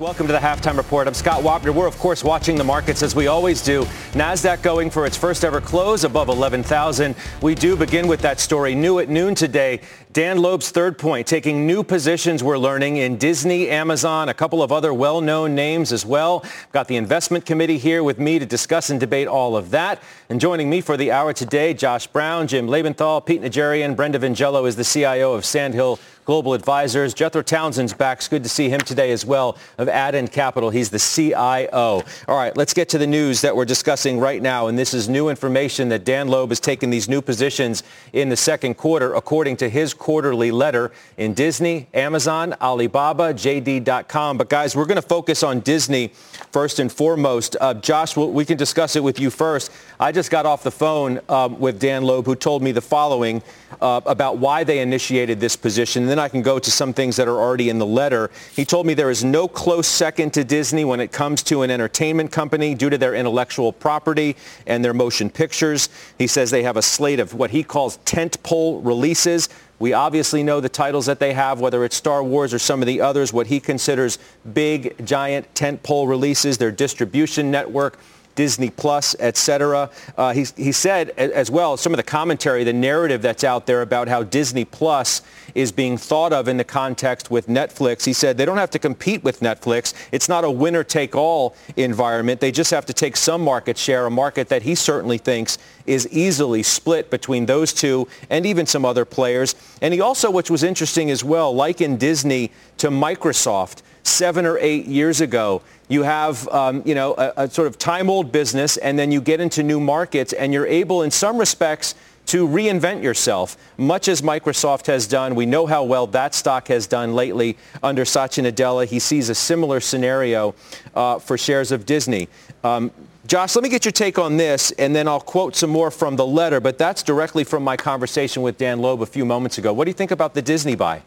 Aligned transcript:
Welcome 0.00 0.28
to 0.28 0.32
the 0.32 0.38
Halftime 0.38 0.76
Report. 0.76 1.08
I'm 1.08 1.14
Scott 1.14 1.42
Wapner. 1.42 1.74
We're, 1.74 1.88
of 1.88 1.98
course, 1.98 2.22
watching 2.22 2.54
the 2.54 2.62
markets 2.62 3.02
as 3.02 3.16
we 3.16 3.26
always 3.26 3.60
do. 3.60 3.82
NASDAQ 4.12 4.62
going 4.62 4.90
for 4.90 5.06
its 5.06 5.16
first 5.16 5.44
ever 5.44 5.60
close 5.60 6.04
above 6.04 6.28
11,000. 6.28 7.16
We 7.42 7.56
do 7.56 7.74
begin 7.74 8.06
with 8.06 8.20
that 8.20 8.38
story 8.38 8.76
new 8.76 9.00
at 9.00 9.08
noon 9.08 9.34
today. 9.34 9.80
Dan 10.12 10.38
Loeb's 10.38 10.70
Third 10.70 10.98
Point, 10.98 11.26
taking 11.26 11.66
new 11.66 11.82
positions 11.82 12.44
we're 12.44 12.58
learning 12.58 12.98
in 12.98 13.16
Disney, 13.16 13.68
Amazon, 13.70 14.28
a 14.28 14.34
couple 14.34 14.62
of 14.62 14.70
other 14.70 14.94
well-known 14.94 15.56
names 15.56 15.92
as 15.92 16.06
well. 16.06 16.44
Got 16.70 16.86
the 16.86 16.94
investment 16.94 17.44
committee 17.44 17.78
here 17.78 18.04
with 18.04 18.20
me 18.20 18.38
to 18.38 18.46
discuss 18.46 18.90
and 18.90 19.00
debate 19.00 19.26
all 19.26 19.56
of 19.56 19.70
that. 19.70 20.00
And 20.28 20.40
joining 20.40 20.70
me 20.70 20.80
for 20.80 20.96
the 20.96 21.10
hour 21.10 21.32
today, 21.32 21.74
Josh 21.74 22.06
Brown, 22.06 22.46
Jim 22.46 22.68
Lebenthal, 22.68 23.26
Pete 23.26 23.42
Najarian, 23.42 23.96
Brenda 23.96 24.20
Vingiello 24.20 24.68
is 24.68 24.76
the 24.76 24.84
CIO 24.84 25.32
of 25.32 25.44
Sandhill 25.44 25.98
Global 26.28 26.52
Advisors. 26.52 27.14
Jethro 27.14 27.40
Townsend's 27.40 27.94
back. 27.94 28.18
It's 28.18 28.28
good 28.28 28.42
to 28.42 28.50
see 28.50 28.68
him 28.68 28.80
today 28.80 29.12
as 29.12 29.24
well 29.24 29.56
of 29.78 29.88
Advent 29.88 30.30
Capital. 30.30 30.68
He's 30.68 30.90
the 30.90 30.98
CIO. 30.98 32.02
All 32.28 32.36
right, 32.36 32.54
let's 32.54 32.74
get 32.74 32.90
to 32.90 32.98
the 32.98 33.06
news 33.06 33.40
that 33.40 33.56
we're 33.56 33.64
discussing 33.64 34.20
right 34.20 34.42
now. 34.42 34.66
And 34.66 34.78
this 34.78 34.92
is 34.92 35.08
new 35.08 35.30
information 35.30 35.88
that 35.88 36.04
Dan 36.04 36.28
Loeb 36.28 36.50
has 36.50 36.60
taken 36.60 36.90
these 36.90 37.08
new 37.08 37.22
positions 37.22 37.82
in 38.12 38.28
the 38.28 38.36
second 38.36 38.74
quarter, 38.74 39.14
according 39.14 39.56
to 39.56 39.70
his 39.70 39.94
quarterly 39.94 40.50
letter 40.50 40.92
in 41.16 41.32
Disney, 41.32 41.86
Amazon, 41.94 42.54
Alibaba, 42.60 43.32
JD.com. 43.32 44.36
But 44.36 44.50
guys, 44.50 44.76
we're 44.76 44.84
going 44.84 44.96
to 44.96 45.08
focus 45.08 45.42
on 45.42 45.60
Disney 45.60 46.08
first 46.52 46.78
and 46.78 46.92
foremost. 46.92 47.56
Uh, 47.58 47.72
Josh, 47.72 48.18
we 48.18 48.44
can 48.44 48.58
discuss 48.58 48.96
it 48.96 49.02
with 49.02 49.18
you 49.18 49.30
first. 49.30 49.72
I 49.98 50.12
just 50.12 50.30
got 50.30 50.44
off 50.44 50.62
the 50.62 50.70
phone 50.70 51.20
um, 51.30 51.58
with 51.58 51.80
Dan 51.80 52.02
Loeb, 52.02 52.26
who 52.26 52.36
told 52.36 52.62
me 52.62 52.70
the 52.70 52.82
following 52.82 53.42
uh, 53.80 54.02
about 54.04 54.36
why 54.36 54.62
they 54.62 54.80
initiated 54.80 55.40
this 55.40 55.56
position. 55.56 56.02
And 56.02 56.10
then 56.10 56.17
I 56.18 56.28
can 56.28 56.42
go 56.42 56.58
to 56.58 56.70
some 56.70 56.92
things 56.92 57.16
that 57.16 57.28
are 57.28 57.36
already 57.36 57.68
in 57.68 57.78
the 57.78 57.86
letter. 57.86 58.30
He 58.54 58.64
told 58.64 58.86
me 58.86 58.94
there 58.94 59.10
is 59.10 59.24
no 59.24 59.48
close 59.48 59.86
second 59.86 60.34
to 60.34 60.44
Disney 60.44 60.84
when 60.84 61.00
it 61.00 61.12
comes 61.12 61.42
to 61.44 61.62
an 61.62 61.70
entertainment 61.70 62.32
company 62.32 62.74
due 62.74 62.90
to 62.90 62.98
their 62.98 63.14
intellectual 63.14 63.72
property 63.72 64.36
and 64.66 64.84
their 64.84 64.94
motion 64.94 65.30
pictures. 65.30 65.88
He 66.18 66.26
says 66.26 66.50
they 66.50 66.62
have 66.62 66.76
a 66.76 66.82
slate 66.82 67.20
of 67.20 67.34
what 67.34 67.50
he 67.50 67.62
calls 67.62 67.98
tentpole 67.98 68.84
releases. 68.84 69.48
We 69.78 69.92
obviously 69.92 70.42
know 70.42 70.60
the 70.60 70.68
titles 70.68 71.06
that 71.06 71.20
they 71.20 71.32
have, 71.34 71.60
whether 71.60 71.84
it's 71.84 71.96
Star 71.96 72.22
Wars 72.22 72.52
or 72.52 72.58
some 72.58 72.82
of 72.82 72.86
the 72.86 73.00
others, 73.00 73.32
what 73.32 73.46
he 73.46 73.60
considers 73.60 74.18
big, 74.52 75.06
giant 75.06 75.52
tentpole 75.54 76.08
releases, 76.08 76.58
their 76.58 76.72
distribution 76.72 77.50
network. 77.50 77.98
Disney 78.38 78.70
Plus, 78.70 79.16
et 79.18 79.36
cetera. 79.36 79.90
Uh, 80.16 80.32
he, 80.32 80.46
he 80.56 80.70
said 80.70 81.10
as 81.18 81.50
well, 81.50 81.76
some 81.76 81.92
of 81.92 81.96
the 81.96 82.04
commentary, 82.04 82.62
the 82.62 82.72
narrative 82.72 83.20
that's 83.20 83.42
out 83.42 83.66
there 83.66 83.82
about 83.82 84.06
how 84.06 84.22
Disney 84.22 84.64
Plus 84.64 85.22
is 85.56 85.72
being 85.72 85.98
thought 85.98 86.32
of 86.32 86.46
in 86.46 86.56
the 86.56 86.62
context 86.62 87.32
with 87.32 87.48
Netflix. 87.48 88.04
He 88.04 88.12
said 88.12 88.38
they 88.38 88.44
don't 88.44 88.56
have 88.56 88.70
to 88.70 88.78
compete 88.78 89.24
with 89.24 89.40
Netflix. 89.40 89.92
It's 90.12 90.28
not 90.28 90.44
a 90.44 90.50
winner-take-all 90.50 91.56
environment. 91.74 92.40
They 92.40 92.52
just 92.52 92.70
have 92.70 92.86
to 92.86 92.92
take 92.92 93.16
some 93.16 93.42
market 93.42 93.76
share, 93.76 94.06
a 94.06 94.10
market 94.10 94.48
that 94.50 94.62
he 94.62 94.76
certainly 94.76 95.18
thinks 95.18 95.58
is 95.84 96.06
easily 96.12 96.62
split 96.62 97.10
between 97.10 97.46
those 97.46 97.72
two 97.72 98.06
and 98.30 98.46
even 98.46 98.66
some 98.66 98.84
other 98.84 99.04
players. 99.04 99.56
And 99.82 99.92
he 99.92 100.00
also, 100.00 100.30
which 100.30 100.48
was 100.48 100.62
interesting 100.62 101.10
as 101.10 101.24
well, 101.24 101.52
likened 101.52 101.98
Disney 101.98 102.52
to 102.76 102.88
Microsoft 102.90 103.82
seven 104.04 104.46
or 104.46 104.58
eight 104.58 104.86
years 104.86 105.20
ago. 105.20 105.60
You 105.88 106.02
have, 106.02 106.46
um, 106.48 106.82
you 106.84 106.94
know, 106.94 107.14
a, 107.16 107.32
a 107.36 107.50
sort 107.50 107.66
of 107.66 107.78
time-old 107.78 108.30
business, 108.30 108.76
and 108.76 108.98
then 108.98 109.10
you 109.10 109.20
get 109.20 109.40
into 109.40 109.62
new 109.62 109.80
markets, 109.80 110.32
and 110.32 110.52
you're 110.52 110.66
able, 110.66 111.02
in 111.02 111.10
some 111.10 111.38
respects, 111.38 111.94
to 112.26 112.46
reinvent 112.46 113.02
yourself, 113.02 113.56
much 113.78 114.06
as 114.06 114.20
Microsoft 114.20 114.86
has 114.86 115.06
done. 115.06 115.34
We 115.34 115.46
know 115.46 115.64
how 115.66 115.82
well 115.84 116.06
that 116.08 116.34
stock 116.34 116.68
has 116.68 116.86
done 116.86 117.14
lately 117.14 117.56
under 117.82 118.04
Satya 118.04 118.44
Nadella. 118.44 118.86
He 118.86 118.98
sees 118.98 119.30
a 119.30 119.34
similar 119.34 119.80
scenario 119.80 120.54
uh, 120.94 121.20
for 121.20 121.38
shares 121.38 121.72
of 121.72 121.86
Disney. 121.86 122.28
Um, 122.62 122.90
Josh, 123.26 123.56
let 123.56 123.62
me 123.62 123.70
get 123.70 123.86
your 123.86 123.92
take 123.92 124.18
on 124.18 124.36
this, 124.36 124.72
and 124.72 124.94
then 124.94 125.08
I'll 125.08 125.20
quote 125.20 125.56
some 125.56 125.70
more 125.70 125.90
from 125.90 126.16
the 126.16 126.26
letter, 126.26 126.60
but 126.60 126.76
that's 126.76 127.02
directly 127.02 127.44
from 127.44 127.62
my 127.62 127.78
conversation 127.78 128.42
with 128.42 128.58
Dan 128.58 128.80
Loeb 128.80 129.00
a 129.00 129.06
few 129.06 129.24
moments 129.24 129.56
ago. 129.56 129.72
What 129.72 129.84
do 129.84 129.90
you 129.90 129.94
think 129.94 130.10
about 130.10 130.34
the 130.34 130.42
Disney 130.42 130.74
buy? 130.74 131.02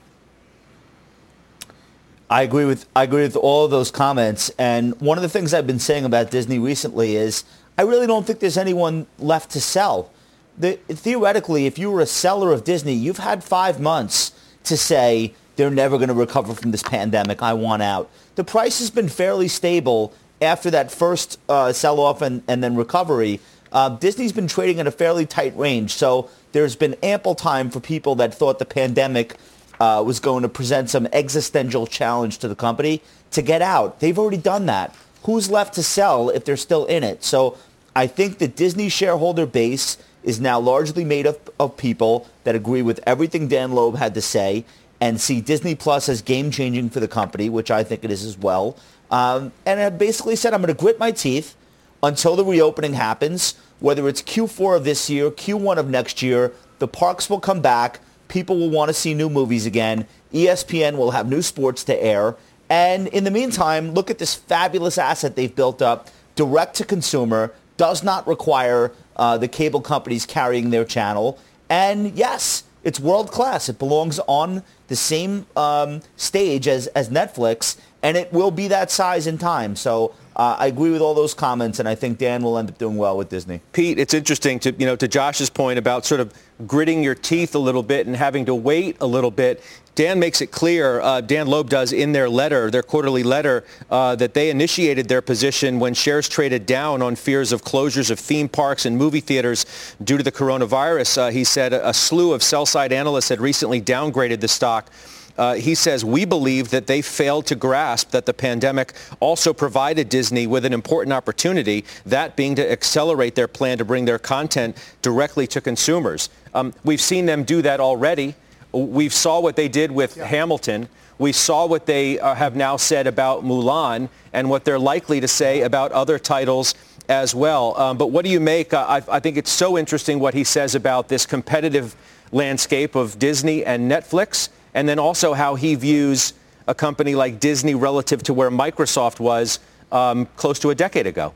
I 2.31 2.44
agree 2.44 2.64
with 2.64 2.86
I 2.96 3.03
agree 3.03 3.24
with 3.24 3.36
all 3.36 3.66
of 3.66 3.72
those 3.72 3.92
comments. 3.92 4.50
And 4.58 5.00
one 5.02 5.18
of 5.18 5.22
the 5.22 5.30
things 5.30 5.53
I've 5.53 5.68
been 5.68 5.80
saying 5.80 6.06
about 6.06 6.31
Disney 6.31 6.59
recently 6.59 7.18
is 7.18 7.44
I 7.78 7.81
really 7.81 8.08
don't 8.08 8.25
think 8.25 8.40
there's 8.40 8.58
anyone 8.58 9.06
left 9.19 9.52
to 9.52 9.62
sell. 9.62 10.12
The, 10.58 10.80
theoretically, 10.88 11.66
if 11.66 11.78
you 11.78 11.92
were 11.92 12.00
a 12.00 12.06
seller 12.06 12.53
of 12.53 12.64
Disney, 12.64 12.94
you've 12.94 13.18
had 13.18 13.44
five 13.44 13.81
months 13.81 14.31
to 14.64 14.78
say 14.78 15.34
they're 15.58 15.69
never 15.69 15.97
going 15.97 16.08
to 16.08 16.14
recover 16.14 16.53
from 16.53 16.72
this 16.72 16.84
pandemic. 16.84 17.42
I 17.42 17.53
want 17.53 17.81
out. 17.81 18.09
The 18.36 18.46
price 18.46 18.80
has 18.80 18.90
been 18.90 19.09
fairly 19.09 19.50
stable 19.50 20.13
after 20.42 20.72
that 20.72 20.90
first 20.90 21.38
uh, 21.50 21.74
sell-off 21.74 22.22
and, 22.22 22.44
and 22.48 22.63
then 22.63 22.75
recovery. 22.75 23.42
Uh, 23.72 23.90
Disney's 23.90 24.31
been 24.31 24.48
trading 24.48 24.80
at 24.80 24.88
a 24.88 24.92
fairly 24.92 25.25
tight 25.25 25.56
range, 25.58 25.92
so 25.92 26.30
there's 26.52 26.75
been 26.75 26.96
ample 27.02 27.36
time 27.36 27.69
for 27.69 27.80
people 27.80 28.16
that 28.16 28.34
thought 28.34 28.59
the 28.59 28.66
pandemic 28.66 29.36
uh, 29.81 30.00
was 30.03 30.19
going 30.19 30.44
to 30.44 30.50
present 30.50 30.92
some 30.92 31.08
existential 31.12 31.88
challenge 31.88 32.38
to 32.38 32.47
the 32.47 32.53
company 32.53 33.02
to 33.31 33.42
get 33.42 33.64
out. 33.64 34.00
They've 34.00 34.18
already 34.19 34.38
done 34.38 34.68
that. 34.68 34.96
Who's 35.24 35.50
left 35.50 35.74
to 35.74 35.81
sell 35.81 36.30
if 36.30 36.46
they're 36.46 36.56
still 36.56 36.86
in 36.86 37.03
it? 37.03 37.24
So 37.24 37.58
I 37.96 38.06
think 38.06 38.38
the 38.38 38.47
Disney 38.47 38.90
shareholder 38.90 39.47
base 39.47 39.97
is 40.24 40.40
now 40.40 40.59
largely 40.59 41.03
made 41.03 41.25
up 41.25 41.50
of 41.59 41.78
people 41.78 42.28
that 42.44 42.53
agree 42.53 42.84
with 42.84 43.00
everything 43.08 43.47
Dan 43.47 43.72
Loeb 43.72 43.96
had 43.96 44.14
to 44.14 44.22
say 44.22 44.66
and 45.00 45.19
see 45.19 45.42
Disney 45.42 45.74
Plus 45.74 46.08
as 46.08 46.22
game-changing 46.22 46.92
for 46.92 47.00
the 47.00 47.08
company, 47.08 47.50
which 47.50 47.72
I 47.72 47.84
think 47.84 48.03
it 48.03 48.12
is 48.12 48.24
as 48.24 48.38
well. 48.38 48.78
Um, 49.09 49.52
and 49.66 49.80
I 49.80 49.90
basically 49.90 50.36
said, 50.36 50.53
I'm 50.53 50.62
going 50.62 50.72
to 50.72 50.80
grit 50.80 51.00
my 51.00 51.09
teeth 51.09 51.56
until 52.03 52.36
the 52.36 52.46
reopening 52.46 52.94
happens, 52.94 53.56
whether 53.80 54.08
it's 54.08 54.22
Q4 54.22 54.78
of 54.78 54.84
this 54.84 55.09
year, 55.09 55.31
Q1 55.31 55.78
of 55.78 55.90
next 55.90 56.22
year, 56.22 56.53
the 56.78 56.88
parks 56.88 57.31
will 57.31 57.40
come 57.40 57.62
back 57.62 58.00
people 58.31 58.58
will 58.58 58.69
want 58.69 58.88
to 58.88 58.94
see 58.94 59.14
new 59.14 59.30
movies 59.30 59.66
again. 59.66 60.08
ESPN 60.34 60.97
will 60.97 61.12
have 61.12 61.30
new 61.30 61.42
sports 61.42 61.84
to 61.84 62.03
air. 62.03 62.36
And 62.69 63.08
in 63.09 63.25
the 63.25 63.31
meantime, 63.31 63.92
look 63.92 64.09
at 64.09 64.18
this 64.18 64.34
fabulous 64.34 64.97
asset 64.97 65.36
they've 65.36 65.53
built 65.53 65.81
up, 65.81 66.09
direct 66.36 66.75
to 66.78 66.86
consumer, 66.86 67.53
does 67.75 68.03
not 68.03 68.25
require 68.25 68.94
uh, 69.18 69.38
the 69.38 69.50
cable 69.50 69.81
companies 69.81 70.25
carrying 70.25 70.69
their 70.69 70.86
channel. 70.86 71.38
And 71.69 72.14
yes, 72.14 72.64
it's 72.84 73.00
world 73.00 73.31
class. 73.31 73.68
It 73.68 73.78
belongs 73.78 74.19
on 74.28 74.63
the 74.88 74.95
same 74.95 75.45
um, 75.56 76.01
stage 76.16 76.68
as, 76.68 76.88
as 76.88 77.10
Netflix, 77.10 77.78
and 78.01 78.18
it 78.18 78.31
will 78.31 78.51
be 78.51 78.68
that 78.69 78.89
size 78.89 79.28
in 79.28 79.38
time. 79.38 79.75
So 79.75 80.16
uh, 80.36 80.56
I 80.57 80.68
agree 80.68 80.92
with 80.92 81.01
all 81.01 81.13
those 81.13 81.33
comments, 81.33 81.80
and 81.80 81.88
I 81.88 81.95
think 81.95 82.18
Dan 82.18 82.42
will 82.42 82.57
end 82.57 82.69
up 82.69 82.78
doing 82.78 82.98
well 82.98 83.18
with 83.18 83.30
Disney. 83.30 83.62
Pete, 83.74 84.00
it's 84.00 84.13
interesting 84.13 84.60
to 84.60 84.72
you 84.72 84.86
know 84.86 84.95
to 84.95 85.07
Josh's 85.07 85.50
point 85.50 85.78
about 85.78 86.06
sort 86.06 86.22
of 86.22 86.33
gritting 86.68 87.04
your 87.04 87.16
teeth 87.16 87.56
a 87.56 87.60
little 87.60 87.84
bit 87.84 88.08
and 88.08 88.16
having 88.16 88.46
to 88.46 88.56
wait 88.56 88.98
a 89.02 89.06
little 89.06 89.31
bit. 89.31 89.63
Dan 89.94 90.19
makes 90.19 90.40
it 90.40 90.48
clear, 90.52 91.02
uh, 91.02 91.19
Dan 91.19 91.48
Loeb 91.48 91.69
does 91.69 91.92
in 91.92 92.13
their 92.13 92.30
letter, 92.30 92.72
their 92.72 92.81
quarterly 92.81 93.24
letter, 93.24 93.66
uh, 93.90 94.16
that 94.16 94.34
they 94.34 94.50
initiated 94.50 95.10
their 95.10 95.22
position 95.22 95.80
when 95.80 95.94
shares 95.94 96.30
traded 96.30 96.66
down 96.66 97.02
on 97.02 97.16
fears 97.16 97.52
of 97.52 97.63
closures 97.63 98.10
of 98.10 98.18
theme 98.18 98.48
parks 98.48 98.86
and 98.86 98.98
movie 98.98 99.19
theaters 99.19 99.66
due 100.02 100.18
to 100.18 100.24
the 100.24 100.31
coronavirus. 100.31 101.18
Uh, 101.18 101.30
he 101.30 101.44
said 101.44 101.74
a, 101.74 101.90
a 101.90 101.94
slew 101.94 102.31
of 102.34 102.42
sell-side 102.42 102.94
analysts 102.94 103.28
had 103.30 103.42
recently 103.42 103.81
downgraded 103.81 104.40
the 104.40 104.48
stock 104.48 104.90
uh, 105.38 105.56
he 105.56 105.75
says, 105.75 106.04
we 106.04 106.25
believe 106.25 106.69
that 106.69 106.88
they 106.88 107.01
failed 107.01 107.45
to 107.48 107.56
grasp 107.56 108.12
that 108.12 108.25
the 108.25 108.33
pandemic 108.33 108.94
also 109.19 109.54
provided 109.54 110.10
Disney 110.10 110.48
with 110.48 110.66
an 110.66 110.74
important 110.74 111.13
opportunity, 111.13 111.86
that 112.06 112.36
being 112.36 112.56
to 112.56 112.72
accelerate 112.72 113.36
their 113.36 113.48
plan 113.48 113.78
to 113.78 113.86
bring 113.86 114.06
their 114.06 114.19
content 114.19 114.78
directly 115.01 115.48
to 115.48 115.62
consumers. 115.62 116.30
Um, 116.54 116.74
we've 116.83 117.01
seen 117.01 117.25
them 117.25 117.44
do 117.44 117.62
that 117.62 117.80
already. 117.80 118.36
We 118.72 119.10
saw 119.10 119.39
what 119.39 119.56
they 119.56 119.68
did 119.68 119.92
with 119.92 120.18
yeah. 120.18 120.25
Hamilton. 120.25 120.88
We 121.18 121.33
saw 121.33 121.68
what 121.68 121.86
they 121.86 122.19
uh, 122.19 122.33
have 122.33 122.56
now 122.56 122.78
said 122.78 123.06
about 123.06 123.44
Mulan 123.44 124.10
and 124.33 124.50
what 124.50 124.66
they're 124.66 124.80
likely 124.80 125.19
to 125.19 125.28
say 125.28 125.62
about 125.62 125.92
other 125.92 126.18
titles 126.18 126.74
as 127.10 127.36
well. 127.36 127.78
Um, 127.78 127.98
but 127.98 128.07
what 128.07 128.25
do 128.25 128.31
you 128.31 128.39
make? 128.39 128.74
Uh, 128.74 128.86
I, 128.88 129.18
I 129.18 129.19
think 129.19 129.38
it's 129.38 129.51
so 129.51 129.78
interesting 129.78 130.19
what 130.19 130.33
he 130.33 130.44
says 130.44 130.74
about 130.74 131.10
this 131.10 131.25
competitive 131.25 131.95
landscape 132.31 132.95
of 132.95 133.19
Disney 133.19 133.63
and 133.66 133.92
Netflix, 133.92 134.50
and 134.73 134.88
then 134.88 135.00
also 135.00 135.33
how 135.33 135.56
he 135.56 135.75
views 135.75 136.33
a 136.68 136.75
company 136.75 137.15
like 137.15 137.39
Disney 137.39 137.75
relative 137.75 138.23
to 138.23 138.33
where 138.33 138.50
Microsoft 138.50 139.19
was 139.19 139.59
um, 139.91 140.25
close 140.35 140.59
to 140.59 140.69
a 140.69 140.75
decade 140.75 141.07
ago. 141.07 141.33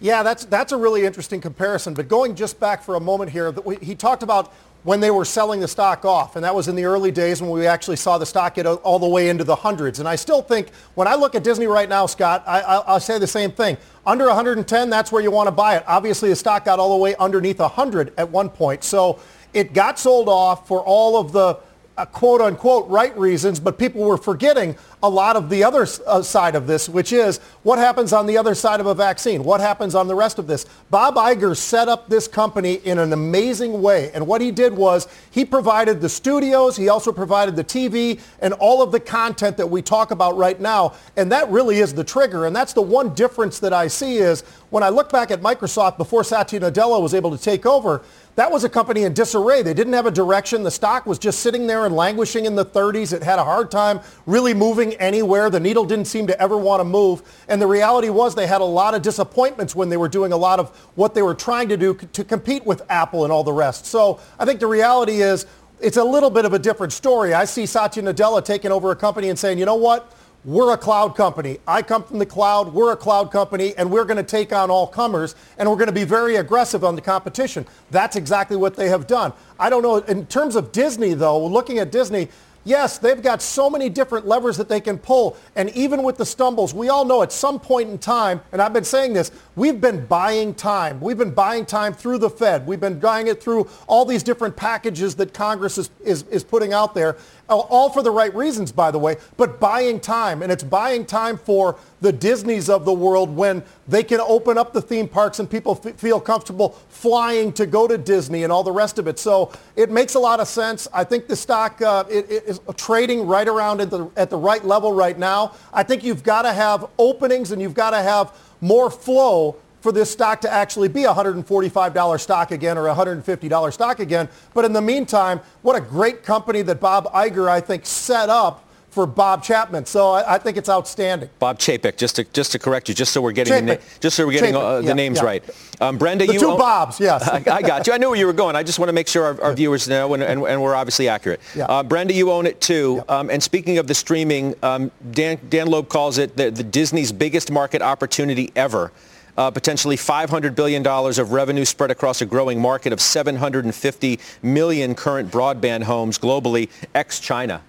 Yeah, 0.00 0.22
that's 0.22 0.44
that's 0.44 0.72
a 0.72 0.76
really 0.76 1.04
interesting 1.04 1.40
comparison. 1.40 1.94
But 1.94 2.08
going 2.08 2.34
just 2.34 2.60
back 2.60 2.82
for 2.82 2.96
a 2.96 3.00
moment 3.00 3.30
here, 3.30 3.54
he 3.80 3.94
talked 3.94 4.22
about 4.22 4.52
when 4.82 5.00
they 5.00 5.10
were 5.10 5.24
selling 5.24 5.60
the 5.60 5.68
stock 5.68 6.04
off, 6.04 6.36
and 6.36 6.44
that 6.44 6.54
was 6.54 6.68
in 6.68 6.76
the 6.76 6.84
early 6.84 7.10
days 7.10 7.40
when 7.40 7.50
we 7.50 7.66
actually 7.66 7.96
saw 7.96 8.18
the 8.18 8.26
stock 8.26 8.54
get 8.54 8.66
all 8.66 8.98
the 8.98 9.08
way 9.08 9.30
into 9.30 9.42
the 9.42 9.56
hundreds. 9.56 9.98
And 9.98 10.06
I 10.06 10.16
still 10.16 10.42
think 10.42 10.68
when 10.94 11.08
I 11.08 11.14
look 11.14 11.34
at 11.34 11.42
Disney 11.42 11.66
right 11.66 11.88
now, 11.88 12.04
Scott, 12.04 12.44
I, 12.46 12.92
will 12.92 13.00
say 13.00 13.18
the 13.18 13.26
same 13.26 13.50
thing. 13.50 13.78
Under 14.06 14.26
110, 14.26 14.90
that's 14.90 15.10
where 15.10 15.22
you 15.22 15.30
want 15.30 15.46
to 15.46 15.52
buy 15.52 15.76
it. 15.76 15.84
Obviously, 15.86 16.28
the 16.28 16.36
stock 16.36 16.66
got 16.66 16.78
all 16.78 16.90
the 16.90 17.02
way 17.02 17.16
underneath 17.16 17.60
100 17.60 18.12
at 18.18 18.28
one 18.28 18.50
point, 18.50 18.84
so 18.84 19.20
it 19.54 19.72
got 19.72 19.98
sold 19.98 20.28
off 20.28 20.68
for 20.68 20.82
all 20.82 21.18
of 21.18 21.32
the 21.32 21.58
uh, 21.96 22.04
quote 22.06 22.40
unquote 22.40 22.88
right 22.88 23.16
reasons, 23.16 23.60
but 23.60 23.78
people 23.78 24.02
were 24.02 24.18
forgetting 24.18 24.76
a 25.04 25.08
lot 25.08 25.36
of 25.36 25.50
the 25.50 25.62
other 25.62 25.86
uh, 26.06 26.22
side 26.22 26.54
of 26.54 26.66
this, 26.66 26.88
which 26.88 27.12
is 27.12 27.38
what 27.62 27.78
happens 27.78 28.14
on 28.14 28.24
the 28.24 28.38
other 28.38 28.54
side 28.54 28.80
of 28.80 28.86
a 28.86 28.94
vaccine? 28.94 29.44
What 29.44 29.60
happens 29.60 29.94
on 29.94 30.08
the 30.08 30.14
rest 30.14 30.38
of 30.38 30.46
this? 30.46 30.64
Bob 30.88 31.16
Iger 31.16 31.54
set 31.54 31.88
up 31.88 32.08
this 32.08 32.26
company 32.26 32.74
in 32.84 32.98
an 32.98 33.12
amazing 33.12 33.82
way. 33.82 34.10
And 34.12 34.26
what 34.26 34.40
he 34.40 34.50
did 34.50 34.72
was 34.72 35.06
he 35.30 35.44
provided 35.44 36.00
the 36.00 36.08
studios, 36.08 36.74
he 36.74 36.88
also 36.88 37.12
provided 37.12 37.54
the 37.54 37.64
TV 37.64 38.18
and 38.40 38.54
all 38.54 38.80
of 38.80 38.92
the 38.92 39.00
content 39.00 39.58
that 39.58 39.66
we 39.66 39.82
talk 39.82 40.10
about 40.10 40.38
right 40.38 40.58
now. 40.58 40.94
And 41.18 41.30
that 41.32 41.50
really 41.50 41.80
is 41.80 41.92
the 41.92 42.04
trigger. 42.04 42.46
And 42.46 42.56
that's 42.56 42.72
the 42.72 42.82
one 42.82 43.12
difference 43.12 43.58
that 43.58 43.74
I 43.74 43.88
see 43.88 44.16
is 44.16 44.40
when 44.70 44.82
I 44.82 44.88
look 44.88 45.12
back 45.12 45.30
at 45.30 45.42
Microsoft 45.42 45.98
before 45.98 46.24
Satya 46.24 46.60
Nadella 46.60 47.00
was 47.02 47.12
able 47.12 47.30
to 47.36 47.42
take 47.42 47.66
over, 47.66 48.02
that 48.36 48.50
was 48.50 48.64
a 48.64 48.68
company 48.68 49.04
in 49.04 49.14
disarray. 49.14 49.62
They 49.62 49.74
didn't 49.74 49.92
have 49.92 50.06
a 50.06 50.10
direction. 50.10 50.64
The 50.64 50.70
stock 50.70 51.06
was 51.06 51.20
just 51.20 51.40
sitting 51.40 51.68
there 51.68 51.86
and 51.86 51.94
languishing 51.94 52.46
in 52.46 52.56
the 52.56 52.64
30s. 52.64 53.12
It 53.12 53.22
had 53.22 53.38
a 53.38 53.44
hard 53.44 53.70
time 53.70 54.00
really 54.26 54.54
moving 54.54 54.93
anywhere. 54.98 55.50
The 55.50 55.60
needle 55.60 55.84
didn't 55.84 56.06
seem 56.06 56.26
to 56.26 56.40
ever 56.40 56.56
want 56.56 56.80
to 56.80 56.84
move. 56.84 57.22
And 57.48 57.60
the 57.60 57.66
reality 57.66 58.08
was 58.08 58.34
they 58.34 58.46
had 58.46 58.60
a 58.60 58.64
lot 58.64 58.94
of 58.94 59.02
disappointments 59.02 59.74
when 59.74 59.88
they 59.88 59.96
were 59.96 60.08
doing 60.08 60.32
a 60.32 60.36
lot 60.36 60.58
of 60.58 60.76
what 60.94 61.14
they 61.14 61.22
were 61.22 61.34
trying 61.34 61.68
to 61.68 61.76
do 61.76 61.94
to 61.94 62.24
compete 62.24 62.64
with 62.64 62.82
Apple 62.88 63.24
and 63.24 63.32
all 63.32 63.44
the 63.44 63.52
rest. 63.52 63.86
So 63.86 64.20
I 64.38 64.44
think 64.44 64.60
the 64.60 64.66
reality 64.66 65.22
is 65.22 65.46
it's 65.80 65.96
a 65.96 66.04
little 66.04 66.30
bit 66.30 66.44
of 66.44 66.52
a 66.52 66.58
different 66.58 66.92
story. 66.92 67.34
I 67.34 67.44
see 67.44 67.66
Satya 67.66 68.02
Nadella 68.02 68.44
taking 68.44 68.72
over 68.72 68.90
a 68.90 68.96
company 68.96 69.28
and 69.28 69.38
saying, 69.38 69.58
you 69.58 69.66
know 69.66 69.74
what? 69.74 70.12
We're 70.44 70.74
a 70.74 70.78
cloud 70.78 71.16
company. 71.16 71.58
I 71.66 71.80
come 71.80 72.04
from 72.04 72.18
the 72.18 72.26
cloud. 72.26 72.74
We're 72.74 72.92
a 72.92 72.96
cloud 72.96 73.32
company, 73.32 73.74
and 73.78 73.90
we're 73.90 74.04
going 74.04 74.18
to 74.18 74.22
take 74.22 74.52
on 74.52 74.70
all 74.70 74.86
comers, 74.86 75.34
and 75.56 75.68
we're 75.68 75.76
going 75.76 75.86
to 75.86 75.92
be 75.92 76.04
very 76.04 76.36
aggressive 76.36 76.84
on 76.84 76.94
the 76.94 77.00
competition. 77.00 77.66
That's 77.90 78.14
exactly 78.14 78.58
what 78.58 78.76
they 78.76 78.90
have 78.90 79.06
done. 79.06 79.32
I 79.58 79.70
don't 79.70 79.82
know. 79.82 79.96
In 79.96 80.26
terms 80.26 80.54
of 80.54 80.70
Disney, 80.70 81.14
though, 81.14 81.42
looking 81.46 81.78
at 81.78 81.90
Disney, 81.90 82.28
Yes, 82.64 82.96
they've 82.96 83.20
got 83.20 83.42
so 83.42 83.68
many 83.68 83.90
different 83.90 84.26
levers 84.26 84.56
that 84.56 84.68
they 84.70 84.80
can 84.80 84.98
pull. 84.98 85.36
And 85.54 85.68
even 85.70 86.02
with 86.02 86.16
the 86.16 86.24
stumbles, 86.24 86.72
we 86.72 86.88
all 86.88 87.04
know 87.04 87.22
at 87.22 87.30
some 87.30 87.60
point 87.60 87.90
in 87.90 87.98
time, 87.98 88.40
and 88.52 88.62
I've 88.62 88.72
been 88.72 88.84
saying 88.84 89.12
this, 89.12 89.30
we've 89.54 89.80
been 89.80 90.06
buying 90.06 90.54
time. 90.54 90.98
We've 91.00 91.18
been 91.18 91.34
buying 91.34 91.66
time 91.66 91.92
through 91.92 92.18
the 92.18 92.30
Fed. 92.30 92.66
We've 92.66 92.80
been 92.80 92.98
buying 92.98 93.26
it 93.26 93.42
through 93.42 93.68
all 93.86 94.06
these 94.06 94.22
different 94.22 94.56
packages 94.56 95.14
that 95.16 95.34
Congress 95.34 95.76
is, 95.76 95.90
is, 96.02 96.22
is 96.24 96.42
putting 96.42 96.72
out 96.72 96.94
there 96.94 97.16
all 97.48 97.90
for 97.90 98.02
the 98.02 98.10
right 98.10 98.34
reasons, 98.34 98.72
by 98.72 98.90
the 98.90 98.98
way, 98.98 99.16
but 99.36 99.60
buying 99.60 100.00
time. 100.00 100.42
And 100.42 100.50
it's 100.50 100.64
buying 100.64 101.04
time 101.04 101.36
for 101.36 101.76
the 102.00 102.12
Disneys 102.12 102.68
of 102.68 102.84
the 102.84 102.92
world 102.92 103.34
when 103.34 103.62
they 103.88 104.02
can 104.02 104.20
open 104.20 104.58
up 104.58 104.72
the 104.72 104.82
theme 104.82 105.08
parks 105.08 105.38
and 105.38 105.50
people 105.50 105.80
f- 105.84 105.96
feel 105.96 106.20
comfortable 106.20 106.70
flying 106.88 107.52
to 107.54 107.66
go 107.66 107.86
to 107.86 107.98
Disney 107.98 108.44
and 108.44 108.52
all 108.52 108.62
the 108.62 108.72
rest 108.72 108.98
of 108.98 109.06
it. 109.08 109.18
So 109.18 109.52
it 109.76 109.90
makes 109.90 110.14
a 110.14 110.18
lot 110.18 110.40
of 110.40 110.48
sense. 110.48 110.88
I 110.92 111.04
think 111.04 111.26
the 111.26 111.36
stock 111.36 111.80
uh, 111.82 112.04
it, 112.10 112.30
it 112.30 112.44
is 112.44 112.60
trading 112.76 113.26
right 113.26 113.48
around 113.48 113.80
at 113.80 113.90
the, 113.90 114.10
at 114.16 114.30
the 114.30 114.38
right 114.38 114.64
level 114.64 114.92
right 114.92 115.18
now. 115.18 115.54
I 115.72 115.82
think 115.82 116.04
you've 116.04 116.22
got 116.22 116.42
to 116.42 116.52
have 116.52 116.88
openings 116.98 117.52
and 117.52 117.60
you've 117.60 117.74
got 117.74 117.90
to 117.90 118.02
have 118.02 118.36
more 118.60 118.90
flow 118.90 119.56
for 119.84 119.92
this 119.92 120.10
stock 120.10 120.40
to 120.40 120.50
actually 120.50 120.88
be 120.88 121.04
a 121.04 121.12
$145 121.12 122.18
stock 122.18 122.52
again 122.52 122.78
or 122.78 122.88
a 122.88 122.94
$150 122.94 123.70
stock 123.70 124.00
again. 124.00 124.30
But 124.54 124.64
in 124.64 124.72
the 124.72 124.80
meantime, 124.80 125.40
what 125.60 125.76
a 125.76 125.80
great 125.80 126.22
company 126.22 126.62
that 126.62 126.80
Bob 126.80 127.04
Iger, 127.12 127.50
I 127.50 127.60
think, 127.60 127.84
set 127.84 128.30
up 128.30 128.66
for 128.88 129.04
Bob 129.06 129.42
Chapman. 129.42 129.84
So 129.84 130.12
I, 130.12 130.36
I, 130.36 130.38
think 130.38 130.56
it's 130.56 130.70
outstanding. 130.70 131.28
Bob 131.38 131.58
Chapek, 131.58 131.98
just 131.98 132.16
to 132.16 132.24
just 132.32 132.52
to 132.52 132.58
correct 132.58 132.88
you, 132.88 132.94
just 132.94 133.12
so 133.12 133.20
we're 133.20 133.32
getting 133.32 133.66
the, 133.66 133.78
just 134.00 134.16
so 134.16 134.24
we're 134.24 134.32
getting 134.32 134.56
uh, 134.56 134.80
the 134.80 134.86
yeah, 134.86 134.92
names 134.94 135.18
yeah. 135.18 135.24
right. 135.24 135.44
Um, 135.82 135.98
Brenda, 135.98 136.26
the 136.26 136.32
you 136.32 136.40
two 136.40 136.52
own, 136.52 136.58
Bobs, 136.58 136.98
yes. 136.98 137.28
I, 137.28 137.42
I, 137.44 137.60
got 137.60 137.86
you. 137.86 137.92
I 137.92 137.98
knew 137.98 138.08
where 138.08 138.18
you 138.18 138.26
were 138.26 138.32
going. 138.32 138.56
I 138.56 138.62
just 138.62 138.78
want 138.78 138.88
to 138.88 138.94
make 138.94 139.08
sure 139.08 139.24
our, 139.24 139.42
our 139.42 139.52
viewers 139.52 139.86
know, 139.86 140.14
and, 140.14 140.22
and, 140.22 140.42
and, 140.44 140.62
we're 140.62 140.74
obviously 140.74 141.08
accurate. 141.08 141.40
Yeah. 141.54 141.64
Uh, 141.64 141.82
Brenda, 141.82 142.14
you 142.14 142.30
own 142.30 142.46
it 142.46 142.62
too. 142.62 143.04
Um, 143.06 143.28
and 143.28 143.42
speaking 143.42 143.76
of 143.76 143.86
the 143.86 143.94
streaming, 143.94 144.54
um, 144.62 144.90
Dan, 145.10 145.38
Dan 145.50 145.66
Loeb 145.66 145.90
calls 145.90 146.16
it 146.16 146.38
the, 146.38 146.50
the 146.50 146.64
Disney's 146.64 147.12
biggest 147.12 147.50
market 147.50 147.82
opportunity 147.82 148.50
ever 148.56 148.90
uh, 149.36 149.50
potentially 149.50 149.96
$500 149.96 150.54
billion 150.54 150.86
of 150.86 151.32
revenue 151.32 151.64
spread 151.64 151.90
across 151.90 152.20
a 152.20 152.26
growing 152.26 152.60
market 152.60 152.92
of 152.92 153.00
750 153.00 154.20
million 154.42 154.94
current 154.94 155.30
broadband 155.30 155.84
homes 155.84 156.18
globally, 156.18 156.68
ex-China. 156.94 157.62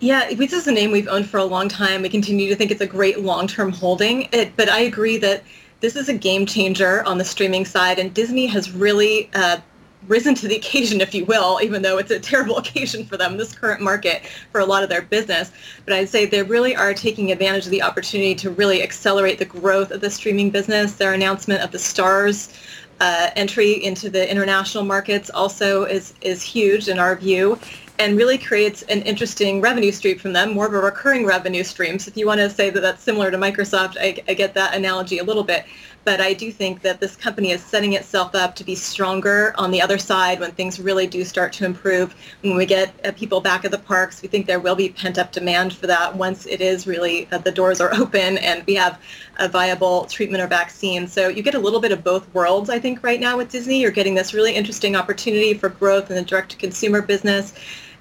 Yeah, 0.00 0.32
this 0.32 0.54
is 0.54 0.66
a 0.66 0.72
name 0.72 0.92
we've 0.92 1.08
owned 1.08 1.28
for 1.28 1.36
a 1.36 1.44
long 1.44 1.68
time. 1.68 2.00
We 2.00 2.08
continue 2.08 2.48
to 2.48 2.56
think 2.56 2.70
it's 2.70 2.80
a 2.80 2.86
great 2.86 3.20
long-term 3.20 3.72
holding, 3.72 4.28
it, 4.32 4.56
but 4.56 4.70
I 4.70 4.80
agree 4.80 5.18
that 5.18 5.42
this 5.80 5.94
is 5.94 6.08
a 6.08 6.14
game 6.14 6.46
changer 6.46 7.02
on 7.04 7.18
the 7.18 7.24
streaming 7.24 7.66
side, 7.66 7.98
and 7.98 8.12
Disney 8.14 8.46
has 8.46 8.72
really 8.72 9.28
uh, 9.34 9.58
risen 10.08 10.34
to 10.36 10.48
the 10.48 10.56
occasion, 10.56 11.00
if 11.00 11.14
you 11.14 11.24
will, 11.24 11.60
even 11.62 11.82
though 11.82 11.98
it's 11.98 12.10
a 12.10 12.20
terrible 12.20 12.56
occasion 12.64 13.04
for 13.04 13.16
them, 13.16 13.36
this 13.36 13.54
current 13.54 13.80
market 13.80 14.22
for 14.52 14.60
a 14.60 14.64
lot 14.64 14.82
of 14.82 14.88
their 14.88 15.02
business. 15.02 15.52
But 15.84 15.94
I'd 15.94 16.08
say 16.08 16.26
they 16.26 16.42
really 16.42 16.74
are 16.74 16.94
taking 16.94 17.32
advantage 17.32 17.64
of 17.64 17.70
the 17.70 17.82
opportunity 17.82 18.34
to 18.36 18.50
really 18.50 18.82
accelerate 18.82 19.38
the 19.38 19.44
growth 19.44 19.90
of 19.90 20.00
the 20.00 20.10
streaming 20.10 20.50
business. 20.50 20.94
Their 20.94 21.14
announcement 21.14 21.62
of 21.62 21.70
the 21.70 21.78
stars 21.78 22.52
uh, 23.00 23.30
entry 23.36 23.84
into 23.84 24.10
the 24.10 24.30
international 24.30 24.84
markets 24.84 25.30
also 25.30 25.84
is, 25.84 26.14
is 26.20 26.42
huge 26.42 26.88
in 26.88 26.98
our 26.98 27.16
view 27.16 27.58
and 28.00 28.16
really 28.16 28.38
creates 28.38 28.80
an 28.84 29.02
interesting 29.02 29.60
revenue 29.60 29.92
stream 29.92 30.18
from 30.18 30.32
them, 30.32 30.54
more 30.54 30.66
of 30.66 30.72
a 30.72 30.80
recurring 30.80 31.26
revenue 31.26 31.62
stream. 31.62 31.98
So 31.98 32.08
if 32.08 32.16
you 32.16 32.26
want 32.26 32.40
to 32.40 32.48
say 32.48 32.70
that 32.70 32.80
that's 32.80 33.02
similar 33.02 33.30
to 33.30 33.36
Microsoft, 33.36 33.98
I, 34.00 34.16
I 34.26 34.32
get 34.32 34.54
that 34.54 34.74
analogy 34.74 35.18
a 35.18 35.24
little 35.24 35.44
bit 35.44 35.66
but 36.04 36.20
I 36.20 36.32
do 36.32 36.50
think 36.50 36.82
that 36.82 37.00
this 37.00 37.16
company 37.16 37.50
is 37.50 37.62
setting 37.62 37.92
itself 37.92 38.34
up 38.34 38.54
to 38.56 38.64
be 38.64 38.74
stronger 38.74 39.54
on 39.58 39.70
the 39.70 39.82
other 39.82 39.98
side 39.98 40.40
when 40.40 40.52
things 40.52 40.80
really 40.80 41.06
do 41.06 41.24
start 41.24 41.52
to 41.54 41.64
improve. 41.64 42.14
When 42.42 42.56
we 42.56 42.66
get 42.66 42.94
uh, 43.04 43.12
people 43.12 43.40
back 43.40 43.64
at 43.64 43.70
the 43.70 43.78
parks, 43.78 44.22
we 44.22 44.28
think 44.28 44.46
there 44.46 44.60
will 44.60 44.76
be 44.76 44.88
pent-up 44.88 45.32
demand 45.32 45.74
for 45.74 45.86
that 45.86 46.16
once 46.16 46.46
it 46.46 46.60
is 46.60 46.86
really 46.86 47.28
uh, 47.32 47.38
the 47.38 47.52
doors 47.52 47.80
are 47.80 47.94
open 47.94 48.38
and 48.38 48.64
we 48.66 48.74
have 48.74 48.98
a 49.38 49.48
viable 49.48 50.04
treatment 50.06 50.42
or 50.42 50.46
vaccine. 50.46 51.06
So 51.06 51.28
you 51.28 51.42
get 51.42 51.54
a 51.54 51.58
little 51.58 51.80
bit 51.80 51.92
of 51.92 52.02
both 52.02 52.32
worlds, 52.34 52.70
I 52.70 52.78
think, 52.78 53.02
right 53.02 53.20
now 53.20 53.36
with 53.36 53.50
Disney. 53.50 53.80
You're 53.80 53.90
getting 53.90 54.14
this 54.14 54.34
really 54.34 54.54
interesting 54.54 54.96
opportunity 54.96 55.54
for 55.54 55.68
growth 55.68 56.10
in 56.10 56.16
the 56.16 56.22
direct-to-consumer 56.22 57.02
business 57.02 57.54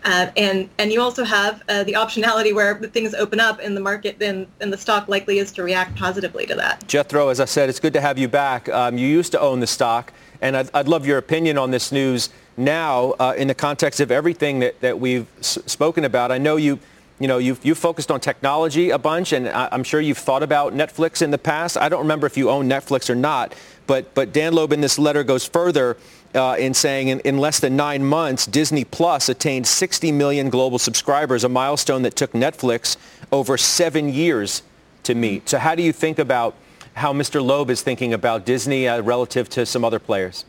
uh, 0.03 0.27
and 0.38 0.70
and 0.77 0.91
you 0.91 1.01
also 1.01 1.24
have 1.24 1.62
uh, 1.68 1.84
the 1.84 1.94
optionality 1.94 2.53
where 2.53 2.75
things 2.75 3.13
open 3.13 3.39
up 3.39 3.60
in 3.60 3.75
the 3.75 3.82
market, 3.82 4.20
then 4.20 4.48
and 4.62 4.72
the 4.72 4.77
stock 4.77 5.08
likely 5.08 5.39
is 5.39 5.51
to 5.53 5.63
react 5.63 5.96
positively 5.96 6.46
to 6.46 6.56
that. 6.56 6.88
Jethro, 6.88 7.29
as 7.29 7.39
I 7.39 7.46
said, 7.46 7.70
it's 7.70 7.79
good 7.79 7.94
to 7.94 8.01
have 8.01 8.18
you 8.18 8.27
back. 8.27 8.70
Um, 8.70 8.98
you 8.98 9.08
used 9.08 9.32
to 9.34 9.39
own 9.39 9.60
the 9.60 9.68
stock, 9.68 10.13
and 10.41 10.56
I'd, 10.56 10.70
I'd 10.74 10.88
love 10.88 11.06
your 11.06 11.18
opinion 11.18 11.58
on 11.58 11.72
this 11.72 11.91
news 11.91 12.29
now 12.56 13.15
uh, 13.20 13.34
in 13.38 13.48
the 13.48 13.56
context 13.56 14.00
of 14.00 14.12
everything 14.12 14.60
that, 14.60 14.79
that 14.82 15.00
we've 15.00 15.27
s- 15.39 15.60
spoken 15.65 16.06
about. 16.06 16.32
I 16.32 16.38
know 16.38 16.56
you. 16.56 16.79
You 17.22 17.27
know, 17.27 17.38
you've, 17.38 17.60
you've 17.65 17.77
focused 17.77 18.12
on 18.12 18.22
technology 18.22 18.91
a 18.91 18.98
bunch, 18.98 19.34
and 19.34 19.50
I, 19.50 19.68
I'm 19.74 19.84
sure 19.84 20.00
you've 20.00 20.18
thought 20.18 20.41
about 20.41 20.74
Netflix 20.74 21.22
in 21.22 21.32
the 21.32 21.38
past. 21.38 21.75
I 21.75 21.89
don't 21.89 22.00
remember 22.00 22.25
if 22.27 22.38
you 22.38 22.50
own 22.50 22.70
Netflix 22.70 23.10
or 23.10 23.15
not, 23.15 23.53
but, 23.88 24.13
but 24.13 24.32
Dan 24.32 24.53
Loeb 24.53 24.72
in 24.72 24.79
this 24.79 24.98
letter 24.98 25.25
goes 25.25 25.46
further 25.46 25.98
uh, 26.36 26.55
in 26.59 26.74
saying 26.74 27.07
in, 27.07 27.19
in, 27.21 27.38
less 27.38 27.59
than 27.59 27.75
nine 27.75 28.05
months, 28.05 28.45
Disney 28.45 28.83
Plus 28.83 29.29
attained 29.29 29.67
60 29.67 30.12
million 30.12 30.50
global 30.50 30.79
subscribers, 30.79 31.43
a 31.43 31.50
milestone 31.50 32.03
that 32.03 32.15
took 32.15 32.31
Netflix 32.33 32.98
over 33.31 33.57
seven 33.57 34.09
years 34.09 34.62
to 35.03 35.15
meet. 35.15 35.50
So 35.50 35.57
how 35.57 35.75
do 35.75 35.83
you 35.83 35.91
think 35.91 36.19
about 36.19 36.55
how 36.93 37.13
Mr. 37.13 37.43
Loeb 37.43 37.69
is 37.69 37.81
thinking 37.81 38.13
about 38.13 38.45
Disney 38.45 38.88
uh, 38.88 39.01
relative 39.01 39.50
to 39.50 39.65
some 39.65 39.83
other 39.83 40.00
players? 40.00 40.45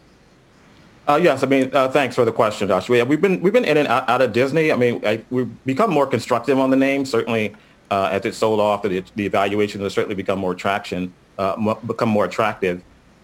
Uh, 1.08 1.16
yes, 1.16 1.42
I 1.42 1.46
mean, 1.46 1.70
uh, 1.75 1.88
thanks 1.88 2.14
for 2.14 2.25
the 2.25 2.32
question, 2.32 2.68
Josh. 2.68 2.88
Yeah, 2.88 3.02
we've 3.02 3.20
been 3.20 3.40
we've 3.40 3.52
been 3.52 3.64
in 3.64 3.76
and 3.76 3.88
out, 3.88 4.08
out 4.08 4.22
of 4.22 4.32
Disney. 4.32 4.70
I 4.70 4.76
mean, 4.76 5.04
I, 5.04 5.22
we've 5.30 5.49
become 5.64 5.90
more 5.90 6.06
constructive 6.06 6.58
on 6.58 6.70
the 6.70 6.76
name. 6.76 7.04
Certainly, 7.04 7.56
uh, 7.90 8.10
as 8.12 8.25
it 8.25 8.34
sold 8.34 8.60
off, 8.60 8.82
the, 8.82 9.02
the 9.16 9.26
evaluation 9.26 9.80
has 9.80 9.92
certainly 9.92 10.14
become 10.14 10.38
more 10.38 10.54
traction, 10.54 11.12
uh, 11.38 11.75
become 11.87 12.08
more 12.08 12.26
attractive. 12.26 12.82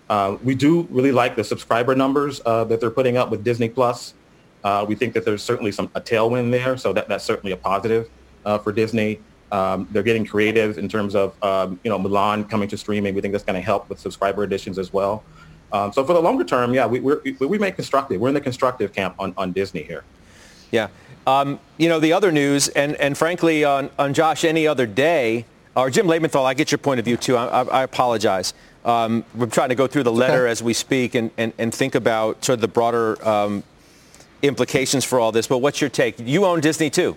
Uh, 0.08 0.36
we 0.42 0.54
do 0.54 0.86
really 0.90 1.12
like 1.12 1.36
the 1.36 1.44
subscriber 1.44 1.94
numbers 1.94 2.40
uh, 2.46 2.64
that 2.64 2.80
they're 2.80 2.90
putting 2.90 3.16
up 3.16 3.30
with 3.30 3.42
Disney 3.42 3.68
Plus. 3.68 4.14
Uh, 4.62 4.84
we 4.86 4.94
think 4.94 5.14
that 5.14 5.24
there's 5.24 5.42
certainly 5.42 5.72
some 5.72 5.90
a 5.94 6.00
tailwind 6.00 6.50
there, 6.50 6.76
so 6.76 6.92
that, 6.92 7.08
that's 7.08 7.24
certainly 7.24 7.52
a 7.52 7.56
positive 7.56 8.08
uh, 8.44 8.58
for 8.58 8.72
Disney. 8.72 9.20
Um, 9.52 9.86
they're 9.92 10.02
getting 10.02 10.26
creative 10.26 10.78
in 10.78 10.88
terms 10.88 11.14
of 11.14 11.40
um, 11.42 11.78
you 11.84 11.90
know 11.90 11.98
Mulan 11.98 12.48
coming 12.48 12.68
to 12.68 12.76
streaming. 12.76 13.14
We 13.14 13.20
think 13.20 13.32
that's 13.32 13.44
going 13.44 13.60
to 13.60 13.64
help 13.64 13.88
with 13.88 14.00
subscriber 14.00 14.42
additions 14.42 14.78
as 14.78 14.92
well. 14.92 15.22
Um, 15.72 15.92
so 15.92 16.04
for 16.04 16.14
the 16.14 16.22
longer 16.22 16.44
term, 16.44 16.74
yeah, 16.74 16.86
we 16.86 17.00
we 17.00 17.36
we 17.38 17.46
remain 17.46 17.72
constructive. 17.74 18.20
We're 18.20 18.28
in 18.28 18.34
the 18.34 18.40
constructive 18.40 18.92
camp 18.92 19.14
on, 19.18 19.34
on 19.36 19.52
Disney 19.52 19.82
here. 19.82 20.04
Yeah. 20.70 20.88
Um, 21.26 21.58
you 21.76 21.88
know, 21.88 21.98
the 21.98 22.12
other 22.12 22.30
news, 22.30 22.68
and, 22.68 22.94
and 22.96 23.18
frankly, 23.18 23.64
on, 23.64 23.90
on 23.98 24.14
Josh, 24.14 24.44
any 24.44 24.66
other 24.66 24.86
day, 24.86 25.44
or 25.74 25.90
Jim 25.90 26.06
Lebenthal, 26.06 26.44
I 26.44 26.54
get 26.54 26.70
your 26.70 26.78
point 26.78 27.00
of 27.00 27.04
view 27.04 27.16
too. 27.16 27.36
I, 27.36 27.62
I, 27.62 27.62
I 27.62 27.82
apologize. 27.82 28.54
Um, 28.86 29.24
we're 29.34 29.46
trying 29.46 29.70
to 29.70 29.74
go 29.74 29.88
through 29.88 30.04
the 30.04 30.12
letter 30.12 30.44
okay. 30.44 30.50
as 30.52 30.62
we 30.62 30.72
speak 30.72 31.16
and, 31.16 31.32
and, 31.36 31.52
and 31.58 31.74
think 31.74 31.96
about 31.96 32.44
sort 32.44 32.54
of 32.54 32.60
the 32.60 32.68
broader 32.68 33.28
um, 33.28 33.64
implications 34.42 35.04
for 35.04 35.18
all 35.18 35.32
this. 35.32 35.48
But 35.48 35.58
what's 35.58 35.80
your 35.80 35.90
take? 35.90 36.20
You 36.20 36.46
own 36.46 36.60
Disney 36.60 36.88
too. 36.88 37.16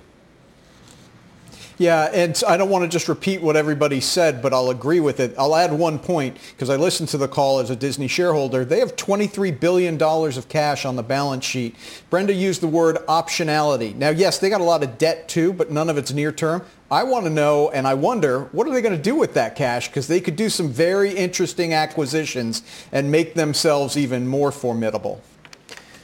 Yeah, 1.79 2.09
and 2.13 2.43
I 2.45 2.57
don't 2.57 2.69
want 2.69 2.83
to 2.83 2.89
just 2.89 3.07
repeat 3.07 3.41
what 3.41 3.55
everybody 3.55 4.01
said, 4.01 4.41
but 4.41 4.51
I'll 4.53 4.69
agree 4.69 4.99
with 4.99 5.21
it. 5.21 5.33
I'll 5.37 5.55
add 5.55 5.71
one 5.71 5.97
point 5.97 6.37
because 6.51 6.69
I 6.69 6.75
listened 6.75 7.07
to 7.09 7.17
the 7.17 7.29
call 7.29 7.59
as 7.59 7.69
a 7.69 7.75
Disney 7.75 8.09
shareholder. 8.09 8.65
They 8.65 8.79
have 8.79 8.97
$23 8.97 9.57
billion 9.57 9.99
of 10.01 10.49
cash 10.49 10.83
on 10.83 10.97
the 10.97 11.03
balance 11.03 11.45
sheet. 11.45 11.77
Brenda 12.09 12.33
used 12.33 12.59
the 12.59 12.67
word 12.67 12.97
optionality. 13.07 13.95
Now, 13.95 14.09
yes, 14.09 14.39
they 14.39 14.49
got 14.49 14.59
a 14.59 14.65
lot 14.65 14.83
of 14.83 14.97
debt 14.97 15.29
too, 15.29 15.53
but 15.53 15.71
none 15.71 15.89
of 15.89 15.97
it's 15.97 16.11
near 16.11 16.33
term. 16.33 16.65
I 16.91 17.03
want 17.03 17.23
to 17.27 17.29
know 17.29 17.69
and 17.69 17.87
I 17.87 17.93
wonder 17.93 18.49
what 18.51 18.67
are 18.67 18.71
they 18.71 18.81
going 18.81 18.97
to 18.97 19.01
do 19.01 19.15
with 19.15 19.33
that 19.35 19.55
cash 19.55 19.87
because 19.87 20.07
they 20.07 20.19
could 20.19 20.35
do 20.35 20.49
some 20.49 20.67
very 20.67 21.11
interesting 21.11 21.73
acquisitions 21.73 22.61
and 22.91 23.09
make 23.09 23.35
themselves 23.35 23.95
even 23.95 24.27
more 24.27 24.51
formidable. 24.51 25.21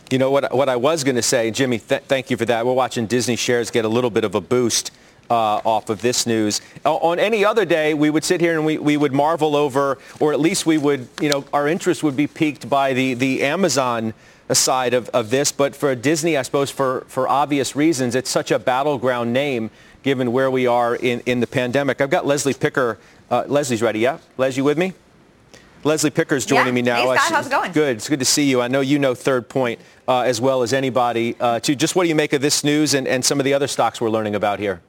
You 0.09 0.19
know 0.19 0.31
what, 0.31 0.55
what 0.55 0.69
I 0.69 0.77
was 0.77 1.03
going 1.03 1.15
to 1.15 1.21
say, 1.21 1.51
Jimmy, 1.51 1.79
th- 1.79 2.03
thank 2.03 2.29
you 2.29 2.37
for 2.37 2.45
that. 2.45 2.65
We're 2.65 2.71
watching 2.71 3.07
Disney 3.07 3.35
shares 3.35 3.71
get 3.71 3.83
a 3.83 3.89
little 3.89 4.11
bit 4.11 4.23
of 4.23 4.35
a 4.35 4.41
boost 4.41 4.91
uh, 5.29 5.61
off 5.65 5.89
of 5.89 6.01
this 6.01 6.25
news. 6.25 6.61
On 6.83 7.19
any 7.19 7.43
other 7.43 7.65
day, 7.65 7.93
we 7.93 8.09
would 8.09 8.23
sit 8.23 8.41
here 8.41 8.53
and 8.55 8.65
we, 8.65 8.77
we 8.77 8.97
would 8.97 9.13
marvel 9.13 9.55
over, 9.55 9.97
or 10.19 10.33
at 10.33 10.39
least 10.39 10.65
we 10.65 10.77
would, 10.77 11.07
you 11.21 11.29
know, 11.29 11.45
our 11.53 11.67
interest 11.67 12.03
would 12.03 12.15
be 12.15 12.27
piqued 12.27 12.69
by 12.69 12.93
the, 12.93 13.13
the 13.13 13.43
Amazon 13.43 14.13
side 14.53 14.93
of, 14.93 15.09
of 15.09 15.29
this. 15.29 15.51
But 15.51 15.75
for 15.75 15.95
Disney, 15.95 16.37
I 16.37 16.43
suppose 16.43 16.69
for, 16.69 17.05
for 17.07 17.27
obvious 17.27 17.75
reasons, 17.75 18.15
it's 18.15 18.29
such 18.29 18.51
a 18.51 18.59
battleground 18.59 19.33
name 19.33 19.71
given 20.03 20.31
where 20.31 20.51
we 20.51 20.67
are 20.67 20.95
in, 20.95 21.21
in 21.21 21.39
the 21.39 21.47
pandemic. 21.47 21.99
I've 21.99 22.11
got 22.11 22.27
Leslie 22.27 22.53
Picker. 22.53 22.99
Uh, 23.31 23.43
Leslie's 23.47 23.81
ready, 23.81 23.99
yeah? 23.99 24.19
Les, 24.37 24.55
you 24.55 24.63
with 24.63 24.77
me? 24.77 24.93
Leslie 25.83 26.09
Picker's 26.09 26.45
joining 26.45 26.67
yeah. 26.67 26.73
me 26.73 26.81
now. 26.81 27.11
Hey, 27.11 27.17
Scott, 27.17 27.31
how's 27.31 27.47
it 27.47 27.51
going? 27.51 27.71
Good. 27.71 27.97
It's 27.97 28.09
good 28.09 28.19
to 28.19 28.25
see 28.25 28.49
you. 28.49 28.59
I 28.59 28.67
know 28.67 28.81
you 28.81 28.97
know 28.97 29.13
Third 29.13 29.49
Point 29.49 29.79
uh, 30.07 30.21
as 30.21 30.41
well 30.41 30.63
as 30.63 30.73
anybody. 30.73 31.35
Uh, 31.39 31.59
to 31.59 31.75
just 31.75 31.95
what 31.95 32.03
do 32.03 32.09
you 32.09 32.15
make 32.15 32.33
of 32.33 32.41
this 32.41 32.63
news 32.63 32.95
and, 32.95 33.07
and 33.07 33.23
some 33.23 33.39
of 33.39 33.43
the 33.43 33.53
other 33.53 33.67
stocks 33.67 34.01
we're 34.01 34.09
learning 34.09 34.33
about 34.33 34.59
here? 34.59 34.81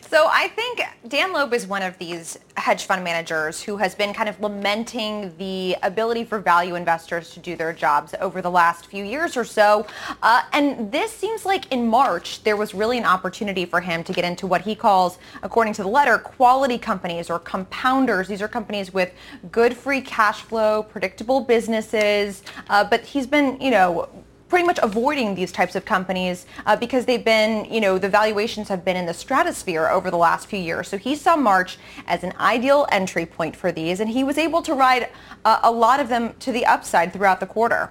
So 0.00 0.26
I 0.30 0.48
think 0.48 0.82
Dan 1.08 1.32
Loeb 1.32 1.54
is 1.54 1.66
one 1.66 1.82
of 1.82 1.96
these 1.98 2.38
hedge 2.56 2.84
fund 2.84 3.02
managers 3.02 3.62
who 3.62 3.76
has 3.76 3.94
been 3.94 4.12
kind 4.12 4.28
of 4.28 4.40
lamenting 4.40 5.34
the 5.38 5.76
ability 5.82 6.24
for 6.24 6.38
value 6.38 6.74
investors 6.74 7.30
to 7.30 7.40
do 7.40 7.56
their 7.56 7.72
jobs 7.72 8.14
over 8.20 8.42
the 8.42 8.50
last 8.50 8.86
few 8.86 9.04
years 9.04 9.36
or 9.36 9.44
so. 9.44 9.86
Uh, 10.22 10.42
and 10.52 10.90
this 10.92 11.12
seems 11.12 11.44
like 11.44 11.70
in 11.72 11.86
March, 11.86 12.42
there 12.42 12.56
was 12.56 12.74
really 12.74 12.98
an 12.98 13.04
opportunity 13.04 13.64
for 13.64 13.80
him 13.80 14.04
to 14.04 14.12
get 14.12 14.24
into 14.24 14.46
what 14.46 14.62
he 14.62 14.74
calls, 14.74 15.18
according 15.42 15.72
to 15.74 15.82
the 15.82 15.88
letter, 15.88 16.18
quality 16.18 16.78
companies 16.78 17.30
or 17.30 17.38
compounders. 17.38 18.26
These 18.26 18.42
are 18.42 18.48
companies 18.48 18.92
with 18.92 19.12
good 19.50 19.76
free 19.76 20.00
cash 20.00 20.42
flow, 20.42 20.82
predictable 20.82 21.40
businesses. 21.40 22.42
Uh, 22.68 22.84
but 22.84 23.02
he's 23.02 23.26
been, 23.26 23.60
you 23.60 23.70
know, 23.70 24.08
pretty 24.50 24.66
much 24.66 24.80
avoiding 24.82 25.34
these 25.36 25.52
types 25.52 25.76
of 25.76 25.84
companies 25.84 26.44
uh, 26.66 26.76
because 26.76 27.06
they've 27.06 27.24
been, 27.24 27.64
you 27.72 27.80
know, 27.80 27.96
the 27.96 28.08
valuations 28.08 28.68
have 28.68 28.84
been 28.84 28.96
in 28.96 29.06
the 29.06 29.14
stratosphere 29.14 29.88
over 29.88 30.10
the 30.10 30.16
last 30.16 30.48
few 30.48 30.58
years. 30.58 30.88
So 30.88 30.98
he 30.98 31.14
saw 31.14 31.36
March 31.36 31.78
as 32.06 32.24
an 32.24 32.34
ideal 32.38 32.86
entry 32.90 33.24
point 33.24 33.54
for 33.54 33.70
these, 33.70 34.00
and 34.00 34.10
he 34.10 34.24
was 34.24 34.36
able 34.36 34.60
to 34.62 34.74
ride 34.74 35.08
uh, 35.44 35.60
a 35.62 35.70
lot 35.70 36.00
of 36.00 36.08
them 36.08 36.34
to 36.40 36.52
the 36.52 36.66
upside 36.66 37.12
throughout 37.12 37.38
the 37.38 37.46
quarter. 37.46 37.90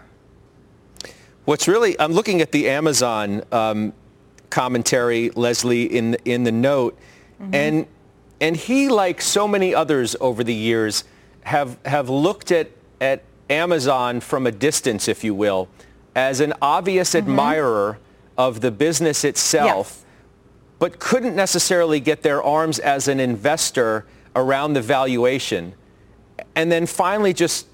What's 1.46 1.68
really, 1.68 2.00
I'm 2.00 2.12
looking 2.12 2.42
at 2.42 2.52
the 2.52 2.70
Amazon 2.70 3.42
um, 3.52 3.94
commentary, 4.50 5.32
Leslie, 5.32 5.86
in 5.86 6.16
in 6.26 6.44
the 6.44 6.52
note, 6.52 7.00
mm-hmm. 7.42 7.56
and 7.56 7.88
and 8.42 8.56
he, 8.56 8.90
like 8.90 9.20
so 9.22 9.48
many 9.48 9.74
others 9.74 10.16
over 10.22 10.44
the 10.44 10.54
years, 10.54 11.06
have 11.42 11.80
have 11.86 12.10
looked 12.10 12.52
at 12.52 12.70
at 13.02 13.24
Amazon 13.50 14.20
from 14.20 14.46
a 14.46 14.52
distance, 14.52 15.08
if 15.08 15.24
you 15.24 15.34
will 15.34 15.70
as 16.16 16.40
an 16.40 16.54
obvious 16.62 17.10
mm-hmm. 17.10 17.30
admirer 17.30 18.00
of 18.38 18.62
the 18.62 18.72
business 18.72 19.24
itself, 19.24 19.88
yes. 19.88 20.06
but 20.80 21.00
couldn't 21.00 21.36
necessarily 21.36 22.00
get 22.00 22.24
their 22.24 22.42
arms 22.42 22.80
as 22.80 23.08
an 23.08 23.20
investor 23.20 24.06
around 24.36 24.74
the 24.74 24.82
valuation. 24.82 25.74
And 26.56 26.72
then 26.72 26.86
finally 26.86 27.34
just 27.34 27.68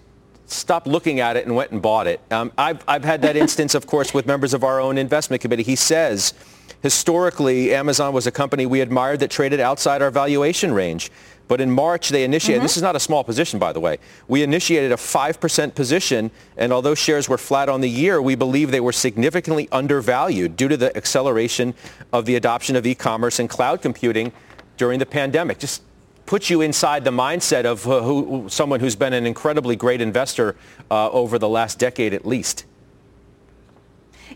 stopped 0.48 0.88
looking 0.88 1.20
at 1.20 1.38
it 1.38 1.46
and 1.46 1.56
went 1.56 1.72
and 1.72 1.82
bought 1.82 2.08
it. 2.08 2.20
Um, 2.32 2.52
I've, 2.58 2.84
I've 2.88 3.04
had 3.04 3.22
that 3.24 3.36
instance, 3.44 3.76
of 3.76 3.88
course, 3.88 4.14
with 4.14 4.26
members 4.26 4.54
of 4.54 4.64
our 4.64 4.80
own 4.80 4.98
investment 4.98 5.42
committee. 5.42 5.64
He 5.64 5.76
says, 5.76 6.34
historically, 6.82 7.74
Amazon 7.74 8.14
was 8.14 8.28
a 8.28 8.32
company 8.32 8.66
we 8.66 8.82
admired 8.82 9.20
that 9.20 9.32
traded 9.32 9.60
outside 9.60 10.02
our 10.02 10.12
valuation 10.12 10.74
range. 10.74 11.12
But 11.48 11.62
in 11.62 11.70
March, 11.70 12.10
they 12.10 12.24
initiated, 12.24 12.60
mm-hmm. 12.60 12.66
this 12.66 12.78
is 12.78 12.84
not 12.84 12.96
a 12.96 13.00
small 13.00 13.24
position, 13.24 13.60
by 13.60 13.72
the 13.72 13.80
way. 13.80 14.00
We 14.28 14.42
initiated 14.42 14.92
a 14.92 14.96
5% 14.96 15.76
position, 15.76 16.32
and 16.58 16.74
although 16.74 16.96
shares 16.96 17.30
were 17.30 17.38
flat 17.38 17.70
on 17.70 17.82
the 17.82 17.90
year, 17.90 18.22
we 18.22 18.36
believe 18.36 18.72
they 18.72 18.80
were 18.80 18.92
significantly 18.92 19.70
undervalued 19.72 20.58
due 20.58 20.68
to 20.68 20.78
the 20.78 20.96
acceleration 20.98 21.76
of 22.12 22.26
the 22.26 22.36
adoption 22.36 22.76
of 22.76 22.86
e-commerce 22.86 23.40
and 23.40 23.50
cloud 23.50 23.82
computing 23.82 24.32
during 24.78 24.98
the 24.98 25.06
pandemic. 25.06 25.60
Just 25.60 25.84
puts 26.26 26.50
you 26.50 26.62
inside 26.62 27.04
the 27.04 27.12
mindset 27.12 27.66
of 27.66 27.88
uh, 27.88 28.02
who, 28.02 28.48
someone 28.50 28.80
who's 28.80 28.96
been 28.96 29.14
an 29.14 29.28
incredibly 29.28 29.76
great 29.76 30.02
investor 30.02 30.56
uh, 30.90 31.10
over 31.12 31.38
the 31.38 31.50
last 31.50 31.78
decade 31.78 32.14
at 32.14 32.26
least. 32.26 32.66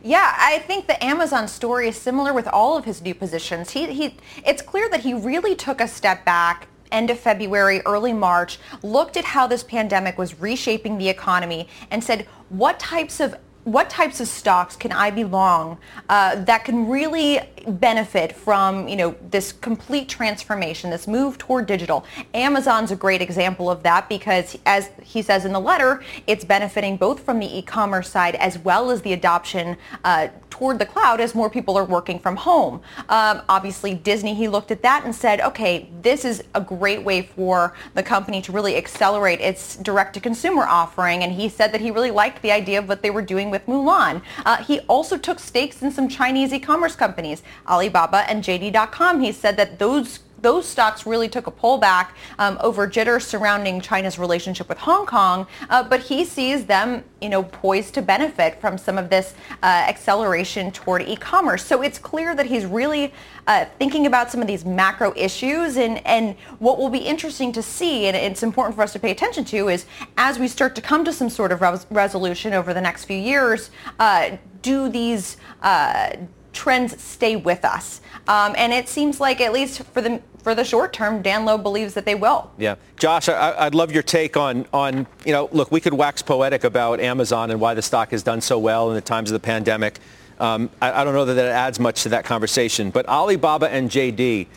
Yeah, 0.04 0.34
I 0.38 0.60
think 0.60 0.88
the 0.88 1.04
Amazon 1.04 1.48
story 1.48 1.88
is 1.90 1.98
similar 1.98 2.34
with 2.34 2.48
all 2.48 2.78
of 2.78 2.86
his 2.86 3.02
new 3.02 3.16
positions. 3.16 3.72
He, 3.72 3.88
he, 3.92 4.16
it's 4.46 4.62
clear 4.62 4.88
that 4.90 5.02
he 5.02 5.14
really 5.14 5.56
took 5.56 5.82
a 5.82 5.88
step 5.88 6.24
back 6.24 6.68
end 6.92 7.10
of 7.10 7.20
February, 7.20 7.82
early 7.86 8.14
March, 8.14 8.60
looked 8.84 9.18
at 9.18 9.26
how 9.26 9.48
this 9.48 9.64
pandemic 9.64 10.18
was 10.18 10.40
reshaping 10.40 10.98
the 10.98 11.10
economy 11.10 11.68
and 11.92 12.04
said, 12.04 12.28
what 12.50 12.80
types 12.80 13.20
of 13.20 13.36
what 13.66 13.90
types 13.90 14.20
of 14.20 14.28
stocks 14.28 14.76
can 14.76 14.92
I 14.92 15.12
be 15.12 15.24
long 15.24 15.78
uh, 16.08 16.44
that 16.46 16.64
can 16.66 16.88
really 16.88 17.40
benefit 17.68 18.36
from 18.36 18.88
you 18.88 18.96
know 18.96 19.16
this 19.30 19.52
complete 19.52 20.10
transformation, 20.10 20.90
this 20.90 21.08
move 21.08 21.38
toward 21.38 21.66
digital? 21.66 22.06
Amazon's 22.34 22.92
a 22.92 22.96
great 22.96 23.22
example 23.22 23.70
of 23.70 23.84
that 23.84 24.10
because, 24.10 24.58
as 24.66 24.90
he 25.04 25.22
says 25.22 25.46
in 25.46 25.54
the 25.54 25.60
letter, 25.60 26.04
it's 26.28 26.46
benefiting 26.46 26.98
both 26.98 27.20
from 27.22 27.40
the 27.40 27.58
e-commerce 27.58 28.10
side 28.10 28.36
as 28.36 28.58
well 28.60 28.92
as 28.92 29.02
the 29.02 29.14
adoption 29.14 29.78
uh, 30.04 30.28
toward 30.60 30.78
the 30.78 30.86
cloud 30.86 31.22
as 31.22 31.34
more 31.34 31.50
people 31.50 31.78
are 31.78 31.86
working 31.86 32.20
from 32.20 32.36
home. 32.36 32.82
Um, 33.08 33.42
obviously, 33.48 33.94
Disney, 33.94 34.34
he 34.34 34.50
looked 34.50 34.72
at 34.72 34.82
that 34.82 35.06
and 35.06 35.16
said, 35.16 35.40
okay, 35.40 35.90
this 36.02 36.26
is 36.26 36.44
a 36.54 36.60
great 36.60 37.02
way 37.04 37.22
for 37.22 37.74
the 37.94 38.04
company 38.04 38.42
to 38.42 38.52
really 38.52 38.76
accelerate 38.76 39.40
its 39.40 39.78
direct-to-consumer 39.78 40.64
offering. 40.64 41.24
And 41.24 41.32
he 41.32 41.48
said 41.48 41.72
that 41.72 41.80
he 41.80 41.92
really 41.92 42.12
liked 42.12 42.42
the 42.42 42.52
idea 42.52 42.80
of 42.80 42.90
what 42.90 43.02
they 43.02 43.10
were 43.10 43.22
doing 43.22 43.50
with 43.50 43.66
Mulan. 43.68 44.22
Uh, 44.46 44.58
he 44.64 44.82
also 44.82 45.18
took 45.18 45.40
stakes 45.40 45.82
in 45.82 45.92
some 45.92 46.10
Chinese 46.10 46.52
e-commerce 46.52 46.96
companies, 46.96 47.42
Alibaba 47.68 48.30
and 48.30 48.44
JD.com. 48.44 49.22
He 49.22 49.32
said 49.32 49.58
that 49.58 49.80
those 49.80 50.20
those 50.42 50.68
stocks 50.68 51.06
really 51.06 51.28
took 51.28 51.48
a 51.48 51.52
pullback 51.52 52.10
um, 52.38 52.58
over 52.62 52.88
jitters 52.88 53.26
surrounding 53.26 53.82
China's 53.82 54.18
relationship 54.18 54.70
with 54.70 54.78
Hong 54.78 55.06
Kong, 55.06 55.48
uh, 55.70 55.84
but 55.84 56.02
he 56.02 56.26
sees 56.26 56.66
them, 56.66 57.04
you 57.22 57.30
know, 57.30 57.44
poised 57.44 57.94
to 57.96 58.02
benefit 58.02 58.60
from 58.62 58.78
some 58.78 58.98
of 58.98 59.10
this 59.10 59.34
uh, 59.64 59.66
acceleration 59.66 60.72
toward 60.72 61.02
e-commerce. 61.04 61.66
So 61.66 61.82
it's 61.82 62.00
clear 62.00 62.36
that 62.36 62.46
he's 62.46 62.66
really 62.66 63.14
uh, 63.48 63.66
thinking 63.78 64.06
about 64.06 64.32
some 64.32 64.42
of 64.42 64.48
these 64.48 64.66
macro 64.66 65.14
issues, 65.16 65.78
and 65.78 66.06
and 66.06 66.36
what 66.60 66.78
will 66.78 66.90
be 66.90 67.00
interesting 67.00 67.52
to 67.54 67.62
see, 67.62 68.08
and 68.08 68.16
it's 68.16 68.44
important 68.44 68.76
for 68.76 68.84
us 68.84 68.94
to 68.94 69.00
pay 69.00 69.12
attention 69.12 69.44
to, 69.46 69.70
is 69.70 69.86
as 70.18 70.40
we 70.40 70.48
start 70.48 70.76
to 70.76 70.82
come 70.82 71.04
to 71.06 71.14
some 71.14 71.30
sort 71.30 71.52
of 71.52 71.62
res- 71.62 71.86
resolution 71.90 72.54
over 72.54 72.74
the 72.74 72.82
next 72.82 73.06
few 73.06 73.18
years, 73.18 73.72
uh, 74.00 74.38
do 74.62 74.90
these 74.90 75.38
uh, 75.62 76.12
trends 76.60 77.02
stay 77.02 77.38
with 77.38 77.64
us. 77.64 78.02
Um, 78.28 78.54
and 78.58 78.74
it 78.74 78.90
seems 78.90 79.22
like, 79.22 79.40
at 79.40 79.54
least 79.54 79.82
for 79.94 80.02
the 80.02 80.22
for 80.44 80.56
the 80.56 80.64
short 80.64 80.94
term, 80.94 81.22
Dan 81.22 81.46
Loeb 81.46 81.64
believes 81.64 81.94
that 81.94 82.06
they 82.06 82.16
will. 82.16 82.52
Yeah, 82.58 82.76
Josh, 82.98 83.28
I, 83.30 83.66
would 83.66 83.76
love 83.76 83.92
your 83.92 84.04
take 84.04 84.36
on 84.36 84.66
on 84.74 85.08
you 85.26 85.32
know, 85.32 85.50
look, 85.52 85.72
we 85.72 85.80
could 85.80 85.94
wax 85.94 86.22
poetic 86.22 86.66
about 86.66 87.00
Amazon 87.00 87.50
and 87.52 87.60
why 87.62 87.74
the 87.74 87.82
stock 87.82 88.12
has 88.12 88.24
done 88.24 88.42
so 88.42 88.60
well 88.60 88.90
in 88.90 88.96
the 88.96 89.02
times 89.02 89.32
of 89.32 89.34
the 89.34 89.46
pandemic. 89.46 90.00
Um, 90.40 90.70
I, 90.82 91.02
I, 91.02 91.04
don't 91.04 91.14
know 91.14 91.26
that 91.26 91.34
that 91.34 91.48
adds 91.48 91.80
much 91.80 92.04
to 92.04 92.10
that 92.10 92.26
conversation, 92.26 92.92
but 92.92 93.08
Alibaba 93.08 93.70
and 93.70 93.90
JD, 93.90 94.48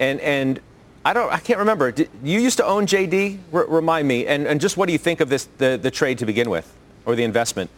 and 0.00 0.20
and 0.20 0.60
I 1.04 1.12
don't. 1.12 1.32
I 1.32 1.38
can't 1.38 1.60
remember. 1.60 1.92
Did, 1.92 2.10
you 2.24 2.40
used 2.40 2.56
to 2.58 2.66
own 2.66 2.86
JD. 2.86 3.38
R- 3.52 3.66
remind 3.66 4.06
me. 4.08 4.26
And, 4.26 4.46
and 4.46 4.60
just 4.60 4.76
what 4.76 4.86
do 4.86 4.92
you 4.92 4.98
think 4.98 5.20
of 5.20 5.28
this 5.28 5.48
the, 5.58 5.78
the 5.80 5.90
trade 5.90 6.18
to 6.18 6.26
begin 6.26 6.50
with, 6.50 6.72
or 7.06 7.14
the 7.14 7.24
investment? 7.24 7.70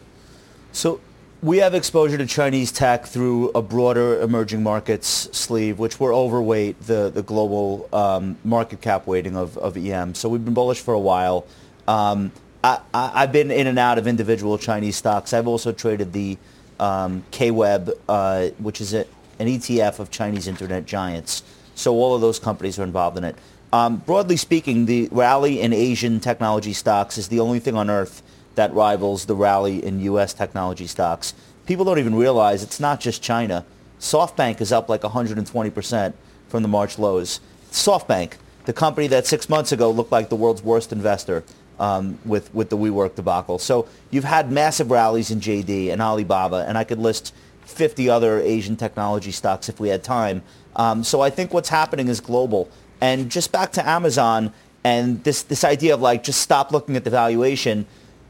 So 0.71 0.99
we 1.41 1.57
have 1.57 1.75
exposure 1.75 2.17
to 2.17 2.25
Chinese 2.25 2.71
tech 2.71 3.05
through 3.05 3.49
a 3.49 3.61
broader 3.61 4.21
emerging 4.21 4.63
markets 4.63 5.07
sleeve, 5.31 5.79
which 5.79 5.99
we're 5.99 6.15
overweight 6.15 6.79
the 6.81 7.09
the 7.09 7.23
global 7.23 7.89
um, 7.93 8.37
market 8.43 8.81
cap 8.81 9.05
weighting 9.07 9.35
of, 9.35 9.57
of 9.57 9.77
EM. 9.77 10.15
So 10.15 10.29
we've 10.29 10.43
been 10.43 10.53
bullish 10.53 10.81
for 10.81 10.93
a 10.93 10.99
while. 10.99 11.45
Um, 11.87 12.31
I, 12.63 12.79
have 12.93 13.31
been 13.31 13.51
in 13.51 13.67
and 13.67 13.77
out 13.77 13.99
of 13.99 14.07
individual 14.07 14.57
Chinese 14.57 14.95
stocks. 14.95 15.33
I've 15.33 15.47
also 15.47 15.71
traded 15.71 16.13
the 16.13 16.37
um, 16.79 17.23
KWEB, 17.31 17.93
uh, 18.09 18.47
which 18.57 18.81
is 18.81 18.95
a, 18.95 19.05
an 19.37 19.47
ETF 19.47 19.99
of 19.99 20.09
Chinese 20.09 20.47
internet 20.47 20.87
giants. 20.87 21.43
So 21.75 21.93
all 21.93 22.15
of 22.15 22.21
those 22.21 22.39
companies 22.39 22.79
are 22.79 22.83
involved 22.83 23.19
in 23.19 23.23
it. 23.23 23.35
Um, 23.71 23.97
broadly 23.97 24.37
speaking, 24.37 24.87
the 24.87 25.09
rally 25.11 25.61
in 25.61 25.73
Asian 25.73 26.19
technology 26.19 26.73
stocks 26.73 27.19
is 27.19 27.27
the 27.27 27.39
only 27.39 27.59
thing 27.59 27.75
on 27.75 27.89
earth 27.89 28.23
that 28.55 28.73
rivals 28.73 29.25
the 29.25 29.35
rally 29.35 29.83
in 29.83 29.99
U.S. 30.01 30.33
technology 30.33 30.87
stocks. 30.87 31.33
People 31.65 31.85
don't 31.85 31.99
even 31.99 32.15
realize 32.15 32.63
it's 32.63 32.79
not 32.79 32.99
just 32.99 33.21
China. 33.21 33.65
SoftBank 33.99 34.61
is 34.61 34.71
up 34.71 34.89
like 34.89 35.01
120% 35.01 36.13
from 36.47 36.61
the 36.61 36.69
March 36.69 36.99
lows. 36.99 37.39
SoftBank, 37.71 38.33
the 38.65 38.73
company 38.73 39.07
that 39.07 39.25
six 39.25 39.49
months 39.49 39.71
ago 39.71 39.89
looked 39.89 40.11
like 40.11 40.29
the 40.29 40.35
world's 40.35 40.61
worst 40.61 40.91
investor 40.91 41.43
um, 41.79 42.17
with, 42.25 42.53
with 42.53 42.69
the 42.69 42.77
WeWork 42.77 43.15
debacle. 43.15 43.59
So 43.59 43.87
you've 44.11 44.23
had 44.23 44.51
massive 44.51 44.91
rallies 44.91 45.31
in 45.31 45.39
JD 45.39 45.91
and 45.91 46.01
Alibaba, 46.01 46.65
and 46.67 46.77
I 46.77 46.83
could 46.83 46.99
list 46.99 47.33
50 47.65 48.09
other 48.09 48.39
Asian 48.39 48.75
technology 48.75 49.31
stocks 49.31 49.69
if 49.69 49.79
we 49.79 49.89
had 49.89 50.03
time. 50.03 50.43
Um, 50.75 51.03
so 51.03 51.21
I 51.21 51.29
think 51.29 51.53
what's 51.53 51.69
happening 51.69 52.07
is 52.07 52.19
global. 52.19 52.69
And 53.01 53.29
just 53.29 53.51
back 53.51 53.71
to 53.73 53.87
Amazon 53.87 54.53
and 54.83 55.23
this, 55.23 55.41
this 55.41 55.63
idea 55.63 55.93
of 55.93 56.01
like 56.01 56.23
just 56.23 56.41
stop 56.41 56.71
looking 56.71 56.95
at 56.95 57.03
the 57.03 57.09
valuation. 57.09 57.85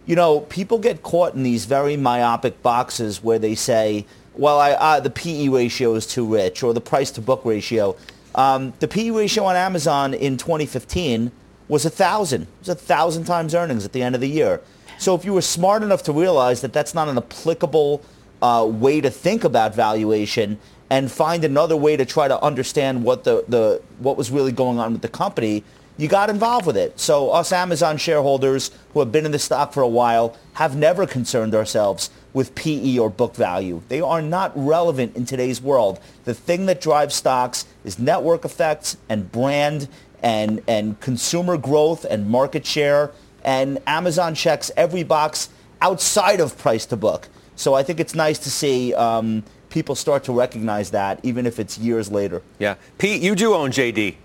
You 0.06 0.16
know, 0.16 0.42
people 0.42 0.78
get 0.78 1.02
caught 1.02 1.34
in 1.34 1.44
these 1.44 1.66
very 1.66 1.98
myopic 1.98 2.62
boxes 2.62 3.24
where 3.24 3.40
they 3.40 3.56
say, 3.56 4.06
well, 4.36 4.60
I, 4.60 4.72
uh, 4.74 5.00
the 5.00 5.10
PE 5.10 5.48
ratio 5.48 5.96
is 5.96 6.06
too 6.06 6.26
rich 6.26 6.62
or 6.62 6.74
the 6.74 6.82
price 6.82 7.10
to 7.12 7.22
book 7.22 7.42
ratio. 7.44 7.96
Um, 8.36 8.74
the 8.80 8.88
PE 8.88 9.12
ratio 9.12 9.46
on 9.46 9.56
Amazon 9.56 10.14
in 10.14 10.38
2015 10.38 11.32
was 11.68 11.86
a 11.86 11.90
thousand. 11.90 12.44
It 12.44 12.48
was 12.60 12.70
a 12.70 12.76
thousand 12.76 13.24
times 13.24 13.56
earnings 13.56 13.86
at 13.86 13.94
the 13.94 14.04
end 14.04 14.14
of 14.14 14.22
the 14.22 14.30
year. 14.30 14.62
So 15.00 15.16
if 15.16 15.26
you 15.26 15.34
were 15.34 15.42
smart 15.42 15.84
enough 15.84 16.04
to 16.04 16.14
realize 16.14 16.62
that 16.62 16.74
that's 16.74 16.94
not 16.94 17.08
an 17.08 17.18
applicable 17.18 18.04
uh, 18.42 18.68
way 18.70 19.02
to 19.02 19.10
think 19.10 19.44
about 19.44 19.74
valuation 19.74 20.60
and 20.90 21.12
find 21.12 21.44
another 21.44 21.76
way 21.76 21.98
to 21.98 22.06
try 22.06 22.28
to 22.28 22.40
understand 22.44 23.04
what 23.04 23.24
the, 23.24 23.44
the 23.48 23.82
what 24.00 24.18
was 24.18 24.30
really 24.30 24.52
going 24.52 24.78
on 24.78 24.94
with 24.94 25.02
the 25.02 25.08
company, 25.08 25.64
you 25.98 26.08
got 26.08 26.30
involved 26.30 26.66
with 26.66 26.78
it. 26.78 27.00
So 27.00 27.30
us 27.32 27.52
Amazon 27.52 27.98
shareholders 27.98 28.72
who 28.94 29.00
have 29.00 29.12
been 29.12 29.25
in 29.25 29.32
the 29.32 29.40
stock 29.40 29.74
for 29.74 29.82
a 29.82 29.88
while 29.88 30.38
have 30.54 30.75
never 30.75 31.06
concerned 31.06 31.56
ourselves 31.56 32.10
with 32.34 32.54
PE 32.54 32.98
or 32.98 33.10
book 33.10 33.36
value. 33.36 33.82
They 33.88 34.02
are 34.02 34.22
not 34.22 34.52
relevant 34.56 35.16
in 35.16 35.25
today's 35.25 35.62
world. 35.62 36.00
The 36.25 36.34
thing 36.34 36.66
that 36.66 36.82
drives 36.82 37.16
stocks 37.16 37.66
is 37.86 37.98
network 37.98 38.44
effects 38.44 38.98
and 39.08 39.32
brand 39.32 39.88
and, 40.22 40.62
and 40.68 41.00
consumer 41.00 41.58
growth 41.58 42.04
and 42.04 42.30
market 42.30 42.66
share. 42.66 43.12
And 43.44 43.80
Amazon 43.88 44.36
checks 44.36 44.70
every 44.75 45.04
box 45.04 45.50
outside 45.82 46.42
of 46.42 46.58
price 46.58 46.86
to 46.88 46.98
book. 46.98 47.30
So 47.56 47.74
I 47.74 47.84
think 47.84 48.02
it's 48.02 48.16
nice 48.16 48.40
to 48.40 48.52
see 48.52 48.94
um, 48.96 49.44
people 49.70 49.96
start 49.96 50.25
to 50.25 50.34
recognize 50.34 50.92
that, 50.92 51.20
even 51.24 51.46
if 51.46 51.58
it's 51.58 51.78
years 51.78 52.12
later. 52.12 52.42
Yeah. 52.60 52.75
Pete, 52.98 53.22
you 53.22 53.36
do 53.36 53.54
own 53.54 53.72
JD. 53.72 54.16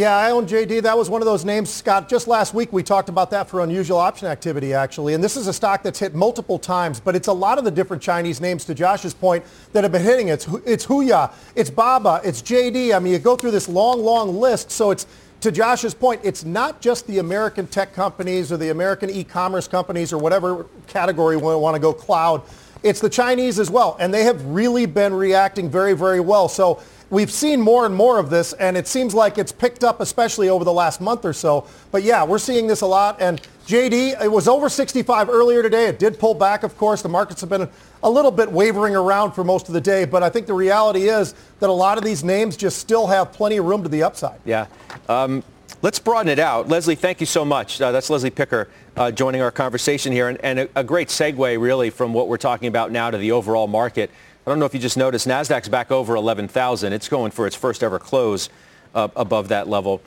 Yeah, 0.00 0.16
I 0.16 0.30
own 0.30 0.46
JD. 0.46 0.80
That 0.80 0.96
was 0.96 1.10
one 1.10 1.20
of 1.20 1.26
those 1.26 1.44
names, 1.44 1.68
Scott. 1.68 2.08
Just 2.08 2.26
last 2.26 2.54
week 2.54 2.72
we 2.72 2.82
talked 2.82 3.10
about 3.10 3.30
that 3.32 3.50
for 3.50 3.60
unusual 3.60 3.98
option 3.98 4.28
activity, 4.28 4.72
actually. 4.72 5.12
And 5.12 5.22
this 5.22 5.36
is 5.36 5.46
a 5.46 5.52
stock 5.52 5.82
that's 5.82 5.98
hit 5.98 6.14
multiple 6.14 6.58
times, 6.58 6.98
but 6.98 7.14
it's 7.14 7.28
a 7.28 7.32
lot 7.34 7.58
of 7.58 7.64
the 7.64 7.70
different 7.70 8.02
Chinese 8.02 8.40
names, 8.40 8.64
to 8.64 8.74
Josh's 8.74 9.12
point, 9.12 9.44
that 9.74 9.84
have 9.84 9.92
been 9.92 10.00
hitting. 10.00 10.28
It's, 10.28 10.48
it's 10.64 10.86
Huya, 10.86 11.30
it's 11.54 11.68
Baba, 11.68 12.22
it's 12.24 12.40
JD. 12.40 12.96
I 12.96 12.98
mean, 12.98 13.12
you 13.12 13.18
go 13.18 13.36
through 13.36 13.50
this 13.50 13.68
long, 13.68 14.02
long 14.02 14.40
list. 14.40 14.70
So 14.70 14.90
it's, 14.90 15.06
to 15.42 15.52
Josh's 15.52 15.92
point, 15.92 16.22
it's 16.24 16.46
not 16.46 16.80
just 16.80 17.06
the 17.06 17.18
American 17.18 17.66
tech 17.66 17.92
companies 17.92 18.50
or 18.50 18.56
the 18.56 18.70
American 18.70 19.10
e-commerce 19.10 19.68
companies 19.68 20.14
or 20.14 20.18
whatever 20.18 20.64
category 20.86 21.36
we 21.36 21.54
want 21.54 21.74
to 21.74 21.80
go 21.80 21.92
cloud 21.92 22.40
it's 22.82 23.00
the 23.00 23.10
Chinese 23.10 23.58
as 23.58 23.70
well, 23.70 23.96
and 24.00 24.12
they 24.12 24.24
have 24.24 24.42
really 24.46 24.86
been 24.86 25.12
reacting 25.12 25.68
very, 25.68 25.92
very 25.92 26.20
well. 26.20 26.48
So 26.48 26.82
we've 27.10 27.30
seen 27.30 27.60
more 27.60 27.84
and 27.84 27.94
more 27.94 28.18
of 28.18 28.30
this, 28.30 28.52
and 28.54 28.76
it 28.76 28.86
seems 28.88 29.14
like 29.14 29.36
it's 29.36 29.52
picked 29.52 29.84
up, 29.84 30.00
especially 30.00 30.48
over 30.48 30.64
the 30.64 30.72
last 30.72 31.00
month 31.00 31.24
or 31.24 31.32
so. 31.32 31.66
But 31.90 32.02
yeah, 32.04 32.24
we're 32.24 32.38
seeing 32.38 32.66
this 32.66 32.80
a 32.80 32.86
lot. 32.86 33.20
And 33.20 33.42
JD, 33.66 34.22
it 34.22 34.30
was 34.30 34.48
over 34.48 34.68
65 34.68 35.28
earlier 35.28 35.62
today. 35.62 35.86
It 35.86 35.98
did 35.98 36.18
pull 36.18 36.34
back, 36.34 36.62
of 36.62 36.76
course. 36.78 37.02
The 37.02 37.08
markets 37.08 37.40
have 37.40 37.50
been 37.50 37.68
a 38.02 38.10
little 38.10 38.30
bit 38.30 38.50
wavering 38.50 38.96
around 38.96 39.32
for 39.32 39.44
most 39.44 39.68
of 39.68 39.74
the 39.74 39.80
day, 39.80 40.04
but 40.04 40.22
I 40.22 40.30
think 40.30 40.46
the 40.46 40.54
reality 40.54 41.08
is 41.08 41.34
that 41.58 41.68
a 41.68 41.72
lot 41.72 41.98
of 41.98 42.04
these 42.04 42.24
names 42.24 42.56
just 42.56 42.78
still 42.78 43.06
have 43.08 43.32
plenty 43.32 43.58
of 43.58 43.66
room 43.66 43.82
to 43.82 43.88
the 43.88 44.02
upside. 44.02 44.40
Yeah. 44.44 44.66
Um, 45.08 45.42
let's 45.82 45.98
broaden 45.98 46.28
it 46.28 46.38
out. 46.38 46.68
Leslie, 46.68 46.94
thank 46.94 47.20
you 47.20 47.26
so 47.26 47.44
much. 47.44 47.80
Uh, 47.80 47.92
that's 47.92 48.08
Leslie 48.08 48.30
Picker 48.30 48.68
uh, 48.96 49.10
joining 49.10 49.40
our 49.40 49.50
conversation 49.50 50.12
here, 50.12 50.28
and, 50.28 50.38
and 50.42 50.60
a, 50.60 50.68
a, 50.76 50.84
great 50.84 51.08
segue 51.08 51.60
really 51.60 51.90
from 51.90 52.12
what 52.12 52.28
we're 52.28 52.36
talking 52.36 52.68
about 52.68 52.90
now 52.90 53.10
to 53.10 53.18
the 53.18 53.32
overall 53.32 53.66
market. 53.66 54.10
I 54.46 54.50
don't 54.50 54.58
know 54.58 54.64
if 54.64 54.72
you 54.72 54.80
just 54.80 54.96
noticed, 54.96 55.28
Nasdaq's 55.28 55.68
back 55.68 55.90
over 55.90 56.16
11,000. 56.16 56.92
It's 56.92 57.08
going 57.08 57.30
for 57.30 57.46
its 57.46 57.54
first 57.54 57.82
ever 57.82 57.98
close 57.98 58.48
uh, 58.94 59.08
above 59.14 59.48
that 59.48 59.68
level. 59.68 60.00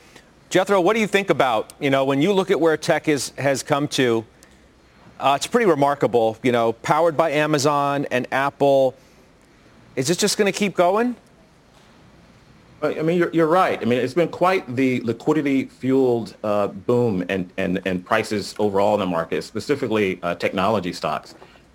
Jethro, 0.50 0.82
what 0.82 0.94
do 0.94 1.00
you 1.00 1.08
think 1.08 1.30
about 1.30 1.74
you 1.80 1.90
know 1.90 2.06
when 2.06 2.22
you 2.22 2.34
look 2.34 2.52
at 2.52 2.60
where 2.60 2.78
tech 2.78 3.08
is 3.08 3.32
has 3.38 3.64
come 3.64 3.88
to? 3.90 4.26
Uh, 5.20 5.34
it's 5.36 5.48
pretty 5.48 5.66
remarkable. 5.66 6.38
You 6.44 6.52
know, 6.52 6.74
powered 6.74 7.16
by 7.16 7.32
Amazon 7.32 8.06
and 8.12 8.28
Apple. 8.32 8.96
Is 9.96 10.08
this 10.08 10.18
just 10.18 10.38
going 10.38 10.52
to 10.52 10.58
keep 10.58 10.76
going? 10.76 11.16
I 12.82 13.02
mean, 13.02 13.18
you're, 13.18 13.32
you're 13.32 13.48
right. 13.48 13.82
I 13.82 13.86
mean, 13.86 14.00
it's 14.00 14.14
been 14.14 14.28
quite 14.28 14.76
the 14.76 15.00
liquidity-fueled 15.02 16.36
uh, 16.44 16.68
boom 16.68 17.24
and, 17.30 17.50
and, 17.56 17.82
and 17.86 18.06
prices 18.06 18.54
overall 18.60 18.96
in 18.96 19.00
the 19.00 19.06
market, 19.06 19.44
specifically 19.44 20.20
uh, 20.22 20.36
technology 20.36 20.92
stocks. 20.92 21.34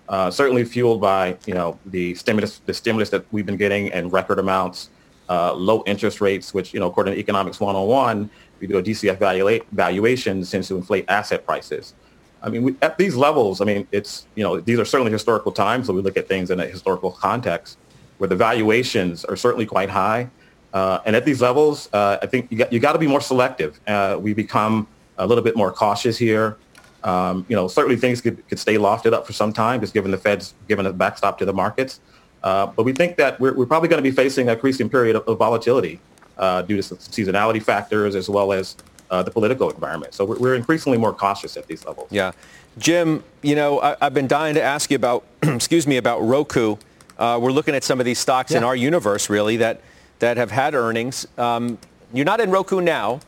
Uh, 0.09 0.31
certainly 0.31 0.65
fueled 0.65 0.99
by 0.99 1.37
you 1.45 1.53
know 1.53 1.77
the 1.85 2.15
stimulus 2.15 2.61
the 2.65 2.73
stimulus 2.73 3.11
that 3.11 3.23
we've 3.31 3.45
been 3.45 3.57
getting 3.57 3.91
and 3.93 4.11
record 4.11 4.39
amounts, 4.39 4.89
uh, 5.29 5.53
low 5.53 5.83
interest 5.85 6.19
rates, 6.19 6.51
which 6.51 6.73
you 6.73 6.79
know 6.79 6.87
according 6.87 7.13
to 7.13 7.19
Economics 7.19 7.59
101, 7.59 8.27
we 8.59 8.65
do 8.65 8.79
a 8.79 8.83
DCF 8.83 9.17
valua- 9.17 9.63
valuation 9.71 10.43
tends 10.43 10.67
to 10.67 10.75
inflate 10.75 11.05
asset 11.09 11.45
prices. 11.45 11.93
I 12.41 12.49
mean, 12.49 12.63
we, 12.63 12.75
at 12.81 12.97
these 12.97 13.15
levels, 13.15 13.61
I 13.61 13.65
mean, 13.65 13.87
it's 13.91 14.25
you 14.33 14.43
know 14.43 14.59
these 14.59 14.79
are 14.79 14.85
certainly 14.85 15.11
historical 15.11 15.51
times, 15.51 15.85
so 15.85 15.93
we 15.93 16.01
look 16.01 16.17
at 16.17 16.27
things 16.27 16.49
in 16.49 16.59
a 16.59 16.65
historical 16.65 17.11
context 17.11 17.77
where 18.17 18.27
the 18.27 18.35
valuations 18.35 19.23
are 19.25 19.35
certainly 19.35 19.67
quite 19.67 19.91
high. 19.91 20.27
Uh, 20.73 20.99
and 21.05 21.15
at 21.15 21.23
these 21.23 21.39
levels, 21.39 21.87
uh, 21.93 22.17
I 22.21 22.25
think 22.25 22.51
you 22.51 22.57
got, 22.57 22.73
you 22.73 22.79
got 22.79 22.93
to 22.93 22.99
be 22.99 23.07
more 23.07 23.21
selective. 23.21 23.79
Uh, 23.87 24.17
we 24.19 24.33
become 24.33 24.87
a 25.17 25.27
little 25.27 25.43
bit 25.43 25.55
more 25.55 25.71
cautious 25.71 26.17
here. 26.17 26.57
Um, 27.03 27.45
you 27.47 27.55
know, 27.55 27.67
certainly 27.67 27.95
things 27.95 28.21
could, 28.21 28.47
could 28.47 28.59
stay 28.59 28.75
lofted 28.75 29.13
up 29.13 29.25
for 29.25 29.33
some 29.33 29.53
time, 29.53 29.81
just 29.81 29.93
given 29.93 30.11
the 30.11 30.17
Fed's 30.17 30.53
given 30.67 30.85
a 30.85 30.93
backstop 30.93 31.37
to 31.39 31.45
the 31.45 31.53
markets. 31.53 31.99
Uh, 32.43 32.67
but 32.67 32.83
we 32.83 32.93
think 32.93 33.17
that 33.17 33.39
we're, 33.39 33.53
we're 33.53 33.65
probably 33.65 33.89
going 33.89 34.01
to 34.01 34.09
be 34.09 34.15
facing 34.15 34.49
a 34.49 34.53
increasing 34.53 34.89
period 34.89 35.15
of, 35.15 35.27
of 35.27 35.37
volatility 35.37 35.99
uh, 36.37 36.61
due 36.61 36.81
to 36.81 36.95
seasonality 36.95 37.61
factors 37.61 38.15
as 38.15 38.29
well 38.29 38.51
as 38.53 38.77
uh, 39.11 39.23
the 39.23 39.31
political 39.31 39.69
environment. 39.69 40.13
So 40.13 40.25
we're, 40.25 40.37
we're, 40.37 40.55
increasingly 40.55 40.97
more 40.97 41.13
cautious 41.13 41.57
at 41.57 41.67
these 41.67 41.85
levels. 41.85 42.07
Yeah. 42.11 42.31
Jim, 42.77 43.23
you 43.41 43.55
know, 43.55 43.81
I, 43.81 43.97
have 44.01 44.13
been 44.13 44.27
dying 44.27 44.55
to 44.55 44.61
ask 44.61 44.91
you 44.91 44.95
about, 44.95 45.25
excuse 45.41 45.87
me, 45.87 45.97
about 45.97 46.21
Roku. 46.21 46.77
we're 47.17 47.51
looking 47.51 47.75
at 47.75 47.83
some 47.83 47.99
of 47.99 48.05
these 48.05 48.19
stocks 48.19 48.51
yeah. 48.51 48.59
in 48.59 48.63
our 48.63 48.75
universe, 48.75 49.29
really, 49.29 49.57
that– 49.57 49.81
that 50.19 50.37
have 50.37 50.51
had 50.51 50.75
earnings. 50.75 51.27
Um, 51.37 51.77
you're 52.13 52.25
not 52.25 52.39
in 52.39 52.51
Roku 52.51 52.81
now, 52.81 53.21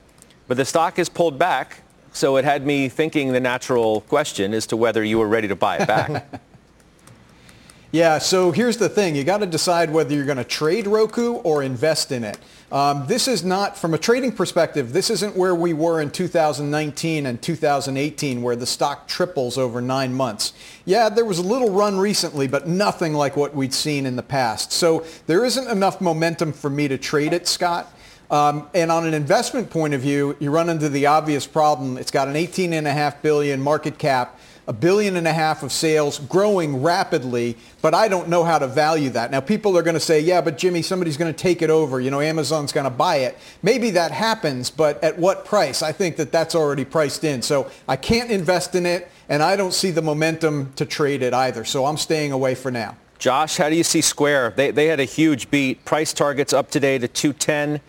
but 0.48 0.58
the 0.58 0.66
stock 0.66 1.00
is 1.00 1.10
pulled 1.10 1.40
back. 1.40 1.81
So 2.14 2.38
it 2.38 2.46
had 2.46 2.66
me 2.66 2.90
thinking 2.90 3.32
the 3.32 3.40
natural 3.40 4.02
question 4.02 4.54
as 4.54 4.68
to 4.68 4.78
whether 4.78 5.04
you 5.04 5.18
were 5.18 5.28
ready 5.28 5.48
to 5.48 5.56
buy 5.56 5.78
it 5.78 5.88
back. 5.88 6.28
yeah, 7.92 8.18
so 8.18 8.52
here's 8.52 8.78
the 8.78 8.90
thing. 8.90 9.16
You 9.16 9.24
got 9.24 9.38
to 9.40 9.46
decide 9.46 9.92
whether 9.92 10.14
you're 10.14 10.26
going 10.26 10.38
to 10.38 10.44
trade 10.44 10.88
Roku 10.88 11.36
or 11.36 11.64
invest 11.64 12.12
in 12.12 12.24
it. 12.24 12.38
Um, 12.72 13.06
this 13.08 13.28
is 13.28 13.44
not, 13.44 13.78
from 13.78 13.94
a 13.94 13.98
trading 13.98 14.32
perspective, 14.32 14.94
this 14.94 15.10
isn't 15.10 15.36
where 15.36 15.54
we 15.54 15.74
were 15.74 16.00
in 16.02 16.10
2019 16.10 17.26
and 17.26 17.42
2018 17.42 18.42
where 18.42 18.56
the 18.56 18.66
stock 18.66 19.08
triples 19.10 19.58
over 19.58 19.82
nine 19.82 20.14
months. 20.14 20.54
Yeah, 20.86 21.10
there 21.10 21.26
was 21.26 21.38
a 21.38 21.44
little 21.44 21.70
run 21.70 21.98
recently, 21.98 22.48
but 22.48 22.68
nothing 22.68 23.14
like 23.14 23.36
what 23.36 23.54
we'd 23.54 23.74
seen 23.74 24.06
in 24.06 24.16
the 24.16 24.24
past. 24.24 24.72
So 24.72 25.06
there 25.28 25.44
isn't 25.44 25.68
enough 25.68 26.00
momentum 26.00 26.54
for 26.54 26.70
me 26.70 26.88
to 26.88 26.98
trade 26.98 27.34
it, 27.34 27.46
Scott. 27.48 27.94
Um, 28.32 28.70
and 28.74 28.90
on 28.90 29.06
an 29.06 29.14
investment 29.14 29.70
point 29.70 29.94
of 29.94 30.00
view, 30.00 30.38
you 30.40 30.52
run 30.52 30.70
into 30.70 30.88
the 30.88 31.06
obvious 31.06 31.46
problem. 31.46 31.98
It's 31.98 32.12
got 32.12 32.30
an 32.30 32.36
18.5 32.36 33.22
billion 33.22 33.62
market 33.62 33.98
cap. 33.98 34.40
a 34.68 34.74
billion 34.74 35.18
and 35.18 35.28
a 35.28 35.34
half 35.34 35.64
of 35.64 35.72
sales, 35.72 36.20
growing 36.20 36.82
rapidly, 36.84 37.58
but 37.82 37.96
I 37.96 38.08
don't 38.08 38.30
know 38.30 38.44
how 38.44 38.60
to 38.60 38.68
value 38.68 39.10
that. 39.10 39.32
Now, 39.32 39.42
people 39.42 39.76
are 39.76 39.82
going 39.82 39.96
to 39.96 40.00
say, 40.00 40.20
yeah, 40.20 40.40
but 40.40 40.58
Jimmy, 40.58 40.84
somebody's 40.84 41.18
going 41.18 41.34
to 41.34 41.38
take 41.38 41.64
it 41.64 41.72
over. 41.72 42.00
You 42.00 42.12
know, 42.12 42.22
Amazon's 42.22 42.72
going 42.72 42.84
to 42.86 42.92
buy 42.92 43.18
it. 43.18 43.38
Maybe 43.64 43.90
that 43.90 44.12
happens, 44.12 44.70
but 44.70 45.04
at 45.04 45.18
what 45.18 45.46
price? 45.46 45.82
I 45.82 45.92
think 45.92 46.16
that 46.18 46.32
that's 46.32 46.54
already 46.54 46.86
priced 46.86 47.24
in. 47.24 47.42
So 47.42 47.70
I 47.88 47.96
can't 47.98 48.30
invest 48.30 48.76
in 48.76 48.86
it, 48.86 49.10
and 49.28 49.42
I 49.42 49.56
don't 49.56 49.74
see 49.74 49.90
the 49.90 50.04
momentum 50.04 50.72
to 50.76 50.86
trade 50.86 51.24
it 51.24 51.34
either. 51.34 51.66
So 51.66 51.86
I'm 51.86 51.98
staying 51.98 52.32
away 52.32 52.54
for 52.54 52.70
now. 52.70 52.96
Josh, 53.18 53.58
how 53.58 53.68
do 53.68 53.76
you 53.76 53.84
see 53.84 54.02
Square? 54.02 54.54
They, 54.56 54.70
they 54.72 54.86
had 54.86 55.00
a 55.00 55.06
huge 55.06 55.50
beat. 55.50 55.84
Price 55.86 56.14
targets 56.14 56.54
up 56.54 56.70
today 56.70 57.00
to 57.00 57.08
210 57.08 57.82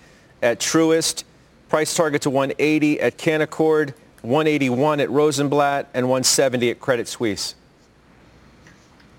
at 0.43 0.59
Truist. 0.59 1.25
Price 1.69 1.95
target 1.95 2.23
to 2.23 2.31
180 2.31 3.01
at 3.01 3.17
Canaccord, 3.17 3.95
181 4.21 5.01
at 5.01 5.11
Rosenblatt, 5.11 5.89
and 5.95 6.07
170 6.07 6.71
at 6.71 6.81
Credit 6.81 7.09
Suisse. 7.09 7.55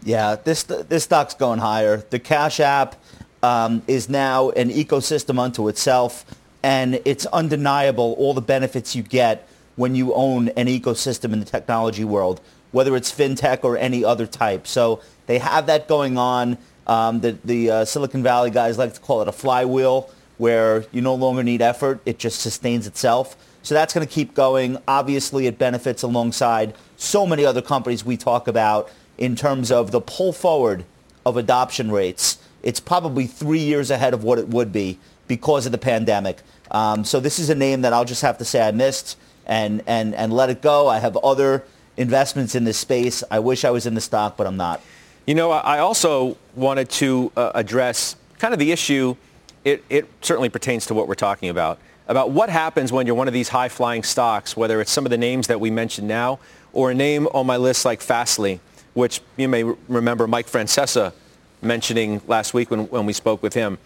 Yeah, 0.03 0.35
this 0.35 0.63
this 0.63 1.05
stock's 1.05 1.33
going 1.33 1.59
higher. 1.59 2.03
The 2.09 2.19
Cash 2.19 2.59
App 2.59 2.95
um, 3.41 3.81
is 3.87 4.09
now 4.09 4.49
an 4.51 4.69
ecosystem 4.69 5.39
unto 5.39 5.67
itself, 5.67 6.25
and 6.61 7.01
it's 7.05 7.25
undeniable 7.27 8.15
all 8.19 8.33
the 8.33 8.41
benefits 8.41 8.95
you 8.95 9.01
get 9.01 9.47
when 9.75 9.95
you 9.95 10.13
own 10.13 10.49
an 10.49 10.67
ecosystem 10.67 11.33
in 11.33 11.39
the 11.39 11.45
technology 11.45 12.03
world, 12.03 12.41
whether 12.71 12.95
it's 12.95 13.11
fintech 13.11 13.63
or 13.63 13.77
any 13.77 14.03
other 14.05 14.27
type. 14.27 14.67
So 14.67 15.01
they 15.25 15.39
have 15.39 15.65
that 15.67 15.87
going 15.87 16.17
on. 16.17 16.57
Um, 16.85 17.21
the 17.21 17.37
the 17.43 17.71
uh, 17.71 17.85
Silicon 17.85 18.23
Valley 18.23 18.51
guys 18.51 18.77
like 18.77 18.93
to 18.93 18.99
call 18.99 19.21
it 19.21 19.27
a 19.27 19.31
flywheel, 19.31 20.11
where 20.37 20.85
you 20.91 21.01
no 21.01 21.15
longer 21.15 21.43
need 21.43 21.61
effort; 21.61 21.99
it 22.05 22.19
just 22.19 22.39
sustains 22.39 22.87
itself. 22.87 23.35
So 23.63 23.73
that's 23.73 23.93
going 23.93 24.05
to 24.05 24.13
keep 24.13 24.33
going. 24.33 24.77
Obviously, 24.87 25.47
it 25.47 25.57
benefits 25.57 26.03
alongside 26.03 26.75
so 26.97 27.25
many 27.25 27.45
other 27.45 27.61
companies 27.61 28.03
we 28.03 28.17
talk 28.17 28.47
about 28.47 28.89
in 29.17 29.35
terms 29.35 29.71
of 29.71 29.91
the 29.91 30.01
pull 30.01 30.33
forward 30.33 30.83
of 31.25 31.37
adoption 31.37 31.91
rates. 31.91 32.37
It's 32.61 32.79
probably 32.79 33.25
three 33.25 33.59
years 33.59 33.89
ahead 33.89 34.13
of 34.13 34.23
what 34.23 34.39
it 34.39 34.49
would 34.49 34.71
be 34.71 34.99
because 35.27 35.65
of 35.65 35.71
the 35.71 35.77
pandemic. 35.77 36.41
Um, 36.71 37.03
so 37.05 37.19
this 37.19 37.39
is 37.39 37.49
a 37.49 37.55
name 37.55 37.81
that 37.81 37.93
I'll 37.93 38.05
just 38.05 38.21
have 38.21 38.37
to 38.39 38.45
say 38.45 38.65
I 38.65 38.71
missed 38.71 39.17
and, 39.45 39.83
and, 39.87 40.15
and 40.15 40.33
let 40.33 40.49
it 40.49 40.61
go. 40.61 40.87
I 40.87 40.99
have 40.99 41.15
other 41.17 41.63
investments 41.97 42.55
in 42.55 42.63
this 42.63 42.77
space. 42.77 43.23
I 43.29 43.39
wish 43.39 43.63
I 43.63 43.69
was 43.69 43.85
in 43.85 43.93
the 43.93 44.01
stock, 44.01 44.37
but 44.37 44.47
I'm 44.47 44.57
not. 44.57 44.81
You 45.25 45.35
know, 45.35 45.51
I 45.51 45.79
also 45.79 46.37
wanted 46.55 46.89
to 46.91 47.31
uh, 47.37 47.51
address 47.55 48.15
kind 48.39 48.53
of 48.53 48.59
the 48.59 48.71
issue. 48.71 49.15
It, 49.63 49.83
it 49.89 50.09
certainly 50.21 50.49
pertains 50.49 50.85
to 50.87 50.93
what 50.93 51.07
we're 51.07 51.15
talking 51.15 51.49
about, 51.49 51.79
about 52.07 52.31
what 52.31 52.49
happens 52.49 52.91
when 52.91 53.07
you're 53.07 53.15
one 53.15 53.27
of 53.27 53.33
these 53.33 53.49
high-flying 53.49 54.03
stocks, 54.03 54.57
whether 54.57 54.81
it's 54.81 54.91
some 54.91 55.05
of 55.05 55.09
the 55.09 55.17
names 55.17 55.47
that 55.47 55.59
we 55.59 55.71
mentioned 55.71 56.07
now 56.07 56.39
or 56.73 56.91
a 56.91 56.95
name 56.95 57.27
on 57.27 57.45
my 57.45 57.57
list 57.57 57.85
like 57.85 58.01
Fastly 58.01 58.59
which 58.93 59.21
you 59.37 59.47
may 59.47 59.63
remember 59.63 60.27
Mike 60.27 60.47
Francesa 60.47 61.13
mentioning 61.61 62.21
last 62.27 62.53
week 62.53 62.69
when, 62.69 62.87
when 62.89 63.05
we 63.05 63.13
spoke 63.13 63.41
with 63.41 63.53
him. 63.53 63.77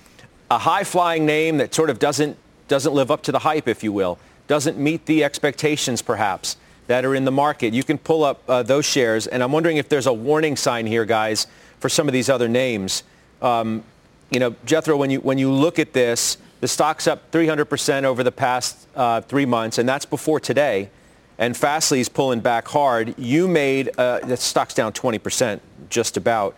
A 0.50 0.58
high-flying 0.58 1.26
name 1.26 1.58
that 1.58 1.74
sort 1.74 1.90
of 1.90 2.00
doesn't, 2.00 2.38
doesn't 2.68 2.94
live 2.94 3.12
up 3.12 3.24
to 3.24 3.32
the 3.32 3.40
hype, 3.40 3.68
if 3.68 3.84
you 3.84 3.92
will, 3.92 4.18
doesn't 4.48 4.78
meet 4.78 5.06
the 5.06 5.24
expectations 5.24 6.02
perhaps 6.02 6.58
that 6.88 7.04
are 7.04 7.16
in 7.16 7.26
the 7.26 7.32
market. 7.32 7.74
You 7.74 7.84
can 7.84 7.98
pull 7.98 8.24
up 8.24 8.42
uh, 8.48 8.64
those 8.64 8.86
shares, 8.86 9.28
and 9.28 9.44
I'm 9.44 9.52
wondering 9.52 9.78
if 9.78 9.90
there's 9.90 10.08
a 10.08 10.14
warning 10.14 10.56
sign 10.56 10.86
here, 10.86 11.06
guys, 11.06 11.48
for 11.80 11.90
some 11.90 12.08
of 12.08 12.14
these 12.14 12.30
other 12.30 12.48
names. 12.48 13.04
Um, 13.42 13.84
you 14.30 14.40
know, 14.40 14.56
Jethro, 14.66 14.98
when 14.98 15.10
you, 15.10 15.20
when 15.22 15.38
you 15.38 15.52
look 15.52 15.80
at 15.80 15.94
this, 15.94 16.38
the 16.60 16.68
stock's 16.68 17.08
up 17.08 17.32
300% 17.32 18.04
over 18.04 18.24
the 18.24 18.32
past 18.32 18.88
uh, 18.96 19.22
three 19.22 19.46
months, 19.46 19.78
and 19.78 19.88
that's 19.88 20.06
before 20.06 20.40
today 20.40 20.90
and 21.38 21.56
Fastly's 21.56 22.10
pulling 22.10 22.40
back 22.40 22.68
hard. 22.68 23.18
You 23.18 23.48
made, 23.48 23.92
uh, 23.98 24.20
the 24.20 24.38
stock's 24.38 24.74
down 24.74 24.94
20% 24.94 25.60
just 25.90 26.18
about. 26.18 26.56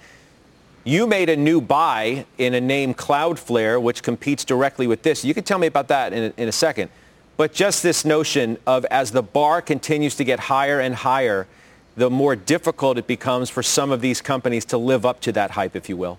You 0.84 1.06
made 1.06 1.30
a 1.30 1.36
new 1.36 1.60
buy 1.60 2.26
in 2.38 2.54
a 2.54 2.62
name 2.62 2.94
Cloudflare, 2.94 3.82
which 3.82 4.02
competes 4.02 4.46
directly 4.46 4.88
with 4.88 5.04
this. 5.04 5.26
You 5.26 5.34
can 5.34 5.44
tell 5.44 5.60
me 5.60 5.68
about 5.68 5.90
that 5.90 6.14
in 6.14 6.34
in 6.38 6.48
a 6.48 6.54
second. 6.54 6.90
But 7.36 7.54
just 7.54 7.84
this 7.84 8.06
notion 8.06 8.58
of 8.66 8.86
as 8.86 9.12
the 9.12 9.22
bar 9.22 9.62
continues 9.62 10.16
to 10.16 10.24
get 10.24 10.40
higher 10.40 10.80
and 10.80 10.96
higher, 10.96 11.48
the 11.96 12.10
more 12.10 12.36
difficult 12.36 12.98
it 12.98 13.08
becomes 13.08 13.50
for 13.50 13.62
some 13.62 13.92
of 13.92 14.02
these 14.02 14.22
companies 14.22 14.66
to 14.66 14.78
live 14.78 15.06
up 15.06 15.20
to 15.22 15.32
that 15.34 15.52
hype, 15.52 15.76
if 15.76 15.90
you 15.90 15.98
will. 15.98 16.18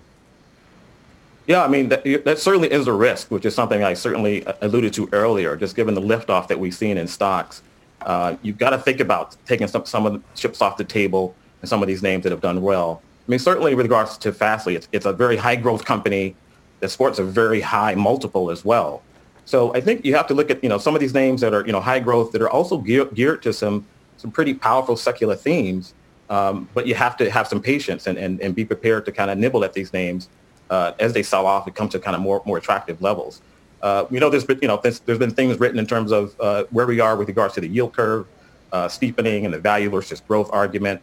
Yeah, 1.51 1.65
I 1.65 1.67
mean, 1.67 1.89
that, 1.89 2.05
that, 2.27 2.39
certainly 2.39 2.71
is 2.71 2.87
a 2.87 2.93
risk, 2.93 3.29
which 3.33 3.45
is 3.45 3.57
something 3.57 3.83
I 3.83 3.95
certainly 3.95 4.45
alluded 4.61 4.93
to 4.93 5.09
earlier, 5.11 5.57
just 5.57 5.75
given 5.75 5.95
the 5.95 6.01
liftoff 6.01 6.47
that 6.47 6.61
we've 6.61 6.73
seen 6.73 6.97
in 6.97 7.09
stocks. 7.09 7.65
Uh, 8.03 8.37
you've 8.43 8.57
got 8.57 8.71
to 8.71 8.79
think 8.79 9.01
about 9.01 9.35
taking 9.47 9.67
some, 9.67 9.85
some 9.85 10.07
of 10.07 10.13
the 10.13 10.21
chips 10.37 10.63
off 10.63 10.77
the 10.77 10.85
table 10.85 11.35
and 11.61 11.69
some 11.69 11.83
of 11.83 11.89
these 11.89 12.05
names 12.05 12.23
that 12.23 12.31
have 12.31 12.41
done 12.41 12.63
well. 12.63 13.03
I 13.27 13.31
mean, 13.33 13.41
certainly 13.41 13.75
with 13.75 13.87
regards 13.87 14.17
to 14.19 14.33
Fastly, 14.33 14.77
it's, 14.77 14.87
it's 14.93 15.07
a 15.07 15.13
very 15.13 15.37
high 15.37 15.57
growth 15.57 15.85
company 15.85 16.37
that 16.79 16.91
sports 16.91 17.19
a 17.19 17.25
very 17.25 17.61
high 17.61 17.97
multiple 17.97 18.53
as 18.53 18.65
well. 18.65 19.03
So 19.45 19.75
I 19.75 19.81
think 19.81 20.05
you 20.05 20.15
have 20.15 20.29
to 20.29 20.35
look 20.35 20.53
at, 20.53 20.63
you 20.63 20.69
know, 20.69 20.79
some 20.79 20.95
of 20.95 21.01
these 21.01 21.15
names 21.15 21.41
that 21.41 21.53
are, 21.53 21.67
you 21.67 21.73
know, 21.73 21.81
high 21.81 21.99
growth 21.99 22.31
that 22.31 22.43
are 22.43 22.51
also 22.51 22.79
geared, 22.79 23.13
geared 23.17 23.43
to 23.43 23.53
some, 23.53 23.85
some 24.19 24.31
pretty 24.31 24.55
powerful 24.55 24.97
secular 24.97 25.35
themes. 25.35 25.95
Um, 26.29 26.69
but 26.75 26.87
you 26.87 26.95
have 26.95 27.17
to 27.17 27.29
have 27.29 27.49
some 27.49 27.61
patience 27.61 28.07
and, 28.07 28.17
and, 28.19 28.41
and 28.41 28.55
be 28.55 28.65
prepared 28.65 29.05
to 29.07 29.11
kind 29.11 29.33
of 29.33 29.39
nibble 29.39 29.65
at 29.65 29.73
these 29.73 29.93
names 29.93 30.29
uh, 30.71 30.93
as 30.99 31.13
they 31.13 31.23
sell 31.23 31.47
off 31.47 31.67
and 31.67 31.77
come 31.77 31.89
to 31.89 31.99
kind 31.99 32.15
of 32.17 32.23
more, 32.23 32.43
more 32.47 32.59
attractive 32.59 33.03
levels. 33.03 33.43
Uh, 33.83 34.05
we 34.11 34.19
know 34.19 34.31
there's 34.31 34.45
been, 34.45 34.59
you 34.63 34.69
know, 34.69 34.79
there's, 34.83 35.01
there's 35.01 35.19
been 35.19 35.31
things 35.31 35.59
written 35.59 35.79
in 35.79 35.87
terms 35.87 36.13
of 36.13 36.35
uh, 36.41 36.65
where 36.71 36.87
we 36.87 37.01
are 37.01 37.17
with 37.17 37.29
regards 37.29 37.55
to 37.55 37.61
the 37.61 37.69
yield 37.69 37.93
curve, 37.93 38.27
uh, 38.73 38.89
steepening 38.89 39.45
and 39.45 39.53
the 39.53 39.59
value 39.59 39.91
versus 39.91 40.21
growth 40.21 40.49
argument. 40.53 41.01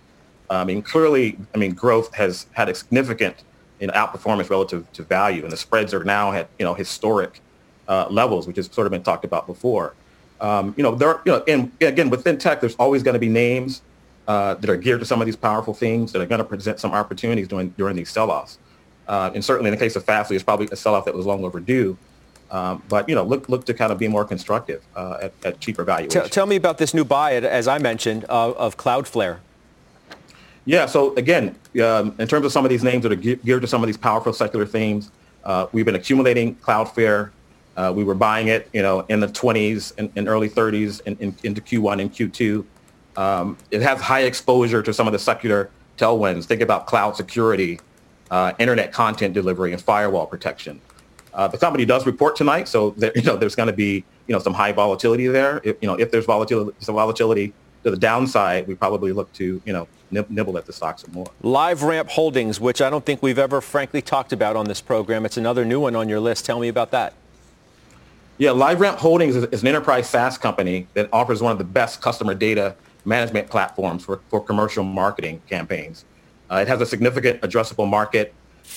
I 0.50 0.64
mean, 0.64 0.82
clearly, 0.82 1.38
I 1.54 1.58
mean, 1.58 1.74
growth 1.74 2.14
has 2.16 2.48
had 2.54 2.70
a 2.70 2.76
significant 2.76 3.44
you 3.80 3.88
know, 3.88 3.94
outperformance 3.94 4.50
relative 4.50 4.92
to 4.94 5.04
value, 5.04 5.44
and 5.44 5.52
the 5.52 5.58
spreads 5.58 5.94
are 5.94 6.04
now 6.04 6.32
at, 6.32 6.50
you 6.58 6.66
know, 6.66 6.74
historic 6.74 7.42
uh, 7.88 8.08
levels, 8.10 8.48
which 8.48 8.58
has 8.58 8.68
sort 8.72 8.88
of 8.88 8.92
been 8.92 9.04
talked 9.04 9.26
about 9.26 9.46
before. 9.48 9.94
Um, 10.40 10.74
you 10.78 10.84
know, 10.84 10.96
there, 10.96 11.22
you 11.26 11.32
know, 11.32 11.44
and 11.48 11.72
again, 11.82 12.10
within 12.10 12.38
tech, 12.38 12.62
there's 12.62 12.76
always 12.76 13.04
going 13.04 13.14
to 13.14 13.20
be 13.20 13.30
names 13.30 13.82
uh, 14.28 14.54
that 14.56 14.70
are 14.70 14.78
geared 14.78 15.00
to 15.00 15.06
some 15.06 15.22
of 15.22 15.26
these 15.26 15.36
powerful 15.36 15.74
themes 15.74 16.12
that 16.12 16.22
are 16.22 16.26
going 16.26 16.40
to 16.40 16.46
present 16.46 16.80
some 16.80 16.92
opportunities 16.92 17.48
during 17.48 17.70
during 17.70 17.96
these 17.96 18.10
sell-offs. 18.10 18.60
Uh, 19.08 19.32
and 19.34 19.44
certainly 19.44 19.70
in 19.70 19.76
the 19.76 19.80
case 19.80 19.96
of 19.96 20.04
Fastly, 20.04 20.36
it's 20.36 20.44
probably 20.44 20.68
a 20.72 20.76
sell-off 20.76 21.06
that 21.06 21.16
was 21.16 21.26
long 21.26 21.44
overdue. 21.44 21.98
Um, 22.50 22.82
but 22.88 23.10
you 23.10 23.16
know, 23.16 23.24
look 23.24 23.50
look 23.50 23.66
to 23.66 23.74
kind 23.74 23.92
of 23.92 23.98
be 23.98 24.08
more 24.08 24.24
constructive 24.24 24.82
uh, 24.96 25.18
at, 25.24 25.34
at, 25.44 25.60
cheaper 25.60 25.84
valuations. 25.84 26.14
Tell, 26.14 26.30
tell, 26.30 26.46
me 26.46 26.56
about 26.56 26.78
this 26.78 26.94
new 26.94 27.04
buy, 27.04 27.34
as 27.34 27.68
I 27.68 27.78
mentioned, 27.78 28.24
uh, 28.30 28.52
of 28.52 28.78
Cloudflare. 28.78 29.40
Yeah. 30.64 30.86
So 30.86 31.14
again, 31.16 31.58
um, 31.84 32.16
in 32.20 32.28
terms 32.28 32.46
of 32.46 32.52
some 32.52 32.64
of 32.66 32.70
these 32.70 32.84
names 32.84 33.04
that 33.04 33.12
are 33.12 33.16
geared 33.16 33.62
to 33.62 33.68
some 33.68 33.84
of 33.84 33.88
these 33.88 33.98
powerful 33.98 34.32
secular 34.32 34.66
themes, 34.66 35.12
uh, 35.44 35.68
we've 35.72 35.86
been 35.86 35.96
accumulating 35.96 36.56
Cloudflare. 36.56 37.32
Uh, 37.76 37.94
we 37.96 38.04
were 38.04 38.16
buying 38.16 38.48
it, 38.48 38.70
you 38.74 38.82
know, 38.82 39.02
in 39.02 39.20
the 39.20 39.28
20s 39.28 39.94
and, 39.98 40.12
and 40.16 40.28
early 40.28 40.50
30s 40.50 41.02
in, 41.02 41.16
in, 41.18 41.36
into 41.44 41.62
Q1 41.62 42.02
and 42.02 42.12
Q2. 42.12 42.66
Um, 43.18 43.58
it 43.72 43.82
has 43.82 44.02
high 44.02 44.22
exposure 44.22 44.82
to 44.82 44.94
some 44.94 45.06
of 45.06 45.14
the 45.14 45.20
secular 45.20 45.70
tailwinds. 45.98 46.46
Think 46.46 46.62
about 46.62 46.88
cloud 46.88 47.16
security, 47.16 47.80
uh, 48.32 48.54
internet 48.60 48.92
content 48.92 49.34
delivery, 49.34 49.74
and 49.74 49.82
firewall 49.82 50.26
protection. 50.26 50.82
Uh, 51.34 51.48
the 51.48 51.58
company 51.58 51.86
does 51.86 52.06
report 52.06 52.36
tonight, 52.36 52.68
so 52.68 52.92
there, 52.92 53.12
you 53.16 53.22
know 53.22 53.38
there's 53.38 53.56
going 53.56 53.68
to 53.68 53.74
be 53.74 54.04
you 54.28 54.34
know 54.34 54.40
some 54.40 54.54
high 54.54 54.72
volatility 54.72 55.28
there. 55.28 55.62
If, 55.64 55.78
you 55.82 55.88
know 55.88 55.96
if 55.96 56.12
there's 56.12 56.26
volatility, 56.26 56.76
some 56.80 56.96
volatility 56.96 57.54
to 57.84 57.92
the 57.92 57.98
downside, 57.98 58.68
we 58.68 58.76
probably 58.76 59.12
look 59.12 59.32
to 59.34 59.62
you 59.64 59.74
know 59.74 59.88
nibble 60.12 60.58
at 60.58 60.66
the 60.66 60.74
stocks 60.74 61.04
some 61.04 61.14
more. 61.14 61.28
LiveRamp 61.44 62.08
Holdings, 62.10 62.60
which 62.60 62.82
I 62.82 62.90
don't 62.90 63.06
think 63.06 63.22
we've 63.22 63.40
ever 63.40 63.62
frankly 63.62 64.02
talked 64.02 64.32
about 64.32 64.56
on 64.56 64.66
this 64.66 64.82
program. 64.82 65.26
It's 65.26 65.38
another 65.38 65.66
new 65.66 65.80
one 65.82 65.96
on 65.96 66.08
your 66.08 66.20
list. 66.20 66.46
Tell 66.46 66.60
me 66.60 66.70
about 66.70 66.92
that. 66.92 67.14
Yeah, 68.38 68.52
LiveRamp 68.52 68.98
Holdings 68.98 69.36
is, 69.36 69.46
is 69.46 69.62
an 69.64 69.68
enterprise 69.68 70.08
SaaS 70.10 70.38
company 70.38 70.88
that 70.94 71.10
offers 71.12 71.42
one 71.42 71.52
of 71.52 71.58
the 71.58 71.64
best 71.64 72.02
customer 72.02 72.36
data 72.36 72.76
management 73.04 73.50
platforms 73.50 74.06
for, 74.06 74.22
for 74.30 74.40
commercial 74.40 74.84
marketing 74.84 75.42
campaigns. 75.50 76.06
Uh, 76.50 76.58
it 76.58 76.68
has 76.68 76.82
a 76.82 76.86
significant 76.86 77.42
addressable 77.42 77.88
market 77.88 78.34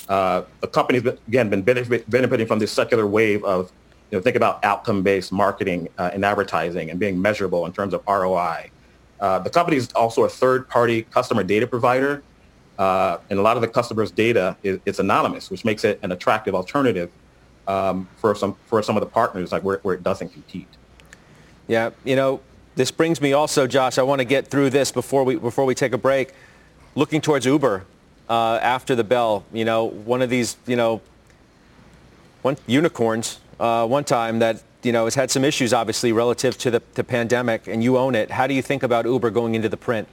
uh, 0.08 0.42
the 0.60 0.66
company's 0.66 1.04
again 1.28 1.48
been 1.48 1.62
benefiting 1.62 2.46
from 2.46 2.58
this 2.58 2.72
secular 2.72 3.06
wave 3.06 3.44
of 3.44 3.72
you 4.10 4.18
know 4.18 4.22
think 4.22 4.36
about 4.36 4.64
outcome-based 4.64 5.32
marketing 5.32 5.88
uh, 5.98 6.10
and 6.12 6.24
advertising 6.24 6.90
and 6.90 6.98
being 6.98 7.20
measurable 7.20 7.66
in 7.66 7.72
terms 7.72 7.94
of 7.94 8.02
ROI. 8.06 8.70
Uh, 9.20 9.38
the 9.38 9.50
company 9.50 9.76
is 9.76 9.92
also 9.92 10.24
a 10.24 10.28
third-party 10.28 11.02
customer 11.02 11.42
data 11.42 11.66
provider, 11.66 12.22
uh, 12.78 13.18
and 13.28 13.38
a 13.38 13.42
lot 13.42 13.56
of 13.56 13.60
the 13.60 13.68
customers' 13.68 14.10
data 14.10 14.56
is 14.62 14.78
it's 14.86 14.98
anonymous, 14.98 15.50
which 15.50 15.64
makes 15.64 15.84
it 15.84 15.98
an 16.02 16.12
attractive 16.12 16.54
alternative 16.54 17.10
um, 17.68 18.08
for 18.16 18.34
some 18.34 18.56
for 18.66 18.82
some 18.82 18.96
of 18.96 19.00
the 19.00 19.08
partners 19.08 19.52
like 19.52 19.62
where, 19.62 19.78
where 19.82 19.94
it 19.94 20.02
doesn't 20.02 20.30
compete. 20.30 20.68
Yeah, 21.68 21.90
you 22.04 22.16
know, 22.16 22.40
this 22.74 22.90
brings 22.90 23.20
me 23.20 23.32
also, 23.32 23.66
Josh. 23.66 23.98
I 23.98 24.02
want 24.02 24.20
to 24.20 24.24
get 24.24 24.48
through 24.48 24.70
this 24.70 24.90
before 24.90 25.24
we 25.24 25.36
before 25.36 25.64
we 25.64 25.74
take 25.74 25.92
a 25.92 25.98
break. 25.98 26.32
Looking 26.94 27.20
towards 27.20 27.46
Uber 27.46 27.84
uh, 28.28 28.58
after 28.62 28.94
the 28.94 29.04
bell. 29.04 29.44
You 29.52 29.64
know, 29.64 29.84
one 29.84 30.22
of 30.22 30.30
these, 30.30 30.56
you 30.66 30.76
know, 30.76 31.00
one 32.42 32.56
unicorns 32.66 33.40
uh, 33.60 33.86
one 33.86 34.04
time 34.04 34.38
that 34.38 34.62
you 34.82 34.90
know 34.90 35.04
has 35.04 35.14
had 35.14 35.30
some 35.30 35.44
issues, 35.44 35.72
obviously, 35.72 36.12
relative 36.12 36.56
to 36.58 36.70
the, 36.70 36.82
the 36.94 37.04
pandemic, 37.04 37.68
and 37.68 37.84
you 37.84 37.98
own 37.98 38.14
it. 38.14 38.30
How 38.30 38.46
do 38.46 38.54
you 38.54 38.62
think 38.62 38.82
about 38.82 39.04
Uber 39.04 39.30
going 39.30 39.54
into 39.54 39.68
the 39.68 39.76
print? 39.76 40.08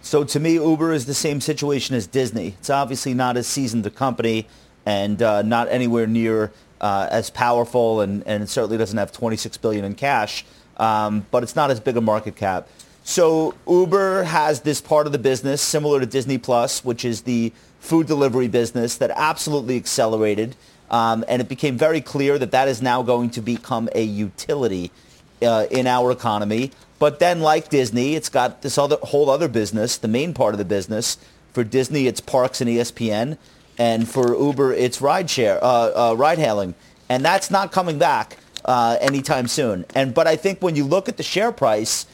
So 0.00 0.24
to 0.24 0.40
me, 0.40 0.54
Uber 0.54 0.92
is 0.92 1.04
the 1.06 1.14
same 1.14 1.40
situation 1.40 1.94
as 1.94 2.06
Disney. 2.06 2.56
It's 2.58 2.70
obviously 2.70 3.12
not 3.12 3.36
as 3.36 3.46
seasoned 3.46 3.84
a 3.84 3.90
company 3.90 4.46
and 4.86 5.20
uh, 5.20 5.42
not 5.42 5.68
anywhere 5.68 6.06
near 6.06 6.52
uh, 6.80 7.08
as 7.10 7.28
powerful, 7.28 8.00
and, 8.00 8.26
and 8.26 8.48
certainly 8.48 8.78
doesn't 8.78 8.96
have 8.96 9.12
26 9.12 9.58
billion 9.58 9.84
in 9.84 9.94
cash. 9.94 10.46
Um, 10.78 11.26
but 11.30 11.42
it's 11.42 11.56
not 11.56 11.70
as 11.70 11.80
big 11.80 11.96
a 11.96 12.00
market 12.00 12.36
cap. 12.36 12.68
So 13.08 13.54
Uber 13.66 14.24
has 14.24 14.60
this 14.60 14.82
part 14.82 15.06
of 15.06 15.12
the 15.12 15.18
business 15.18 15.62
similar 15.62 15.98
to 15.98 16.04
Disney 16.04 16.36
Plus, 16.36 16.84
which 16.84 17.06
is 17.06 17.22
the 17.22 17.54
food 17.80 18.06
delivery 18.06 18.48
business 18.48 18.98
that 18.98 19.10
absolutely 19.16 19.78
accelerated. 19.78 20.56
Um, 20.90 21.24
and 21.26 21.40
it 21.40 21.48
became 21.48 21.78
very 21.78 22.02
clear 22.02 22.38
that 22.38 22.50
that 22.50 22.68
is 22.68 22.82
now 22.82 23.00
going 23.00 23.30
to 23.30 23.40
become 23.40 23.88
a 23.94 24.02
utility 24.02 24.90
uh, 25.40 25.68
in 25.70 25.86
our 25.86 26.10
economy. 26.12 26.70
But 26.98 27.18
then, 27.18 27.40
like 27.40 27.70
Disney, 27.70 28.14
it's 28.14 28.28
got 28.28 28.60
this 28.60 28.76
other 28.76 28.98
whole 29.02 29.30
other 29.30 29.48
business, 29.48 29.96
the 29.96 30.06
main 30.06 30.34
part 30.34 30.52
of 30.52 30.58
the 30.58 30.66
business. 30.66 31.16
For 31.54 31.64
Disney, 31.64 32.08
it's 32.08 32.20
parks 32.20 32.60
and 32.60 32.68
ESPN, 32.68 33.38
and 33.78 34.06
for 34.06 34.36
Uber, 34.36 34.74
it's 34.74 34.98
rideshare, 34.98 35.58
uh, 35.62 36.10
uh, 36.10 36.14
ride 36.14 36.38
hailing, 36.38 36.74
and 37.08 37.24
that's 37.24 37.50
not 37.50 37.72
coming 37.72 37.98
back 37.98 38.36
uh, 38.66 38.98
anytime 39.00 39.48
soon. 39.48 39.86
And 39.94 40.12
but 40.12 40.26
I 40.26 40.36
think 40.36 40.60
when 40.60 40.76
you 40.76 40.84
look 40.84 41.08
at 41.08 41.16
the 41.16 41.22
share 41.22 41.52
price, 41.52 42.04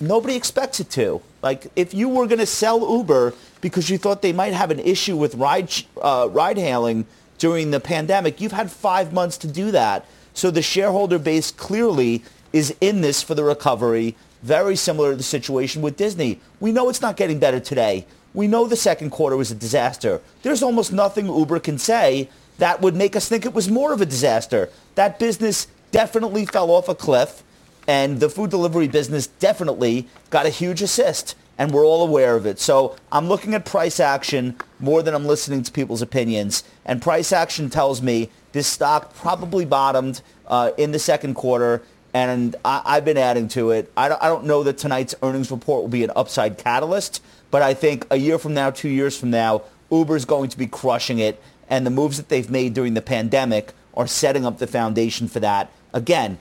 nobody 0.00 0.34
expects 0.36 0.80
it 0.80 0.90
to. 0.90 1.20
Like 1.42 1.68
if 1.76 1.94
you 1.94 2.08
were 2.08 2.26
going 2.26 2.38
to 2.38 2.46
sell 2.46 2.96
Uber 2.98 3.34
because 3.60 3.90
you 3.90 3.98
thought 3.98 4.22
they 4.22 4.32
might 4.32 4.52
have 4.52 4.70
an 4.70 4.80
issue 4.80 5.16
with 5.16 5.34
ride 5.34 5.72
uh, 6.00 6.28
ride 6.30 6.58
hailing 6.58 7.06
during 7.38 7.70
the 7.70 7.80
pandemic, 7.80 8.40
you've 8.40 8.52
had 8.52 8.70
five 8.70 9.12
months 9.12 9.38
to 9.38 9.46
do 9.46 9.70
that. 9.70 10.06
So 10.34 10.50
the 10.50 10.62
shareholder 10.62 11.18
base 11.18 11.50
clearly 11.50 12.22
is 12.52 12.74
in 12.80 13.00
this 13.00 13.22
for 13.22 13.34
the 13.34 13.44
recovery. 13.44 14.16
Very 14.42 14.76
similar 14.76 15.10
to 15.10 15.16
the 15.16 15.22
situation 15.22 15.82
with 15.82 15.96
Disney. 15.96 16.40
We 16.60 16.72
know 16.72 16.88
it's 16.88 17.02
not 17.02 17.16
getting 17.16 17.38
better 17.38 17.60
today. 17.60 18.06
We 18.34 18.46
know 18.46 18.66
the 18.66 18.76
second 18.76 19.10
quarter 19.10 19.36
was 19.36 19.50
a 19.50 19.54
disaster. 19.54 20.20
There's 20.42 20.62
almost 20.62 20.92
nothing 20.92 21.26
Uber 21.26 21.58
can 21.60 21.78
say 21.78 22.28
that 22.58 22.80
would 22.80 22.94
make 22.94 23.16
us 23.16 23.28
think 23.28 23.46
it 23.46 23.54
was 23.54 23.68
more 23.70 23.92
of 23.92 24.00
a 24.00 24.06
disaster. 24.06 24.68
That 24.94 25.18
business 25.18 25.66
definitely 25.90 26.44
fell 26.46 26.70
off 26.70 26.88
a 26.88 26.94
cliff, 26.94 27.42
and 27.88 28.20
the 28.20 28.28
food 28.28 28.50
delivery 28.50 28.86
business 28.86 29.26
definitely 29.26 30.06
got 30.30 30.46
a 30.46 30.50
huge 30.50 30.82
assist, 30.82 31.34
and 31.56 31.72
we're 31.72 31.84
all 31.84 32.06
aware 32.06 32.36
of 32.36 32.46
it. 32.46 32.60
So 32.60 32.94
I'm 33.10 33.28
looking 33.28 33.54
at 33.54 33.64
price 33.64 33.98
action 33.98 34.56
more 34.78 35.02
than 35.02 35.14
I'm 35.14 35.24
listening 35.24 35.64
to 35.64 35.72
people's 35.72 36.02
opinions, 36.02 36.62
and 36.84 37.02
price 37.02 37.32
action 37.32 37.70
tells 37.70 38.00
me 38.00 38.30
this 38.52 38.66
stock 38.68 39.14
probably 39.14 39.64
bottomed 39.64 40.22
uh, 40.46 40.70
in 40.76 40.92
the 40.92 40.98
second 40.98 41.34
quarter 41.34 41.82
and 42.14 42.56
I, 42.64 42.94
have 42.94 43.04
been 43.04 43.18
adding 43.18 43.48
to 43.48 43.70
it. 43.70 43.92
I 43.96 44.08
don't, 44.08 44.22
I 44.22 44.28
don't 44.28 44.44
know 44.44 44.62
that 44.62 44.78
tonight's 44.78 45.14
earnings 45.22 45.50
report 45.50 45.82
will 45.82 45.90
be 45.90 46.04
an 46.04 46.10
upside 46.16 46.58
catalyst, 46.58 47.22
but 47.50 47.62
I 47.62 47.74
think 47.74 48.06
a 48.10 48.16
year 48.16 48.38
from 48.38 48.54
now, 48.54 48.70
two 48.70 48.88
years 48.88 49.18
from 49.18 49.30
now, 49.30 49.62
Uber 49.90 50.16
is 50.16 50.24
going 50.24 50.48
to 50.50 50.58
be 50.58 50.66
crushing 50.66 51.18
it, 51.18 51.40
and 51.68 51.86
the 51.86 51.90
moves 51.90 52.16
that 52.16 52.28
they've 52.28 52.50
made 52.50 52.74
during 52.74 52.94
the 52.94 53.02
pandemic 53.02 53.72
are 53.94 54.06
setting 54.06 54.46
up 54.46 54.58
the 54.58 54.66
foundation 54.66 55.28
for 55.28 55.40
that. 55.40 55.70
Again, 55.92 56.38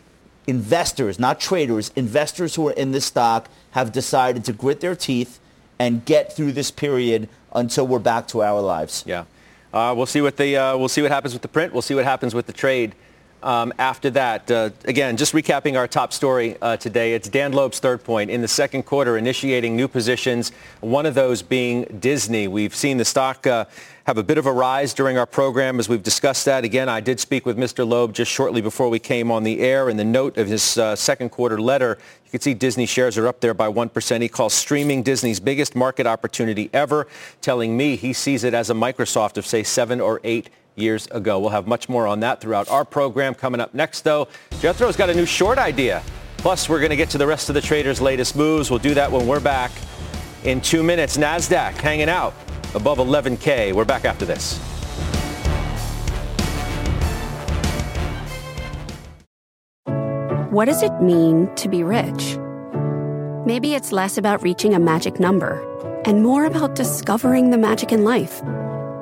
investors, 0.47 1.19
not 1.19 1.39
traders, 1.39 1.91
investors 1.95 2.55
who 2.55 2.67
are 2.67 2.73
in 2.73 2.91
this 2.91 3.05
stock 3.05 3.49
have 3.71 3.91
decided 3.91 4.45
to 4.45 4.53
grit 4.53 4.79
their 4.79 4.95
teeth 4.95 5.39
and 5.77 6.03
get 6.05 6.33
through 6.33 6.53
this 6.53 6.71
period 6.71 7.29
until 7.53 7.85
we're 7.85 7.99
back 7.99 8.27
to 8.29 8.41
our 8.41 8.61
lives. 8.61 9.03
Yeah. 9.05 9.25
Uh, 9.73 9.93
we'll 9.95 10.05
see 10.05 10.21
what 10.21 10.37
the 10.37 10.55
uh, 10.55 10.77
we'll 10.77 10.87
see 10.87 11.01
what 11.01 11.11
happens 11.11 11.33
with 11.33 11.41
the 11.41 11.47
print. 11.47 11.73
We'll 11.73 11.81
see 11.81 11.93
what 11.93 12.05
happens 12.05 12.33
with 12.33 12.47
the 12.47 12.53
trade 12.53 12.95
um, 13.43 13.73
after 13.77 14.09
that. 14.11 14.49
Uh, 14.49 14.69
again, 14.85 15.17
just 15.17 15.33
recapping 15.33 15.77
our 15.77 15.87
top 15.87 16.13
story 16.13 16.57
uh, 16.61 16.77
today, 16.77 17.13
it's 17.13 17.29
Dan 17.29 17.51
Loeb's 17.51 17.79
Third 17.79 18.03
Point. 18.03 18.31
In 18.31 18.41
the 18.41 18.47
second 18.47 18.83
quarter, 18.83 19.17
initiating 19.17 19.75
new 19.75 19.87
positions, 19.87 20.51
one 20.79 21.05
of 21.05 21.15
those 21.15 21.41
being 21.41 21.83
Disney. 21.99 22.47
We've 22.47 22.75
seen 22.75 22.97
the 22.97 23.05
stock 23.05 23.45
uh, 23.45 23.65
have 24.07 24.17
a 24.17 24.23
bit 24.23 24.37
of 24.37 24.45
a 24.45 24.51
rise 24.53 24.93
during 24.93 25.17
our 25.17 25.25
program 25.25 25.81
as 25.81 25.89
we've 25.89 26.01
discussed 26.01 26.45
that. 26.45 26.63
Again, 26.63 26.87
I 26.87 27.01
did 27.01 27.19
speak 27.19 27.45
with 27.45 27.57
Mr. 27.57 27.85
Loeb 27.85 28.13
just 28.13 28.31
shortly 28.31 28.61
before 28.61 28.87
we 28.87 28.99
came 28.99 29.29
on 29.29 29.43
the 29.43 29.59
air. 29.59 29.89
In 29.89 29.97
the 29.97 30.05
note 30.05 30.37
of 30.37 30.47
his 30.47 30.77
uh, 30.77 30.95
second 30.95 31.27
quarter 31.27 31.59
letter, 31.59 31.97
you 32.23 32.31
can 32.31 32.39
see 32.39 32.53
Disney 32.53 32.85
shares 32.85 33.17
are 33.17 33.27
up 33.27 33.41
there 33.41 33.53
by 33.53 33.69
1%. 33.69 34.21
He 34.21 34.29
calls 34.29 34.53
streaming 34.53 35.03
Disney's 35.03 35.41
biggest 35.41 35.75
market 35.75 36.07
opportunity 36.07 36.69
ever, 36.71 37.05
telling 37.41 37.75
me 37.75 37.97
he 37.97 38.13
sees 38.13 38.45
it 38.45 38.53
as 38.53 38.69
a 38.69 38.73
Microsoft 38.73 39.35
of, 39.35 39.45
say, 39.45 39.61
seven 39.61 39.99
or 39.99 40.21
eight 40.23 40.51
years 40.77 41.07
ago. 41.07 41.37
We'll 41.37 41.49
have 41.49 41.67
much 41.67 41.89
more 41.89 42.07
on 42.07 42.21
that 42.21 42.39
throughout 42.39 42.69
our 42.69 42.85
program. 42.85 43.35
Coming 43.35 43.59
up 43.59 43.73
next, 43.73 44.05
though, 44.05 44.29
Jethro's 44.61 44.95
got 44.95 45.09
a 45.09 45.13
new 45.13 45.25
short 45.25 45.57
idea. 45.57 46.01
Plus, 46.37 46.69
we're 46.69 46.79
going 46.79 46.91
to 46.91 46.95
get 46.95 47.09
to 47.09 47.17
the 47.17 47.27
rest 47.27 47.49
of 47.49 47.55
the 47.55 47.61
traders' 47.61 47.99
latest 47.99 48.37
moves. 48.37 48.69
We'll 48.69 48.79
do 48.79 48.93
that 48.93 49.11
when 49.11 49.27
we're 49.27 49.41
back 49.41 49.71
in 50.45 50.61
two 50.61 50.81
minutes. 50.81 51.17
NASDAQ 51.17 51.73
hanging 51.73 52.07
out 52.07 52.33
above 52.77 52.99
11K. 52.99 53.73
We're 53.73 53.83
back 53.83 54.05
after 54.05 54.25
this. 54.25 54.57
What 60.49 60.65
does 60.65 60.81
it 60.81 61.01
mean 61.01 61.53
to 61.55 61.67
be 61.67 61.83
rich? 61.83 62.37
Maybe 63.45 63.75
it's 63.75 63.91
less 63.91 64.17
about 64.17 64.41
reaching 64.41 64.73
a 64.73 64.79
magic 64.79 65.19
number 65.19 65.61
and 66.05 66.23
more 66.23 66.45
about 66.45 66.75
discovering 66.75 67.49
the 67.49 67.57
magic 67.57 67.91
in 67.91 68.03
life. 68.03 68.41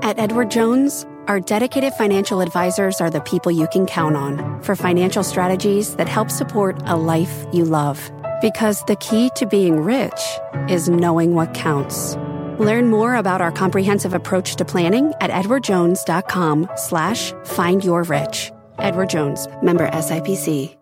At 0.01 0.19
Edward 0.19 0.51
Jones, 0.51 1.05
our 1.27 1.39
dedicated 1.39 1.93
financial 1.93 2.41
advisors 2.41 2.99
are 2.99 3.09
the 3.09 3.21
people 3.21 3.51
you 3.51 3.67
can 3.71 3.85
count 3.85 4.15
on 4.15 4.61
for 4.63 4.75
financial 4.75 5.23
strategies 5.23 5.95
that 5.95 6.09
help 6.09 6.29
support 6.29 6.81
a 6.85 6.95
life 6.95 7.45
you 7.53 7.63
love. 7.63 8.11
Because 8.41 8.83
the 8.85 8.95
key 8.97 9.29
to 9.35 9.45
being 9.45 9.79
rich 9.79 10.21
is 10.67 10.89
knowing 10.89 11.35
what 11.35 11.53
counts. 11.53 12.17
Learn 12.59 12.89
more 12.89 13.15
about 13.15 13.41
our 13.41 13.51
comprehensive 13.51 14.13
approach 14.13 14.55
to 14.55 14.63
planning 14.65 15.13
at 15.19 15.29
edwardjones.com 15.29 16.69
slash 16.75 17.33
find 17.43 17.83
your 17.83 18.03
rich. 18.03 18.51
Edward 18.79 19.09
Jones, 19.09 19.47
member 19.61 19.89
SIPC. 19.89 20.77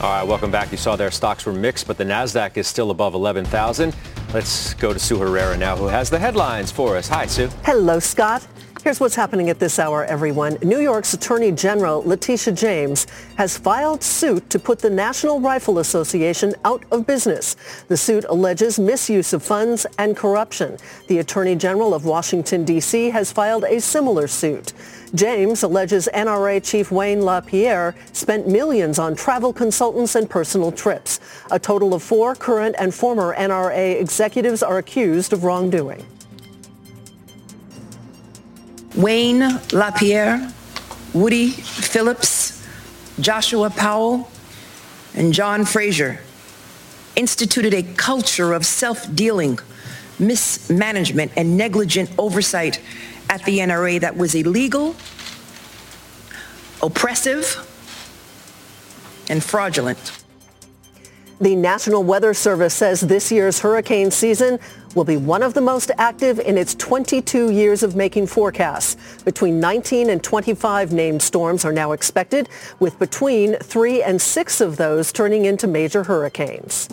All 0.00 0.08
right, 0.08 0.22
welcome 0.22 0.50
back. 0.50 0.72
You 0.72 0.78
saw 0.78 0.96
their 0.96 1.10
stocks 1.10 1.44
were 1.44 1.52
mixed, 1.52 1.86
but 1.86 1.98
the 1.98 2.04
Nasdaq 2.04 2.56
is 2.56 2.66
still 2.66 2.90
above 2.90 3.12
11,000. 3.12 3.94
Let's 4.32 4.74
go 4.74 4.92
to 4.92 4.98
Sue 4.98 5.18
Herrera 5.18 5.56
now, 5.56 5.76
who 5.76 5.88
has 5.88 6.08
the 6.08 6.18
headlines 6.18 6.70
for 6.70 6.96
us. 6.96 7.08
Hi, 7.08 7.26
Sue. 7.26 7.48
Hello, 7.64 7.98
Scott. 7.98 8.46
Here's 8.82 8.98
what's 8.98 9.14
happening 9.14 9.50
at 9.50 9.58
this 9.58 9.78
hour, 9.78 10.06
everyone. 10.06 10.56
New 10.62 10.80
York's 10.80 11.12
Attorney 11.12 11.52
General 11.52 12.02
Letitia 12.02 12.54
James 12.54 13.06
has 13.36 13.58
filed 13.58 14.02
suit 14.02 14.48
to 14.48 14.58
put 14.58 14.78
the 14.78 14.88
National 14.88 15.38
Rifle 15.38 15.80
Association 15.80 16.54
out 16.64 16.82
of 16.90 17.06
business. 17.06 17.56
The 17.88 17.96
suit 17.98 18.24
alleges 18.30 18.78
misuse 18.78 19.34
of 19.34 19.42
funds 19.42 19.84
and 19.98 20.16
corruption. 20.16 20.78
The 21.08 21.18
Attorney 21.18 21.56
General 21.56 21.92
of 21.92 22.06
Washington, 22.06 22.64
D.C. 22.64 23.10
has 23.10 23.30
filed 23.30 23.64
a 23.64 23.82
similar 23.82 24.26
suit. 24.26 24.72
James 25.14 25.62
alleges 25.62 26.08
NRA 26.14 26.64
Chief 26.64 26.90
Wayne 26.90 27.20
LaPierre 27.20 27.94
spent 28.14 28.48
millions 28.48 28.98
on 28.98 29.14
travel 29.14 29.52
consultants 29.52 30.14
and 30.14 30.30
personal 30.30 30.72
trips. 30.72 31.20
A 31.50 31.58
total 31.58 31.92
of 31.92 32.02
four 32.02 32.34
current 32.34 32.76
and 32.78 32.94
former 32.94 33.36
NRA 33.36 34.00
executives 34.00 34.62
are 34.62 34.78
accused 34.78 35.34
of 35.34 35.44
wrongdoing. 35.44 36.02
Wayne 38.96 39.60
LaPierre, 39.72 40.52
Woody 41.12 41.50
Phillips, 41.50 42.66
Joshua 43.20 43.70
Powell, 43.70 44.30
and 45.14 45.32
John 45.32 45.64
Frazer 45.64 46.20
instituted 47.16 47.74
a 47.74 47.82
culture 47.82 48.52
of 48.52 48.64
self-dealing, 48.64 49.58
mismanagement, 50.18 51.32
and 51.36 51.56
negligent 51.56 52.10
oversight 52.18 52.80
at 53.28 53.44
the 53.44 53.58
NRA 53.58 54.00
that 54.00 54.16
was 54.16 54.34
illegal, 54.34 54.96
oppressive, 56.82 57.66
and 59.28 59.42
fraudulent. 59.42 60.24
The 61.40 61.56
National 61.56 62.02
Weather 62.02 62.34
Service 62.34 62.74
says 62.74 63.00
this 63.00 63.32
year's 63.32 63.60
hurricane 63.60 64.10
season 64.10 64.58
will 64.94 65.04
be 65.04 65.16
one 65.16 65.42
of 65.42 65.54
the 65.54 65.60
most 65.60 65.90
active 65.98 66.38
in 66.38 66.58
its 66.58 66.74
22 66.74 67.50
years 67.50 67.82
of 67.82 67.96
making 67.96 68.26
forecasts. 68.26 68.96
Between 69.24 69.60
19 69.60 70.10
and 70.10 70.22
25 70.22 70.92
named 70.92 71.22
storms 71.22 71.64
are 71.64 71.72
now 71.72 71.92
expected, 71.92 72.48
with 72.78 72.98
between 72.98 73.54
three 73.56 74.02
and 74.02 74.20
six 74.20 74.60
of 74.60 74.76
those 74.76 75.12
turning 75.12 75.44
into 75.44 75.66
major 75.66 76.04
hurricanes. 76.04 76.88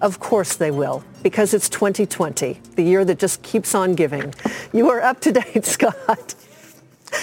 Of 0.00 0.18
course 0.18 0.56
they 0.56 0.72
will, 0.72 1.04
because 1.22 1.54
it's 1.54 1.68
2020, 1.68 2.58
the 2.74 2.82
year 2.82 3.04
that 3.04 3.20
just 3.20 3.42
keeps 3.42 3.74
on 3.74 3.94
giving. 3.94 4.34
You 4.72 4.90
are 4.90 5.00
up 5.00 5.20
to 5.20 5.32
date, 5.32 5.64
Scott. 5.64 6.34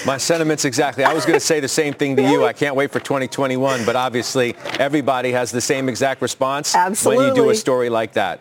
My 0.06 0.18
sentiments 0.18 0.66
exactly. 0.66 1.04
I 1.04 1.14
was 1.14 1.26
going 1.26 1.38
to 1.38 1.46
say 1.46 1.60
the 1.60 1.68
same 1.68 1.94
thing 1.94 2.16
to 2.16 2.22
you. 2.22 2.46
I 2.46 2.54
can't 2.54 2.76
wait 2.76 2.92
for 2.92 3.00
2021, 3.00 3.86
but 3.86 3.96
obviously 3.96 4.56
everybody 4.78 5.32
has 5.32 5.52
the 5.52 5.62
same 5.62 5.90
exact 5.90 6.22
response 6.22 6.76
Absolutely. 6.76 7.26
when 7.26 7.36
you 7.36 7.44
do 7.44 7.50
a 7.50 7.56
story 7.56 7.90
like 7.90 8.14
that. 8.14 8.40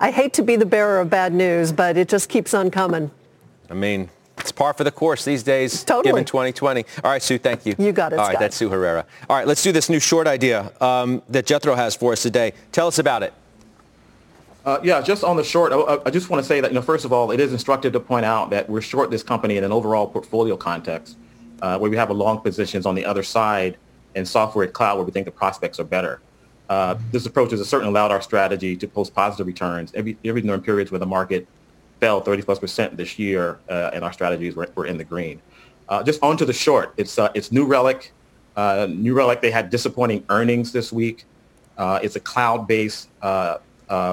I 0.00 0.10
hate 0.10 0.32
to 0.34 0.42
be 0.42 0.56
the 0.56 0.64
bearer 0.64 0.98
of 0.98 1.10
bad 1.10 1.34
news, 1.34 1.72
but 1.72 1.98
it 1.98 2.08
just 2.08 2.30
keeps 2.30 2.54
on 2.54 2.70
coming. 2.70 3.10
I 3.68 3.74
mean, 3.74 4.08
it's 4.38 4.50
par 4.50 4.72
for 4.72 4.82
the 4.82 4.90
course 4.90 5.26
these 5.26 5.42
days, 5.42 5.84
totally. 5.84 6.10
given 6.10 6.24
2020. 6.24 6.84
All 7.04 7.10
right, 7.10 7.22
Sue, 7.22 7.36
thank 7.36 7.66
you. 7.66 7.74
You 7.78 7.92
got 7.92 8.14
it, 8.14 8.18
All 8.18 8.24
right, 8.24 8.32
Scott. 8.32 8.40
that's 8.40 8.56
Sue 8.56 8.70
Herrera. 8.70 9.04
All 9.28 9.36
right, 9.36 9.46
let's 9.46 9.62
do 9.62 9.72
this 9.72 9.90
new 9.90 10.00
short 10.00 10.26
idea 10.26 10.72
um, 10.80 11.22
that 11.28 11.44
Jethro 11.44 11.74
has 11.74 11.94
for 11.94 12.12
us 12.12 12.22
today. 12.22 12.54
Tell 12.72 12.86
us 12.86 12.98
about 12.98 13.22
it. 13.22 13.34
Uh, 14.64 14.78
yeah, 14.82 15.02
just 15.02 15.22
on 15.22 15.36
the 15.36 15.44
short, 15.44 15.72
I, 15.72 15.98
I 16.06 16.10
just 16.10 16.30
want 16.30 16.42
to 16.42 16.48
say 16.48 16.60
that, 16.60 16.70
you 16.70 16.74
know, 16.74 16.82
first 16.82 17.04
of 17.04 17.12
all, 17.12 17.30
it 17.30 17.40
is 17.40 17.52
instructive 17.52 17.92
to 17.92 18.00
point 18.00 18.24
out 18.24 18.50
that 18.50 18.68
we're 18.68 18.80
short 18.80 19.10
this 19.10 19.22
company 19.22 19.58
in 19.58 19.64
an 19.64 19.72
overall 19.72 20.06
portfolio 20.06 20.56
context 20.56 21.16
uh, 21.60 21.78
where 21.78 21.90
we 21.90 21.96
have 21.96 22.10
a 22.10 22.14
long 22.14 22.40
positions 22.40 22.86
on 22.86 22.94
the 22.94 23.04
other 23.04 23.22
side 23.22 23.76
in 24.14 24.24
software 24.24 24.64
and 24.64 24.74
cloud 24.74 24.96
where 24.96 25.04
we 25.04 25.12
think 25.12 25.26
the 25.26 25.30
prospects 25.30 25.78
are 25.78 25.84
better. 25.84 26.20
Uh, 26.70 26.96
this 27.10 27.26
approach 27.26 27.50
has 27.50 27.68
certainly 27.68 27.90
allowed 27.90 28.12
our 28.12 28.22
strategy 28.22 28.76
to 28.76 28.86
post 28.86 29.12
positive 29.12 29.44
returns 29.44 29.92
every, 29.96 30.16
every 30.24 30.40
during 30.40 30.60
periods 30.60 30.92
where 30.92 31.00
the 31.00 31.06
market 31.06 31.44
fell 31.98 32.20
30 32.20 32.42
plus 32.42 32.60
percent 32.60 32.96
this 32.96 33.18
year 33.18 33.58
uh, 33.68 33.90
and 33.92 34.04
our 34.04 34.12
strategies 34.12 34.54
were, 34.54 34.70
were 34.76 34.86
in 34.86 34.96
the 34.96 35.02
green. 35.02 35.42
Uh, 35.88 36.00
just 36.00 36.22
onto 36.22 36.44
the 36.44 36.52
short, 36.52 36.94
it's, 36.96 37.18
uh, 37.18 37.28
it's 37.34 37.50
New 37.50 37.66
Relic. 37.66 38.12
Uh, 38.54 38.86
New 38.88 39.14
Relic, 39.14 39.40
they 39.40 39.50
had 39.50 39.68
disappointing 39.68 40.24
earnings 40.28 40.70
this 40.70 40.92
week. 40.92 41.24
It's 41.76 42.14
a 42.14 42.20
cloud-based 42.20 43.08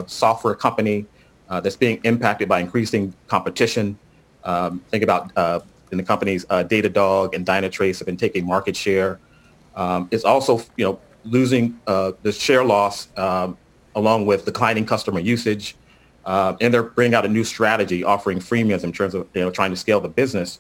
software 0.08 0.56
company 0.56 1.06
that's 1.48 1.76
being 1.76 2.02
impacted 2.04 2.50
by 2.50 2.60
increasing 2.60 3.14
competition. 3.28 4.00
Um, 4.44 4.82
think 4.90 5.04
about 5.04 5.32
in 5.92 5.98
the 5.98 6.04
companies 6.04 6.44
Datadog 6.46 7.36
and 7.36 7.46
Dynatrace 7.46 8.00
have 8.00 8.08
been 8.08 8.18
taking 8.18 8.48
market 8.48 8.76
share. 8.76 9.20
Um, 9.76 10.08
it's 10.10 10.24
also 10.24 10.60
you 10.76 10.86
know 10.86 11.00
losing 11.30 11.80
uh, 11.88 12.14
the 12.24 12.32
share 12.32 12.64
loss 12.64 13.08
um, 13.18 13.58
along 13.96 14.26
with 14.26 14.46
declining 14.46 14.86
customer 14.86 15.20
usage. 15.20 15.76
Uh, 16.26 16.58
and 16.60 16.74
they're 16.74 16.84
bringing 16.84 17.16
out 17.16 17.26
a 17.26 17.30
new 17.30 17.44
strategy 17.44 18.04
offering 18.04 18.40
freemiums 18.40 18.84
in 18.84 18.92
terms 18.92 19.14
of 19.14 19.28
you 19.34 19.42
know 19.42 19.50
trying 19.50 19.72
to 19.72 19.78
scale 19.78 20.02
the 20.02 20.10
business, 20.10 20.60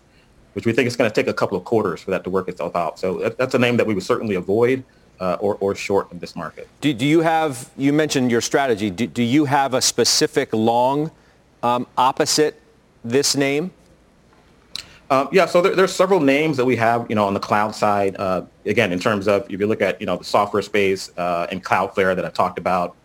which 0.53 0.65
we 0.65 0.71
think 0.71 0.87
is 0.87 0.95
going 0.95 1.09
to 1.09 1.13
take 1.13 1.27
a 1.27 1.33
couple 1.33 1.57
of 1.57 1.65
quarters 1.65 2.01
for 2.01 2.11
that 2.11 2.23
to 2.23 2.29
work 2.29 2.47
itself 2.47 2.75
out. 2.75 2.97
So 2.97 3.17
that, 3.19 3.37
that's 3.37 3.53
a 3.53 3.59
name 3.59 3.75
that 3.77 3.85
we 3.85 3.93
would 3.93 4.03
certainly 4.03 4.35
avoid 4.35 4.83
uh, 5.19 5.37
or, 5.39 5.55
or 5.55 5.75
short 5.75 6.11
in 6.11 6.19
this 6.19 6.35
market. 6.35 6.67
Do, 6.81 6.93
do 6.93 7.05
you 7.05 7.21
have, 7.21 7.69
you 7.77 7.91
mentioned 7.91 8.31
your 8.31 8.41
strategy. 8.41 8.89
Do, 8.89 9.07
do 9.07 9.23
you 9.23 9.45
have 9.45 9.73
a 9.73 9.81
specific 9.81 10.53
long 10.53 11.11
um, 11.63 11.87
opposite 11.97 12.61
this 13.03 13.35
name? 13.35 13.71
Um, 15.09 15.29
yeah, 15.31 15.45
so 15.45 15.61
there, 15.61 15.75
there's 15.75 15.93
several 15.93 16.19
names 16.19 16.57
that 16.57 16.65
we 16.65 16.75
have, 16.75 17.05
you 17.09 17.15
know, 17.15 17.25
on 17.25 17.33
the 17.33 17.39
cloud 17.39 17.73
side. 17.73 18.17
Uh, 18.17 18.43
again, 18.65 18.91
in 18.91 18.99
terms 18.99 19.27
of 19.27 19.45
if 19.49 19.59
you 19.59 19.67
look 19.67 19.81
at, 19.81 19.99
you 20.01 20.05
know, 20.05 20.17
the 20.17 20.23
software 20.23 20.61
space 20.61 21.11
uh, 21.17 21.47
and 21.49 21.63
Cloudflare 21.63 22.15
that 22.15 22.25
I 22.25 22.29
talked 22.29 22.59
about, 22.59 22.95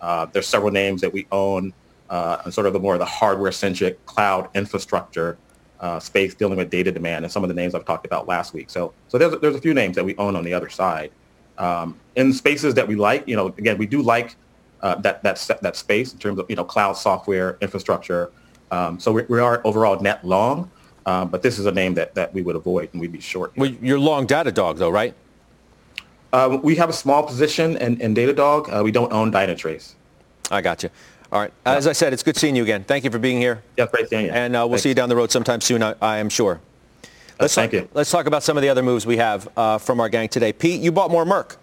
uh, 0.00 0.26
there's 0.26 0.48
several 0.48 0.72
names 0.72 1.00
that 1.02 1.12
we 1.12 1.26
own 1.30 1.72
uh, 2.10 2.42
and 2.44 2.52
sort 2.52 2.66
of 2.66 2.72
the 2.74 2.78
more 2.78 2.98
the 2.98 3.04
hardware-centric 3.04 4.04
cloud 4.06 4.48
infrastructure 4.54 5.38
uh, 5.80 5.98
space 5.98 6.34
dealing 6.34 6.58
with 6.58 6.68
data 6.68 6.92
demand 6.92 7.24
and 7.24 7.32
some 7.32 7.42
of 7.42 7.48
the 7.48 7.54
names 7.54 7.74
I've 7.74 7.86
talked 7.86 8.06
about 8.06 8.28
last 8.28 8.52
week. 8.52 8.68
So, 8.68 8.92
so 9.08 9.16
there's 9.16 9.40
there's 9.40 9.56
a 9.56 9.60
few 9.60 9.74
names 9.74 9.96
that 9.96 10.04
we 10.04 10.14
own 10.16 10.36
on 10.36 10.44
the 10.44 10.52
other 10.52 10.68
side. 10.68 11.10
Um, 11.58 11.98
in 12.14 12.32
spaces 12.32 12.74
that 12.74 12.86
we 12.86 12.96
like, 12.96 13.26
you 13.26 13.34
know, 13.34 13.46
again, 13.46 13.78
we 13.78 13.86
do 13.86 14.02
like 14.02 14.36
uh, 14.82 14.96
that 14.96 15.22
that 15.22 15.58
that 15.62 15.74
space 15.74 16.12
in 16.12 16.18
terms 16.18 16.38
of 16.38 16.46
you 16.50 16.56
know 16.56 16.64
cloud 16.64 16.92
software 16.92 17.56
infrastructure. 17.60 18.30
Um, 18.70 19.00
so 19.00 19.12
we, 19.12 19.22
we 19.28 19.40
are 19.40 19.60
overall 19.64 20.00
net 20.00 20.24
long. 20.24 20.70
Um, 21.06 21.28
but 21.28 21.42
this 21.42 21.58
is 21.58 21.66
a 21.66 21.72
name 21.72 21.94
that, 21.94 22.14
that 22.14 22.32
we 22.32 22.42
would 22.42 22.56
avoid 22.56 22.90
and 22.92 23.00
we'd 23.00 23.12
be 23.12 23.20
short. 23.20 23.52
Well, 23.56 23.70
you're 23.80 23.98
long 23.98 24.26
Datadog, 24.26 24.76
though, 24.78 24.90
right? 24.90 25.14
Uh, 26.32 26.58
we 26.62 26.76
have 26.76 26.88
a 26.88 26.92
small 26.94 27.22
position 27.22 27.76
in, 27.76 28.00
in 28.00 28.14
Datadog. 28.14 28.80
Uh, 28.80 28.82
we 28.82 28.92
don't 28.92 29.12
own 29.12 29.30
Dynatrace. 29.32 29.94
I 30.50 30.60
got 30.60 30.82
you. 30.82 30.90
All 31.30 31.40
right. 31.40 31.52
As 31.64 31.86
I 31.86 31.92
said, 31.92 32.12
it's 32.12 32.22
good 32.22 32.36
seeing 32.36 32.54
you 32.54 32.62
again. 32.62 32.84
Thank 32.84 33.04
you 33.04 33.10
for 33.10 33.18
being 33.18 33.38
here. 33.38 33.62
Yeah, 33.76 33.86
great 33.86 34.08
seeing 34.08 34.26
you. 34.26 34.32
And 34.32 34.54
uh, 34.54 34.60
we'll 34.60 34.70
Thanks. 34.70 34.82
see 34.82 34.88
you 34.90 34.94
down 34.94 35.08
the 35.08 35.16
road 35.16 35.30
sometime 35.30 35.60
soon, 35.60 35.82
I, 35.82 35.94
I 36.00 36.18
am 36.18 36.28
sure. 36.28 36.60
Let's 37.40 37.54
thank 37.54 37.72
talk, 37.72 37.80
you. 37.80 37.88
Let's 37.94 38.10
talk 38.10 38.26
about 38.26 38.42
some 38.42 38.56
of 38.56 38.62
the 38.62 38.68
other 38.68 38.82
moves 38.82 39.06
we 39.06 39.16
have 39.16 39.48
uh, 39.56 39.78
from 39.78 39.98
our 39.98 40.08
gang 40.08 40.28
today. 40.28 40.52
Pete, 40.52 40.80
you 40.80 40.92
bought 40.92 41.10
more 41.10 41.24
Merck. 41.24 41.56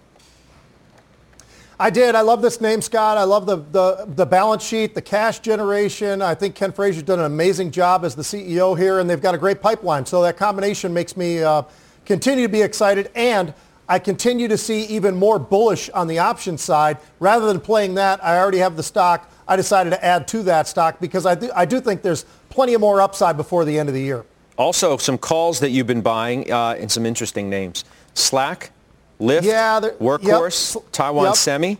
I 1.81 1.89
did. 1.89 2.13
I 2.13 2.21
love 2.21 2.41
this 2.41 2.59
name, 2.59 2.81
Scott. 2.81 3.17
I 3.17 3.23
love 3.23 3.45
the, 3.45 3.55
the, 3.71 4.05
the 4.15 4.25
balance 4.25 4.63
sheet, 4.63 4.95
the 4.95 5.01
cash 5.01 5.39
generation. 5.39 6.21
I 6.21 6.35
think 6.35 6.53
Ken 6.53 6.73
Frazier's 6.73 7.03
done 7.03 7.19
an 7.19 7.25
amazing 7.25 7.71
job 7.71 8.03
as 8.03 8.15
the 8.15 8.21
CEO 8.21 8.77
here, 8.77 8.99
and 8.99 9.09
they've 9.09 9.21
got 9.21 9.33
a 9.33 9.37
great 9.37 9.61
pipeline. 9.61 10.05
So 10.05 10.21
that 10.23 10.35
combination 10.35 10.93
makes 10.93 11.15
me 11.15 11.41
uh, 11.41 11.63
continue 12.05 12.45
to 12.45 12.51
be 12.51 12.61
excited, 12.61 13.09
and 13.15 13.53
I 13.87 13.97
continue 13.97 14.49
to 14.49 14.57
see 14.57 14.83
even 14.87 15.15
more 15.15 15.39
bullish 15.39 15.89
on 15.91 16.07
the 16.07 16.19
option 16.19 16.57
side. 16.57 16.97
Rather 17.21 17.47
than 17.47 17.61
playing 17.61 17.93
that, 17.93 18.21
I 18.21 18.37
already 18.39 18.57
have 18.57 18.75
the 18.75 18.83
stock. 18.83 19.31
I 19.47 19.55
decided 19.55 19.91
to 19.91 20.03
add 20.03 20.27
to 20.27 20.43
that 20.43 20.67
stock 20.67 20.99
because 20.99 21.25
I, 21.25 21.35
th- 21.35 21.51
I 21.55 21.63
do 21.63 21.79
think 21.79 22.01
there's 22.01 22.25
plenty 22.49 22.73
of 22.73 22.81
more 22.81 22.99
upside 22.99 23.37
before 23.37 23.63
the 23.63 23.79
end 23.79 23.87
of 23.87 23.95
the 23.95 24.01
year. 24.01 24.25
Also, 24.57 24.97
some 24.97 25.17
calls 25.17 25.61
that 25.61 25.69
you've 25.69 25.87
been 25.87 26.01
buying 26.01 26.51
uh, 26.51 26.75
and 26.77 26.91
some 26.91 27.05
interesting 27.05 27.49
names. 27.49 27.85
Slack, 28.15 28.71
Lyft, 29.19 29.43
Yeah, 29.43 29.81
Workhorse, 29.99 30.75
yep, 30.75 30.83
Taiwan 30.91 31.25
yep. 31.25 31.35
Semi. 31.35 31.77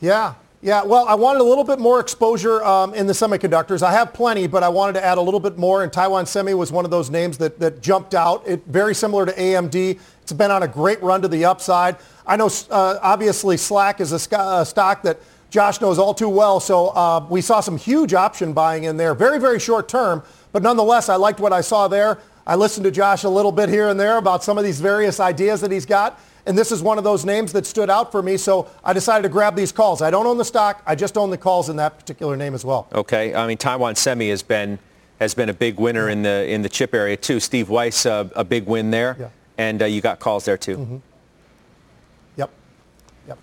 Yeah, 0.00 0.34
yeah. 0.60 0.82
Well, 0.82 1.06
I 1.08 1.14
wanted 1.14 1.40
a 1.40 1.44
little 1.44 1.64
bit 1.64 1.78
more 1.78 2.00
exposure 2.00 2.62
um, 2.64 2.92
in 2.94 3.06
the 3.06 3.12
semiconductors. 3.12 3.82
I 3.82 3.92
have 3.92 4.12
plenty, 4.12 4.46
but 4.46 4.62
I 4.62 4.68
wanted 4.68 4.94
to 4.94 5.04
add 5.04 5.18
a 5.18 5.20
little 5.20 5.40
bit 5.40 5.56
more. 5.58 5.82
And 5.82 5.92
Taiwan 5.92 6.26
Semi 6.26 6.54
was 6.54 6.70
one 6.70 6.84
of 6.84 6.90
those 6.90 7.10
names 7.10 7.38
that, 7.38 7.58
that 7.60 7.80
jumped 7.82 8.14
out. 8.14 8.46
It 8.46 8.64
very 8.66 8.94
similar 8.94 9.24
to 9.26 9.32
AMD. 9.32 9.98
It's 10.22 10.32
been 10.32 10.50
on 10.50 10.62
a 10.62 10.68
great 10.68 11.02
run 11.02 11.22
to 11.22 11.28
the 11.28 11.44
upside. 11.46 11.96
I 12.26 12.36
know, 12.36 12.50
uh, 12.70 12.98
obviously, 13.02 13.56
Slack 13.56 14.00
is 14.00 14.12
a, 14.12 14.18
sc- 14.18 14.32
a 14.34 14.64
stock 14.66 15.02
that 15.02 15.18
Josh 15.50 15.80
knows 15.80 15.98
all 15.98 16.14
too 16.14 16.28
well. 16.28 16.60
So 16.60 16.88
uh, 16.88 17.26
we 17.28 17.40
saw 17.40 17.60
some 17.60 17.76
huge 17.76 18.14
option 18.14 18.52
buying 18.52 18.84
in 18.84 18.96
there, 18.96 19.14
very, 19.14 19.40
very 19.40 19.58
short 19.58 19.88
term. 19.88 20.22
But 20.52 20.62
nonetheless, 20.62 21.08
I 21.08 21.16
liked 21.16 21.40
what 21.40 21.52
I 21.52 21.60
saw 21.60 21.88
there. 21.88 22.18
I 22.50 22.56
listened 22.56 22.82
to 22.82 22.90
Josh 22.90 23.22
a 23.22 23.28
little 23.28 23.52
bit 23.52 23.68
here 23.68 23.88
and 23.90 24.00
there 24.00 24.16
about 24.16 24.42
some 24.42 24.58
of 24.58 24.64
these 24.64 24.80
various 24.80 25.20
ideas 25.20 25.60
that 25.60 25.70
he's 25.70 25.86
got. 25.86 26.18
And 26.46 26.58
this 26.58 26.72
is 26.72 26.82
one 26.82 26.98
of 26.98 27.04
those 27.04 27.24
names 27.24 27.52
that 27.52 27.64
stood 27.64 27.88
out 27.88 28.10
for 28.10 28.22
me. 28.22 28.36
So 28.36 28.68
I 28.82 28.92
decided 28.92 29.22
to 29.22 29.28
grab 29.28 29.54
these 29.54 29.70
calls. 29.70 30.02
I 30.02 30.10
don't 30.10 30.26
own 30.26 30.36
the 30.36 30.44
stock. 30.44 30.82
I 30.84 30.96
just 30.96 31.16
own 31.16 31.30
the 31.30 31.38
calls 31.38 31.68
in 31.68 31.76
that 31.76 31.96
particular 31.96 32.36
name 32.36 32.52
as 32.54 32.64
well. 32.64 32.88
Okay. 32.92 33.36
I 33.36 33.46
mean, 33.46 33.56
Taiwan 33.56 33.94
Semi 33.94 34.30
has 34.30 34.42
been 34.42 34.80
has 35.20 35.32
been 35.32 35.48
a 35.48 35.54
big 35.54 35.78
winner 35.78 36.08
in 36.08 36.22
the 36.22 36.50
in 36.50 36.62
the 36.62 36.68
chip 36.68 36.92
area 36.92 37.16
too. 37.16 37.38
Steve 37.38 37.68
Weiss, 37.68 38.04
uh, 38.04 38.28
a 38.34 38.42
big 38.42 38.66
win 38.66 38.90
there, 38.90 39.16
Yeah. 39.20 39.28
and 39.56 39.80
uh, 39.82 39.84
you 39.84 40.00
got 40.00 40.18
calls 40.18 40.44
there 40.44 40.58
too. 40.58 40.76
Mm-hmm. 40.76 40.96
Yep. 42.34 42.50
Yep. 43.28 43.38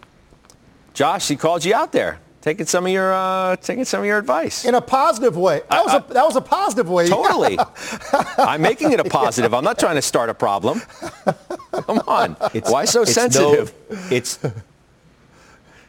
Josh, 0.93 1.29
he 1.29 1.37
called 1.37 1.63
you 1.63 1.73
out 1.73 1.93
there, 1.93 2.19
taking 2.47 2.65
some 2.65 2.85
of 2.85 2.91
your 2.93 3.13
uh, 3.13 3.57
taking 3.57 3.83
some 3.83 3.99
of 3.99 4.05
your 4.05 4.17
advice. 4.17 4.63
In 4.63 4.73
a 4.73 4.81
positive 4.81 5.35
way. 5.35 5.61
That 5.69 5.83
was, 5.83 5.93
a, 5.95 6.13
that 6.13 6.23
was 6.23 6.35
a 6.37 6.41
positive 6.41 6.89
way. 6.89 7.09
Totally. 7.09 7.59
I'm 8.37 8.61
making 8.61 8.93
it 8.93 9.01
a 9.01 9.03
positive. 9.03 9.53
I'm 9.53 9.65
not 9.65 9.77
trying 9.77 9.95
to 9.95 10.01
start 10.01 10.29
a 10.29 10.33
problem. 10.33 10.81
Come 11.73 11.99
on. 12.07 12.33
Why 12.63 12.85
so 12.85 13.01
it's 13.01 13.11
sensitive? 13.11 13.73
No, 13.89 13.97
it's 14.09 14.39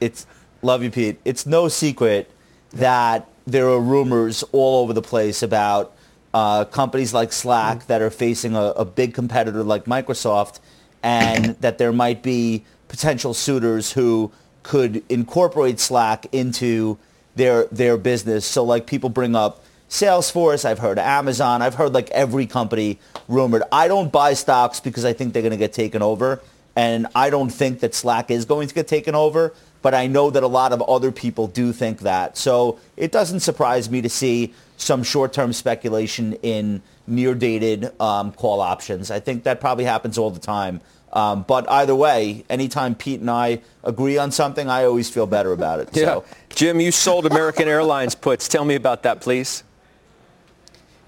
it's 0.01 0.27
love 0.61 0.83
you, 0.83 0.91
Pete. 0.91 1.21
It's 1.25 1.47
no 1.47 1.69
secret 1.69 2.29
that 2.73 3.29
there 3.47 3.69
are 3.69 3.81
rumors 3.81 4.43
all 4.51 4.83
over 4.83 4.93
the 4.93 5.03
place 5.03 5.45
about 5.45 5.95
uh, 6.35 6.65
companies 6.65 7.15
like 7.15 7.33
Slack 7.33 7.87
that 7.87 8.03
are 8.03 8.11
facing 8.11 8.57
a, 8.57 8.73
a 8.73 8.85
big 8.85 9.15
competitor 9.15 9.63
like 9.63 9.85
Microsoft, 9.85 10.59
and 11.05 11.57
that 11.61 11.79
there 11.79 11.93
might 11.93 12.25
be 12.25 12.65
potential 12.89 13.33
suitors 13.33 13.93
who 13.93 14.33
could 14.69 15.03
incorporate 15.09 15.81
Slack 15.81 16.27
into 16.31 16.99
their 17.35 17.65
their 17.73 17.97
business. 17.97 18.45
So 18.45 18.63
like 18.63 18.87
people 18.87 19.09
bring 19.09 19.35
up 19.35 19.65
Salesforce, 19.89 20.67
I've 20.67 20.79
heard 20.79 20.99
Amazon, 20.99 21.63
I've 21.63 21.75
heard 21.75 21.95
like 21.95 22.11
every 22.11 22.47
company 22.47 22.99
rumored. 23.29 23.63
I 23.73 23.89
don't 23.89 24.13
buy 24.13 24.35
stocks 24.35 24.79
because 24.79 25.07
I 25.07 25.15
think 25.15 25.33
they're 25.33 25.43
going 25.43 25.53
to 25.53 25.57
get 25.57 25.73
taken 25.73 26.03
over. 26.03 26.43
And 26.77 27.07
I 27.15 27.31
don't 27.31 27.49
think 27.49 27.81
that 27.81 27.95
Slack 27.95 28.31
is 28.31 28.45
going 28.45 28.69
to 28.69 28.75
get 28.75 28.87
taken 28.87 29.15
over, 29.15 29.55
but 29.83 29.95
I 29.95 30.07
know 30.07 30.31
that 30.31 30.43
a 30.43 30.49
lot 30.49 30.73
of 30.73 30.83
other 30.83 31.13
people 31.13 31.47
do 31.47 31.73
think 31.73 32.01
that. 32.01 32.37
So 32.37 32.79
it 32.97 33.13
doesn't 33.13 33.41
surprise 33.41 33.91
me 33.91 34.01
to 34.03 34.09
see 34.09 34.55
some 34.77 35.03
short-term 35.03 35.53
speculation 35.53 36.35
in 36.43 36.83
near-dated 37.07 37.99
um, 38.01 38.33
call 38.33 38.61
options. 38.61 39.11
I 39.11 39.21
think 39.21 39.45
that 39.45 39.61
probably 39.61 39.85
happens 39.85 40.19
all 40.19 40.31
the 40.31 40.41
time. 40.41 40.81
Um, 41.13 41.43
but 41.49 41.69
either 41.71 41.95
way, 41.95 42.45
anytime 42.51 42.95
Pete 42.95 43.21
and 43.21 43.31
I 43.31 43.61
agree 43.83 44.19
on 44.19 44.31
something, 44.31 44.69
I 44.69 44.85
always 44.85 45.09
feel 45.09 45.27
better 45.27 45.53
about 45.53 45.81
it. 45.81 45.89
Yeah. 45.99 46.05
So 46.05 46.25
Jim, 46.51 46.81
you 46.81 46.93
sold 46.93 47.27
American 47.27 47.67
Airlines 47.67 48.15
puts. 48.15 48.47
Tell 48.47 48.65
me 48.65 48.75
about 48.75 49.03
that, 49.05 49.21
please. 49.21 49.65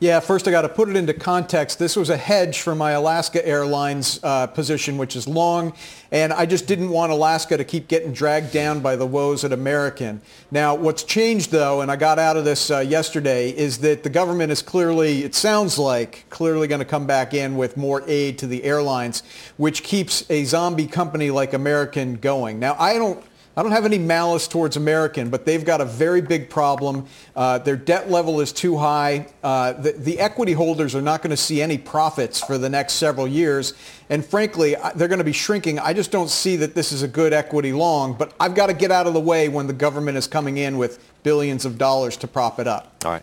Yeah, 0.03 0.19
first 0.21 0.49
I 0.49 0.51
got 0.51 0.63
to 0.63 0.69
put 0.71 0.89
it 0.89 0.97
into 0.97 1.13
context. 1.13 1.79
This 1.79 1.95
was 1.95 2.09
a 2.09 2.17
hedge 2.17 2.63
for 2.63 2.75
my 2.75 2.93
Alaska 2.93 3.47
Airlines 3.47 4.19
uh, 4.23 4.47
position, 4.47 4.97
which 4.97 5.15
is 5.15 5.29
long, 5.29 5.75
and 6.11 6.33
I 6.33 6.47
just 6.47 6.67
didn't 6.67 6.89
want 6.89 7.13
Alaska 7.13 7.59
to 7.59 7.65
keep 7.65 7.87
getting 7.87 8.11
dragged 8.11 8.51
down 8.51 8.81
by 8.81 8.97
the 8.97 9.05
woes 9.05 9.45
at 9.45 9.53
American. 9.53 10.23
Now, 10.51 10.75
what's 10.75 11.03
changed 11.03 11.51
though, 11.51 11.83
and 11.83 11.91
I 11.91 11.97
got 11.97 12.19
out 12.19 12.39
of 12.39 12.47
this 12.47 12.71
uh, 12.71 12.79
yesterday, 12.79 13.51
is 13.51 13.77
that 13.81 14.03
the 14.03 14.09
government 14.09 14.51
is 14.51 14.63
clearly, 14.63 15.23
it 15.23 15.35
sounds 15.35 15.79
like, 15.79 16.25
clearly 16.31 16.67
going 16.67 16.79
to 16.79 16.87
come 16.87 17.07
back 17.07 17.35
in 17.35 17.59
with 17.59 17.77
more 17.77 18.03
aid 18.07 18.39
to 18.39 18.47
the 18.47 18.65
airlines, 18.65 19.23
which 19.59 19.83
keeps 19.83 20.25
a 20.31 20.45
zombie 20.45 20.87
company 20.87 21.31
like 21.31 21.53
American 21.53 22.17
going. 22.17 22.59
Now, 22.59 22.75
I 22.79 22.95
don't 22.95 23.23
I 23.57 23.63
don't 23.63 23.73
have 23.73 23.85
any 23.85 23.99
malice 23.99 24.47
towards 24.47 24.77
American, 24.77 25.29
but 25.29 25.45
they've 25.45 25.65
got 25.65 25.81
a 25.81 25.85
very 25.85 26.21
big 26.21 26.49
problem. 26.49 27.07
Uh, 27.35 27.59
their 27.59 27.77
debt 27.77 28.09
level 28.09 28.41
is 28.41 28.53
too 28.53 28.77
high. 28.77 29.27
Uh, 29.43 29.73
the, 29.73 29.93
the, 29.93 30.21
equity 30.21 30.53
holders 30.53 30.95
are 30.95 31.03
not 31.03 31.21
going 31.21 31.31
to 31.31 31.37
see 31.37 31.61
any 31.61 31.77
profits 31.77 32.41
for 32.41 32.59
the 32.59 32.69
next 32.69 32.95
several 32.95 33.27
years. 33.27 33.75
And 34.09 34.25
frankly, 34.25 34.77
they're 34.95 35.09
going 35.09 35.19
to 35.19 35.25
be 35.25 35.33
shrinking. 35.33 35.81
I 35.81 35.93
just 35.93 36.13
don't 36.13 36.31
see 36.31 36.57
that 36.57 36.77
this 36.77 36.93
is 36.93 37.03
a 37.03 37.09
good 37.09 37.33
equity 37.33 37.73
long, 37.73 38.15
but 38.15 38.35
I've 38.39 38.55
got 38.55 38.67
to 38.67 38.75
get 38.75 38.93
out 38.93 39.09
of 39.09 39.15
the 39.15 39.21
way 39.21 39.49
when 39.49 39.67
the 39.67 39.73
government 39.73 40.17
is 40.17 40.29
coming 40.29 40.59
in 40.59 40.79
with 40.79 41.03
billions 41.25 41.65
of 41.65 41.77
dollars 41.77 42.17
to 42.19 42.29
prop 42.29 42.61
it 42.61 42.69
up. 42.69 42.95
All 43.05 43.11
right. 43.11 43.23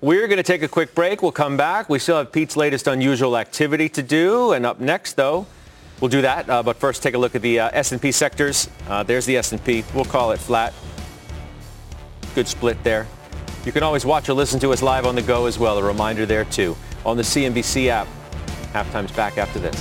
We're 0.00 0.26
going 0.26 0.38
to 0.38 0.42
take 0.42 0.62
a 0.62 0.68
quick 0.68 0.96
break. 0.96 1.22
We'll 1.22 1.30
come 1.30 1.56
back. 1.56 1.88
We 1.88 2.00
still 2.00 2.16
have 2.16 2.32
Pete's 2.32 2.56
latest 2.56 2.88
unusual 2.88 3.36
activity 3.36 3.88
to 3.90 4.02
do. 4.02 4.50
And 4.50 4.66
up 4.66 4.80
next, 4.80 5.12
though, 5.12 5.46
We'll 6.02 6.08
do 6.08 6.22
that, 6.22 6.50
uh, 6.50 6.64
but 6.64 6.78
first 6.78 7.00
take 7.00 7.14
a 7.14 7.18
look 7.18 7.36
at 7.36 7.42
the 7.42 7.60
uh, 7.60 7.70
S&P 7.72 8.10
sectors. 8.10 8.68
Uh, 8.88 9.04
there's 9.04 9.24
the 9.24 9.36
S&P. 9.36 9.84
We'll 9.94 10.04
call 10.04 10.32
it 10.32 10.40
flat. 10.40 10.74
Good 12.34 12.48
split 12.48 12.82
there. 12.82 13.06
You 13.64 13.70
can 13.70 13.84
always 13.84 14.04
watch 14.04 14.28
or 14.28 14.34
listen 14.34 14.58
to 14.60 14.72
us 14.72 14.82
live 14.82 15.06
on 15.06 15.14
the 15.14 15.22
go 15.22 15.46
as 15.46 15.60
well. 15.60 15.78
A 15.78 15.82
reminder 15.82 16.26
there 16.26 16.44
too 16.44 16.76
on 17.06 17.16
the 17.16 17.22
CNBC 17.22 17.86
app. 17.86 18.08
Halftime's 18.72 19.12
back 19.12 19.38
after 19.38 19.60
this. 19.60 19.78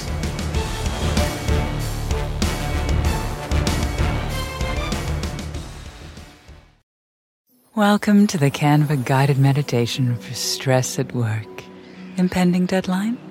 Welcome 7.73 8.27
to 8.27 8.37
the 8.37 8.51
Canva 8.51 9.05
guided 9.05 9.39
meditation 9.39 10.15
for 10.17 10.35
stress 10.35 10.99
at 10.99 11.15
work. 11.15 11.63
Impending 12.17 12.67
deadline? 12.67 13.30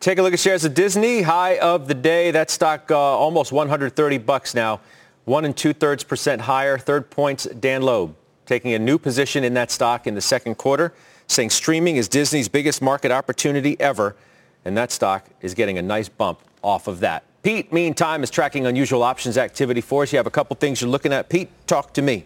Take 0.00 0.18
a 0.18 0.22
look 0.22 0.32
at 0.32 0.40
shares 0.40 0.64
of 0.64 0.72
Disney. 0.72 1.20
High 1.20 1.58
of 1.58 1.86
the 1.86 1.92
day. 1.92 2.30
That 2.30 2.50
stock 2.50 2.90
uh, 2.90 2.96
almost 2.96 3.52
130 3.52 4.16
bucks 4.16 4.54
now. 4.54 4.80
One 5.26 5.44
and 5.44 5.54
two 5.54 5.74
thirds 5.74 6.04
percent 6.04 6.40
higher. 6.40 6.78
Third 6.78 7.10
Point's, 7.10 7.44
Dan 7.44 7.82
Loeb 7.82 8.16
taking 8.46 8.72
a 8.72 8.78
new 8.78 8.98
position 8.98 9.44
in 9.44 9.52
that 9.54 9.70
stock 9.70 10.06
in 10.06 10.14
the 10.14 10.20
second 10.20 10.56
quarter, 10.56 10.94
saying 11.26 11.50
streaming 11.50 11.96
is 11.96 12.08
Disney's 12.08 12.48
biggest 12.48 12.80
market 12.80 13.12
opportunity 13.12 13.78
ever. 13.78 14.16
And 14.64 14.74
that 14.76 14.90
stock 14.90 15.28
is 15.42 15.52
getting 15.52 15.76
a 15.76 15.82
nice 15.82 16.08
bump 16.08 16.40
off 16.62 16.88
of 16.88 17.00
that. 17.00 17.22
Pete, 17.42 17.70
meantime, 17.70 18.22
is 18.22 18.30
tracking 18.30 18.64
unusual 18.66 19.02
options 19.02 19.36
activity 19.36 19.82
for 19.82 20.02
us. 20.02 20.12
You 20.12 20.16
have 20.16 20.26
a 20.26 20.30
couple 20.30 20.56
things 20.56 20.80
you're 20.80 20.90
looking 20.90 21.12
at. 21.12 21.28
Pete, 21.28 21.50
talk 21.66 21.92
to 21.92 22.02
me. 22.02 22.24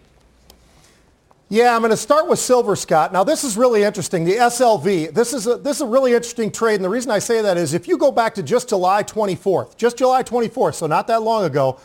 Yeah, 1.47 1.75
I'm 1.75 1.81
going 1.81 1.91
to 1.91 1.97
start 1.97 2.27
with 2.27 2.39
silver, 2.39 2.75
Scott. 2.75 3.13
Now, 3.13 3.23
this 3.23 3.43
is 3.43 3.55
really 3.55 3.83
interesting. 3.83 4.25
The 4.25 4.37
SLV, 4.37 5.13
this 5.13 5.31
is, 5.31 5.45
a, 5.45 5.57
this 5.57 5.77
is 5.77 5.81
a 5.81 5.85
really 5.85 6.13
interesting 6.13 6.51
trade. 6.51 6.75
And 6.75 6.83
the 6.83 6.89
reason 6.89 7.11
I 7.11 7.19
say 7.19 7.43
that 7.43 7.55
is 7.55 7.75
if 7.75 7.87
you 7.87 7.99
go 7.99 8.11
back 8.11 8.33
to 8.35 8.43
just 8.43 8.69
July 8.69 9.03
24th, 9.03 9.77
just 9.77 9.97
July 9.97 10.23
24th, 10.23 10.73
so 10.73 10.87
not 10.87 11.05
that 11.05 11.21
long 11.21 11.45
ago, 11.45 11.79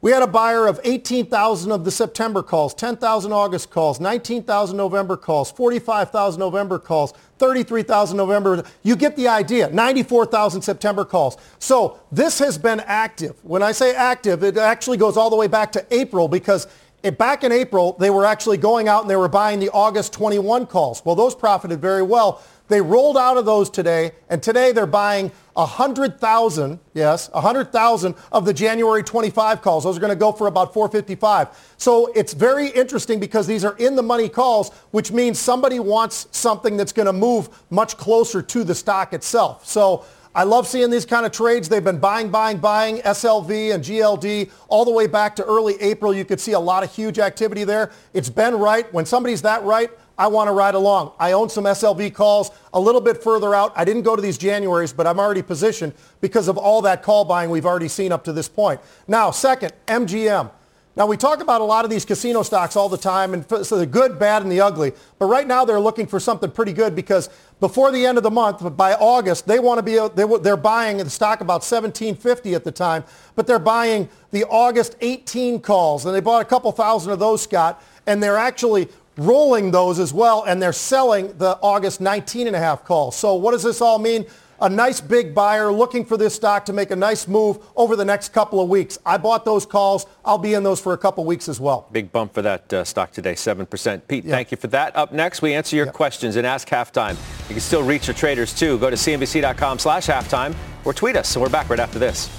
we 0.00 0.10
had 0.10 0.22
a 0.22 0.26
buyer 0.26 0.66
of 0.66 0.80
18,000 0.82 1.70
of 1.70 1.84
the 1.84 1.92
September 1.92 2.42
calls, 2.42 2.74
10,000 2.74 3.32
August 3.32 3.70
calls, 3.70 4.00
19,000 4.00 4.76
November 4.76 5.16
calls, 5.16 5.50
45,000 5.52 6.38
November 6.38 6.80
calls, 6.80 7.14
33,000 7.38 8.16
November. 8.16 8.64
You 8.82 8.96
get 8.96 9.16
the 9.16 9.28
idea. 9.28 9.70
94,000 9.70 10.60
September 10.60 11.04
calls. 11.04 11.38
So 11.60 12.00
this 12.10 12.38
has 12.40 12.58
been 12.58 12.80
active. 12.80 13.36
When 13.44 13.62
I 13.62 13.72
say 13.72 13.94
active, 13.94 14.42
it 14.42 14.58
actually 14.58 14.96
goes 14.96 15.16
all 15.16 15.30
the 15.30 15.36
way 15.36 15.46
back 15.46 15.72
to 15.72 15.86
April 15.90 16.28
because 16.28 16.66
Eh, 17.04 17.10
back 17.10 17.44
in 17.44 17.52
April, 17.52 17.94
they 18.00 18.08
were 18.08 18.24
actually 18.24 18.56
going 18.56 18.88
out 18.88 19.02
and 19.02 19.10
they 19.10 19.16
were 19.16 19.28
buying 19.28 19.60
the 19.60 19.68
August 19.70 20.14
21 20.14 20.64
calls. 20.66 21.04
Well, 21.04 21.14
those 21.14 21.34
profited 21.34 21.80
very 21.80 22.02
well. 22.02 22.42
They 22.68 22.80
rolled 22.80 23.18
out 23.18 23.36
of 23.36 23.44
those 23.44 23.68
today, 23.68 24.12
and 24.30 24.42
today 24.42 24.72
they're 24.72 24.86
buying 24.86 25.30
100,000, 25.52 26.80
yes, 26.94 27.30
100,000 27.32 28.14
of 28.32 28.46
the 28.46 28.54
January 28.54 29.02
25 29.02 29.60
calls. 29.60 29.84
Those 29.84 29.98
are 29.98 30.00
going 30.00 30.08
to 30.08 30.16
go 30.16 30.32
for 30.32 30.46
about 30.46 30.72
455. 30.72 31.74
So 31.76 32.10
it's 32.14 32.32
very 32.32 32.68
interesting 32.68 33.20
because 33.20 33.46
these 33.46 33.66
are 33.66 33.76
in 33.76 33.96
the 33.96 34.02
money 34.02 34.30
calls, 34.30 34.70
which 34.92 35.12
means 35.12 35.38
somebody 35.38 35.78
wants 35.78 36.26
something 36.30 36.78
that's 36.78 36.92
going 36.92 37.04
to 37.04 37.12
move 37.12 37.50
much 37.68 37.98
closer 37.98 38.40
to 38.40 38.64
the 38.64 38.74
stock 38.74 39.12
itself. 39.12 39.66
So 39.66 40.06
I 40.36 40.42
love 40.42 40.66
seeing 40.66 40.90
these 40.90 41.06
kind 41.06 41.24
of 41.24 41.30
trades. 41.30 41.68
They've 41.68 41.84
been 41.84 41.98
buying, 41.98 42.28
buying, 42.28 42.58
buying 42.58 42.98
SLV 42.98 43.72
and 43.72 43.84
GLD 43.84 44.50
all 44.66 44.84
the 44.84 44.90
way 44.90 45.06
back 45.06 45.36
to 45.36 45.44
early 45.44 45.80
April. 45.80 46.12
You 46.12 46.24
could 46.24 46.40
see 46.40 46.52
a 46.52 46.60
lot 46.60 46.82
of 46.82 46.92
huge 46.92 47.20
activity 47.20 47.62
there. 47.62 47.92
It's 48.12 48.28
been 48.28 48.56
right. 48.56 48.92
When 48.92 49.06
somebody's 49.06 49.42
that 49.42 49.62
right, 49.62 49.90
I 50.18 50.26
want 50.26 50.48
to 50.48 50.52
ride 50.52 50.74
along. 50.74 51.12
I 51.20 51.32
own 51.32 51.48
some 51.48 51.64
SLV 51.64 52.14
calls 52.14 52.50
a 52.72 52.80
little 52.80 53.00
bit 53.00 53.22
further 53.22 53.54
out. 53.54 53.72
I 53.76 53.84
didn't 53.84 54.02
go 54.02 54.16
to 54.16 54.22
these 54.22 54.36
Januaries, 54.36 54.94
but 54.94 55.06
I'm 55.06 55.20
already 55.20 55.42
positioned 55.42 55.92
because 56.20 56.48
of 56.48 56.58
all 56.58 56.82
that 56.82 57.04
call 57.04 57.24
buying 57.24 57.48
we've 57.48 57.66
already 57.66 57.88
seen 57.88 58.10
up 58.10 58.24
to 58.24 58.32
this 58.32 58.48
point. 58.48 58.80
Now, 59.06 59.30
second, 59.30 59.72
MGM. 59.86 60.50
Now, 60.96 61.06
we 61.06 61.16
talk 61.16 61.42
about 61.42 61.60
a 61.60 61.64
lot 61.64 61.84
of 61.84 61.90
these 61.90 62.04
casino 62.04 62.44
stocks 62.44 62.76
all 62.76 62.88
the 62.88 62.96
time, 62.96 63.34
and 63.34 63.44
so 63.48 63.76
the 63.76 63.86
good, 63.86 64.16
bad, 64.16 64.42
and 64.42 64.52
the 64.52 64.60
ugly. 64.60 64.92
But 65.18 65.26
right 65.26 65.46
now, 65.46 65.64
they're 65.64 65.80
looking 65.80 66.06
for 66.06 66.20
something 66.20 66.52
pretty 66.52 66.72
good 66.72 66.94
because 66.94 67.30
before 67.58 67.90
the 67.90 68.06
end 68.06 68.16
of 68.16 68.22
the 68.22 68.30
month, 68.30 68.76
by 68.76 68.94
August, 68.94 69.48
they 69.48 69.58
want 69.58 69.78
to 69.78 69.82
be, 69.82 69.98
uh, 69.98 70.08
they're 70.08 70.56
buying 70.56 70.98
the 70.98 71.10
stock 71.10 71.40
about 71.40 71.62
1750 71.62 72.54
at 72.54 72.62
the 72.62 72.70
time, 72.70 73.02
but 73.34 73.48
they're 73.48 73.58
buying 73.58 74.08
the 74.30 74.44
August 74.44 74.94
18 75.00 75.60
calls, 75.60 76.06
and 76.06 76.14
they 76.14 76.20
bought 76.20 76.42
a 76.42 76.44
couple 76.44 76.70
thousand 76.70 77.12
of 77.12 77.18
those, 77.18 77.42
Scott, 77.42 77.82
and 78.06 78.22
they're 78.22 78.36
actually 78.36 78.88
rolling 79.16 79.72
those 79.72 79.98
as 79.98 80.12
well, 80.12 80.44
and 80.44 80.62
they're 80.62 80.72
selling 80.72 81.36
the 81.38 81.58
August 81.60 82.00
19 82.00 82.46
and 82.46 82.54
a 82.54 82.58
half 82.58 82.84
calls. 82.84 83.16
So 83.16 83.34
what 83.34 83.50
does 83.50 83.64
this 83.64 83.80
all 83.80 83.98
mean? 83.98 84.26
A 84.64 84.68
nice 84.68 84.98
big 84.98 85.34
buyer 85.34 85.70
looking 85.70 86.06
for 86.06 86.16
this 86.16 86.34
stock 86.34 86.64
to 86.64 86.72
make 86.72 86.90
a 86.90 86.96
nice 86.96 87.28
move 87.28 87.58
over 87.76 87.96
the 87.96 88.04
next 88.04 88.30
couple 88.30 88.62
of 88.62 88.68
weeks. 88.70 88.98
I 89.04 89.18
bought 89.18 89.44
those 89.44 89.66
calls. 89.66 90.06
I'll 90.24 90.38
be 90.38 90.54
in 90.54 90.62
those 90.62 90.80
for 90.80 90.94
a 90.94 90.98
couple 90.98 91.22
of 91.22 91.28
weeks 91.28 91.50
as 91.50 91.60
well. 91.60 91.86
Big 91.92 92.10
bump 92.10 92.32
for 92.32 92.40
that 92.40 92.72
uh, 92.72 92.82
stock 92.82 93.12
today, 93.12 93.34
7%. 93.34 94.08
Pete, 94.08 94.24
thank 94.24 94.50
you 94.50 94.56
for 94.56 94.68
that. 94.68 94.96
Up 94.96 95.12
next, 95.12 95.42
we 95.42 95.52
answer 95.52 95.76
your 95.76 95.86
questions 95.92 96.36
and 96.36 96.46
ask 96.46 96.66
halftime. 96.66 97.16
You 97.48 97.54
can 97.54 97.60
still 97.60 97.82
reach 97.82 98.06
your 98.06 98.14
traders 98.14 98.54
too. 98.54 98.78
Go 98.78 98.88
to 98.88 98.96
cnbc.com 98.96 99.78
slash 99.78 100.06
halftime 100.06 100.54
or 100.86 100.94
tweet 100.94 101.16
us. 101.16 101.36
And 101.36 101.42
we're 101.42 101.50
back 101.50 101.68
right 101.68 101.80
after 101.80 101.98
this. 101.98 102.30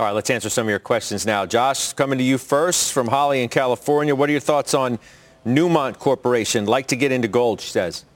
All 0.00 0.06
right, 0.06 0.12
let's 0.12 0.30
answer 0.30 0.48
some 0.48 0.66
of 0.66 0.70
your 0.70 0.78
questions 0.78 1.26
now. 1.26 1.44
Josh, 1.44 1.92
coming 1.92 2.16
to 2.16 2.24
you 2.24 2.38
first 2.38 2.94
from 2.94 3.06
Holly 3.06 3.42
in 3.42 3.50
California. 3.50 4.14
What 4.14 4.30
are 4.30 4.32
your 4.32 4.40
thoughts 4.40 4.72
on 4.72 4.98
Newmont 5.44 5.98
Corporation? 5.98 6.64
Like 6.64 6.86
to 6.86 6.96
get 6.96 7.12
into 7.12 7.28
gold, 7.28 7.60
she 7.60 7.68
says. 7.68 8.06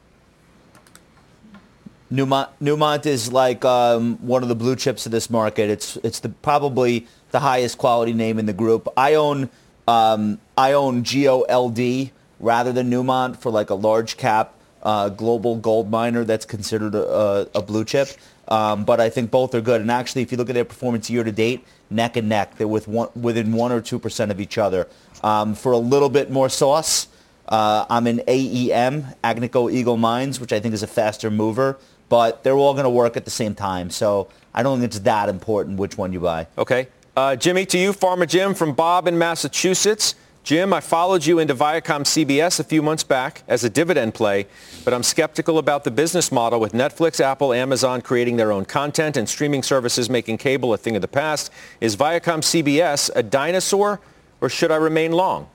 Newmont, 2.10 2.48
Newmont 2.62 3.04
is 3.04 3.30
like 3.34 3.66
um, 3.66 4.16
one 4.26 4.42
of 4.42 4.48
the 4.48 4.54
blue 4.54 4.76
chips 4.76 5.04
of 5.04 5.12
this 5.12 5.28
market. 5.28 5.68
It's 5.68 5.96
it's 5.96 6.20
the, 6.20 6.30
probably 6.30 7.06
the 7.32 7.40
highest 7.40 7.76
quality 7.76 8.14
name 8.14 8.38
in 8.38 8.46
the 8.46 8.54
group. 8.54 8.88
I 8.96 9.16
own 9.16 9.50
um, 9.86 10.40
I 10.56 10.72
own 10.72 11.02
GOLD 11.02 12.12
rather 12.40 12.72
than 12.72 12.90
Newmont 12.90 13.36
for 13.36 13.50
like 13.50 13.68
a 13.68 13.74
large 13.74 14.16
cap 14.16 14.54
uh, 14.84 15.10
global 15.10 15.56
gold 15.56 15.90
miner 15.90 16.24
that's 16.24 16.46
considered 16.46 16.94
a, 16.94 17.46
a 17.54 17.60
blue 17.60 17.84
chip. 17.84 18.08
Um, 18.48 18.84
but 18.84 19.00
I 19.00 19.08
think 19.08 19.30
both 19.30 19.54
are 19.54 19.60
good. 19.60 19.80
And 19.80 19.90
actually, 19.90 20.22
if 20.22 20.30
you 20.30 20.38
look 20.38 20.50
at 20.50 20.54
their 20.54 20.64
performance 20.64 21.08
year 21.08 21.24
to 21.24 21.32
date, 21.32 21.64
neck 21.90 22.16
and 22.16 22.28
neck, 22.28 22.56
they're 22.56 22.68
with 22.68 22.88
one, 22.88 23.08
within 23.14 23.52
one 23.52 23.72
or 23.72 23.80
two 23.80 23.98
percent 23.98 24.30
of 24.30 24.40
each 24.40 24.58
other. 24.58 24.88
Um, 25.22 25.54
for 25.54 25.72
a 25.72 25.78
little 25.78 26.08
bit 26.08 26.30
more 26.30 26.48
sauce, 26.48 27.08
uh, 27.48 27.86
I'm 27.88 28.06
in 28.06 28.22
AEM, 28.26 29.14
Agnico 29.22 29.72
Eagle 29.72 29.96
Mines, 29.96 30.40
which 30.40 30.52
I 30.52 30.60
think 30.60 30.74
is 30.74 30.82
a 30.82 30.86
faster 30.86 31.30
mover. 31.30 31.78
but 32.08 32.44
they're 32.44 32.56
all 32.56 32.74
going 32.74 32.84
to 32.84 32.90
work 32.90 33.16
at 33.16 33.24
the 33.24 33.30
same 33.30 33.54
time. 33.54 33.90
So 33.90 34.28
I 34.54 34.62
don't 34.62 34.78
think 34.78 34.90
it's 34.90 35.00
that 35.00 35.28
important 35.28 35.78
which 35.78 35.96
one 35.98 36.12
you 36.12 36.20
buy. 36.20 36.46
Okay. 36.56 36.88
Uh, 37.16 37.34
Jimmy, 37.36 37.64
to 37.66 37.78
you, 37.78 37.92
Farmer 37.92 38.26
Jim 38.26 38.54
from 38.54 38.72
Bob 38.72 39.08
in 39.08 39.16
Massachusetts. 39.18 40.14
Jim, 40.44 40.74
I 40.74 40.80
followed 40.80 41.24
you 41.24 41.38
into 41.38 41.54
Viacom 41.54 42.02
CBS 42.02 42.60
a 42.60 42.64
few 42.64 42.82
months 42.82 43.02
back 43.02 43.42
as 43.48 43.64
a 43.64 43.70
dividend 43.70 44.12
play, 44.12 44.46
but 44.84 44.92
I'm 44.92 45.02
skeptical 45.02 45.56
about 45.56 45.84
the 45.84 45.90
business 45.90 46.30
model 46.30 46.60
with 46.60 46.74
Netflix, 46.74 47.18
Apple, 47.18 47.54
Amazon 47.54 48.02
creating 48.02 48.36
their 48.36 48.52
own 48.52 48.66
content 48.66 49.16
and 49.16 49.26
streaming 49.26 49.62
services 49.62 50.10
making 50.10 50.36
cable 50.36 50.74
a 50.74 50.76
thing 50.76 50.96
of 50.96 51.00
the 51.00 51.08
past. 51.08 51.50
Is 51.80 51.96
Viacom 51.96 52.42
CBS 52.42 53.10
a 53.16 53.22
dinosaur 53.22 54.02
or 54.42 54.50
should 54.50 54.70
I 54.70 54.76
remain 54.76 55.12
long? 55.12 55.48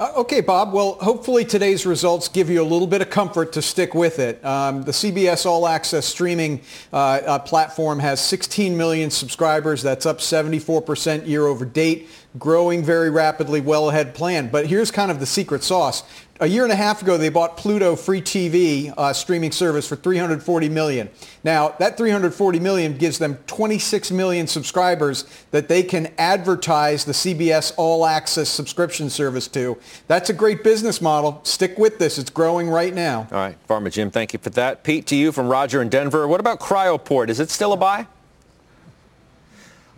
Uh, 0.00 0.10
okay, 0.16 0.40
Bob. 0.40 0.72
Well, 0.72 0.92
hopefully 0.94 1.44
today's 1.44 1.84
results 1.84 2.26
give 2.26 2.48
you 2.48 2.62
a 2.62 2.64
little 2.64 2.86
bit 2.86 3.02
of 3.02 3.10
comfort 3.10 3.52
to 3.52 3.60
stick 3.60 3.94
with 3.94 4.18
it. 4.18 4.42
Um, 4.42 4.82
the 4.82 4.92
CBS 4.92 5.44
All 5.44 5.68
Access 5.68 6.06
streaming 6.06 6.62
uh, 6.90 6.96
uh, 6.96 7.38
platform 7.40 7.98
has 7.98 8.18
16 8.18 8.78
million 8.78 9.10
subscribers. 9.10 9.82
That's 9.82 10.06
up 10.06 10.20
74% 10.20 11.26
year 11.26 11.46
over 11.46 11.66
date, 11.66 12.08
growing 12.38 12.84
very 12.84 13.10
rapidly, 13.10 13.60
well 13.60 13.90
ahead 13.90 14.14
plan. 14.14 14.48
But 14.48 14.66
here's 14.66 14.90
kind 14.90 15.10
of 15.10 15.20
the 15.20 15.26
secret 15.26 15.62
sauce 15.62 16.04
a 16.40 16.46
year 16.46 16.64
and 16.64 16.72
a 16.72 16.76
half 16.76 17.02
ago, 17.02 17.18
they 17.18 17.28
bought 17.28 17.58
Pluto 17.58 17.94
free 17.94 18.22
TV 18.22 18.92
uh, 18.96 19.12
streaming 19.12 19.52
service 19.52 19.86
for 19.86 19.94
340 19.94 20.70
million. 20.70 21.10
Now, 21.44 21.74
that 21.78 21.98
340 21.98 22.58
million 22.58 22.96
gives 22.96 23.18
them 23.18 23.36
26 23.46 24.10
million 24.10 24.46
subscribers 24.46 25.26
that 25.50 25.68
they 25.68 25.82
can 25.82 26.12
advertise 26.16 27.04
the 27.04 27.12
CBS 27.12 27.74
All 27.76 28.06
Access 28.06 28.48
subscription 28.48 29.10
service 29.10 29.48
to. 29.48 29.78
That's 30.08 30.30
a 30.30 30.32
great 30.32 30.64
business 30.64 31.02
model. 31.02 31.40
Stick 31.44 31.78
with 31.78 31.98
this. 31.98 32.18
It's 32.18 32.30
growing 32.30 32.70
right 32.70 32.94
now. 32.94 33.28
All 33.30 33.38
right, 33.38 33.56
Farmer 33.66 33.90
Jim, 33.90 34.10
thank 34.10 34.32
you 34.32 34.38
for 34.38 34.50
that. 34.50 34.82
Pete, 34.82 35.06
to 35.08 35.16
you 35.16 35.32
from 35.32 35.48
Roger 35.48 35.82
in 35.82 35.90
Denver. 35.90 36.26
What 36.26 36.40
about 36.40 36.58
Cryoport? 36.58 37.28
Is 37.28 37.38
it 37.38 37.50
still 37.50 37.74
a 37.74 37.76
buy? 37.76 38.06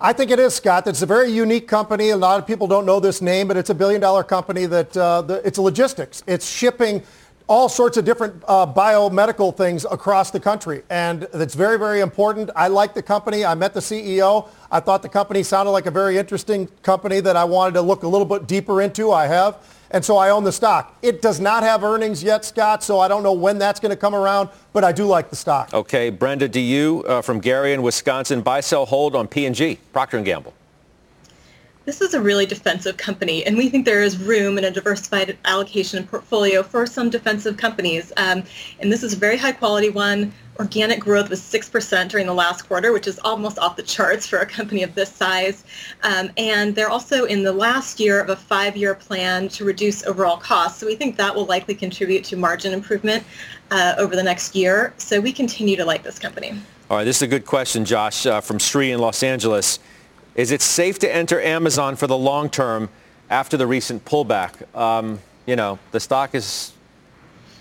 I 0.05 0.13
think 0.13 0.33
it 0.33 0.41
is, 0.41 0.53
Scott. 0.53 0.89
It's 0.89 1.03
a 1.03 1.07
very 1.07 1.31
unique 1.31 1.69
company. 1.69 2.11
A 2.11 2.17
lot 2.17 2.41
of 2.41 2.45
people 2.45 2.67
don't 2.67 2.85
know 2.85 2.99
this 2.99 3.23
name, 3.23 3.47
but 3.47 3.57
it's 3.57 3.71
a 3.71 3.75
billion 3.75 4.01
dollar 4.01 4.25
company 4.25 4.67
that 4.67 4.97
uh, 4.97 5.23
the, 5.23 5.35
it's 5.47 5.59
logistics. 5.59 6.25
It's 6.27 6.45
shipping 6.45 7.05
all 7.47 7.69
sorts 7.69 7.97
of 7.97 8.05
different 8.05 8.43
uh, 8.49 8.67
biomedical 8.67 9.57
things 9.57 9.87
across 9.89 10.33
the 10.33 10.41
country. 10.41 10.83
And 10.91 11.29
it's 11.35 11.55
very, 11.55 11.79
very 11.79 12.01
important. 12.01 12.51
I 12.57 12.67
like 12.67 12.95
the 12.95 13.03
company. 13.03 13.45
I 13.45 13.55
met 13.55 13.75
the 13.75 13.81
CEO. 13.81 14.49
I 14.73 14.81
thought 14.81 15.03
the 15.03 15.09
company 15.09 15.45
sounded 15.45 15.71
like 15.71 15.87
a 15.87 15.91
very 15.93 16.19
interesting 16.19 16.67
company 16.83 17.21
that 17.21 17.37
I 17.37 17.45
wanted 17.45 17.75
to 17.75 17.83
look 17.83 18.03
a 18.03 18.09
little 18.09 18.27
bit 18.27 18.49
deeper 18.49 18.83
into. 18.83 19.13
I 19.13 19.29
have 19.29 19.65
and 19.93 20.05
so 20.05 20.17
I 20.17 20.31
own 20.31 20.45
the 20.45 20.53
stock. 20.53 20.97
It 21.03 21.23
does 21.23 21.39
not 21.41 21.63
have 21.63 21.85
earnings 21.85 22.23
yet, 22.23 22.45
Scott, 22.45 22.83
so 22.83 22.99
I 22.99 23.09
don't 23.09 23.23
know 23.23 23.33
when 23.33 23.59
that's 23.59 23.81
going 23.81 23.91
to 23.91 23.97
come 23.97 24.15
around, 24.15 24.49
but 24.73 24.85
I 24.85 24.93
do 24.93 25.05
like 25.05 25.31
the 25.31 25.37
stock. 25.37 25.73
Okay, 25.73 26.11
Brenda, 26.11 26.49
do 26.49 26.61
you 26.61 27.05
uh, 27.07 27.23
from 27.23 27.41
Gary 27.41 27.73
in 27.73 27.83
Wisconsin 27.83 28.41
buy, 28.43 28.61
sell, 28.61 28.87
hold 28.87 29.15
on 29.15 29.29
P&G, 29.29 29.79
Procter 29.93 30.21
& 30.21 30.23
Gamble? 30.23 30.55
This 31.85 32.01
is 32.01 32.15
a 32.15 32.21
really 32.21 32.47
defensive 32.47 32.97
company, 32.97 33.45
and 33.45 33.57
we 33.57 33.69
think 33.69 33.85
there 33.85 34.05
is 34.05 34.17
room 34.17 34.57
in 34.57 34.65
a 34.65 34.71
diversified 34.71 35.37
allocation 35.45 36.07
portfolio 36.07 36.63
for 36.63 36.87
some 36.87 37.11
defensive 37.11 37.57
companies. 37.57 38.13
Um, 38.17 38.45
and 38.79 38.93
this 38.93 39.03
is 39.03 39.15
a 39.15 39.17
very 39.17 39.37
high 39.37 39.51
quality 39.51 39.91
one. 39.91 40.33
Organic 40.61 41.01
growth 41.01 41.29
was 41.29 41.41
6% 41.41 42.09
during 42.09 42.27
the 42.27 42.35
last 42.35 42.69
quarter, 42.69 42.93
which 42.93 43.09
is 43.09 43.19
almost 43.25 43.59
off 43.59 43.75
the 43.75 43.83
charts 43.83 44.29
for 44.29 44.39
a 44.39 44.47
company 44.47 44.85
of 44.85 44.95
this 44.95 45.11
size. 45.11 45.65
Um, 46.05 46.31
and 46.37 46.73
they're 46.73 46.89
also 46.89 47.25
in 47.25 47.43
the 47.43 47.53
last 47.53 47.99
year 47.99 48.21
of 48.21 48.29
a 48.29 48.37
five-year 48.37 48.95
plan 48.95 49.49
to 49.49 49.65
reduce 49.65 50.05
overall 50.05 50.37
costs. 50.37 50.79
So 50.79 50.87
we 50.87 50.95
think 50.95 51.17
that 51.17 51.35
will 51.35 51.47
likely 51.47 51.75
contribute 51.75 52.23
to 52.25 52.37
margin 52.37 52.73
improvement 52.73 53.25
uh, 53.73 53.97
over 53.99 54.15
the 54.15 54.23
next 54.23 54.55
year. 54.55 54.95
So 54.99 55.21
we 55.21 55.33
continue 55.33 55.75
to 55.75 55.85
like 55.85 56.05
this 56.05 56.21
company. 56.21 56.53
All 56.91 56.99
right, 56.99 57.05
this 57.05 57.17
is 57.17 57.23
a 57.23 57.27
good 57.27 57.47
question, 57.47 57.85
Josh, 57.85 58.25
uh, 58.25 58.41
from 58.41 58.61
Sri 58.61 58.93
in 58.93 59.01
Los 59.01 59.25
Angeles. 59.25 59.81
Is 60.35 60.51
it 60.51 60.63
safe 60.63 60.99
to 61.01 61.15
enter 61.15 61.41
Amazon 61.41 61.97
for 61.97 62.07
the 62.07 62.17
long 62.17 62.49
term 62.49 62.89
after 63.29 63.57
the 63.57 63.67
recent 63.67 64.05
pullback? 64.05 64.75
Um, 64.77 65.19
you 65.47 65.57
know, 65.57 65.79
the 65.91 66.01
stock 66.01 66.35
is 66.35 66.73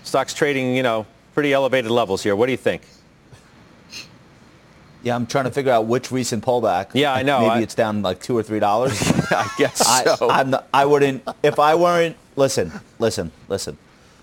stock's 0.04 0.34
trading, 0.34 0.74
you 0.74 0.82
know, 0.82 1.06
pretty 1.34 1.52
elevated 1.52 1.90
levels 1.90 2.22
here. 2.22 2.34
What 2.34 2.46
do 2.46 2.52
you 2.52 2.58
think? 2.58 2.82
Yeah, 5.02 5.16
I'm 5.16 5.26
trying 5.26 5.46
to 5.46 5.50
figure 5.50 5.72
out 5.72 5.86
which 5.86 6.12
recent 6.12 6.44
pullback. 6.44 6.90
Yeah, 6.94 7.12
I 7.12 7.22
know. 7.22 7.40
Maybe 7.40 7.50
I, 7.50 7.60
it's 7.60 7.74
down 7.74 8.02
like 8.02 8.22
two 8.22 8.36
or 8.36 8.42
three 8.42 8.60
dollars. 8.60 9.00
I 9.30 9.50
guess 9.58 9.78
so. 10.18 10.30
I, 10.30 10.44
not, 10.44 10.68
I 10.72 10.84
wouldn't. 10.84 11.24
If 11.42 11.58
I 11.58 11.74
weren't, 11.74 12.16
listen, 12.36 12.72
listen, 12.98 13.32
listen. 13.48 13.76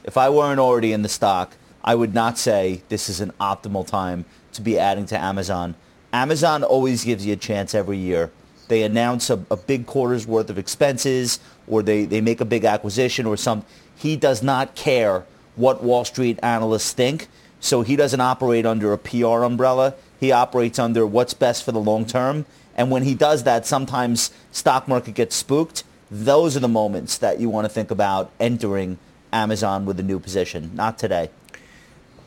If 0.05 0.17
I 0.17 0.29
weren't 0.29 0.59
already 0.59 0.93
in 0.93 1.01
the 1.01 1.09
stock, 1.09 1.55
I 1.83 1.95
would 1.95 2.13
not 2.13 2.37
say 2.37 2.81
this 2.87 3.09
is 3.09 3.19
an 3.19 3.33
optimal 3.41 3.85
time 3.85 4.23
to 4.53 4.61
be 4.61 4.79
adding 4.79 5.05
to 5.07 5.17
Amazon. 5.19 5.75
Amazon 6.13 6.63
always 6.63 7.03
gives 7.03 7.25
you 7.25 7.33
a 7.33 7.37
chance 7.37 7.75
every 7.75 7.97
year. 7.97 8.31
They 8.69 8.83
announce 8.83 9.29
a, 9.29 9.43
a 9.51 9.57
big 9.57 9.85
quarter's 9.85 10.25
worth 10.25 10.49
of 10.49 10.57
expenses, 10.57 11.39
or 11.67 11.83
they, 11.83 12.05
they 12.05 12.21
make 12.21 12.39
a 12.39 12.45
big 12.45 12.63
acquisition, 12.63 13.25
or 13.25 13.35
some. 13.35 13.65
He 13.97 14.15
does 14.15 14.41
not 14.41 14.75
care 14.75 15.25
what 15.57 15.83
Wall 15.83 16.05
Street 16.05 16.39
analysts 16.41 16.93
think. 16.93 17.27
So 17.59 17.81
he 17.81 17.97
doesn't 17.97 18.21
operate 18.21 18.65
under 18.65 18.93
a 18.93 18.97
PR 18.97 19.43
umbrella. 19.43 19.95
He 20.19 20.31
operates 20.31 20.79
under 20.79 21.05
what's 21.05 21.33
best 21.33 21.65
for 21.65 21.73
the 21.73 21.79
long 21.79 22.05
term. 22.05 22.45
And 22.75 22.89
when 22.89 23.03
he 23.03 23.13
does 23.13 23.43
that, 23.43 23.65
sometimes 23.65 24.31
stock 24.51 24.87
market 24.87 25.15
gets 25.15 25.35
spooked. 25.35 25.83
Those 26.09 26.55
are 26.55 26.61
the 26.61 26.69
moments 26.69 27.17
that 27.17 27.39
you 27.39 27.49
want 27.49 27.65
to 27.65 27.69
think 27.69 27.91
about 27.91 28.31
entering 28.39 28.97
Amazon 29.33 29.85
with 29.85 29.99
a 29.99 30.03
new 30.03 30.19
position. 30.19 30.71
Not 30.73 30.97
today. 30.97 31.29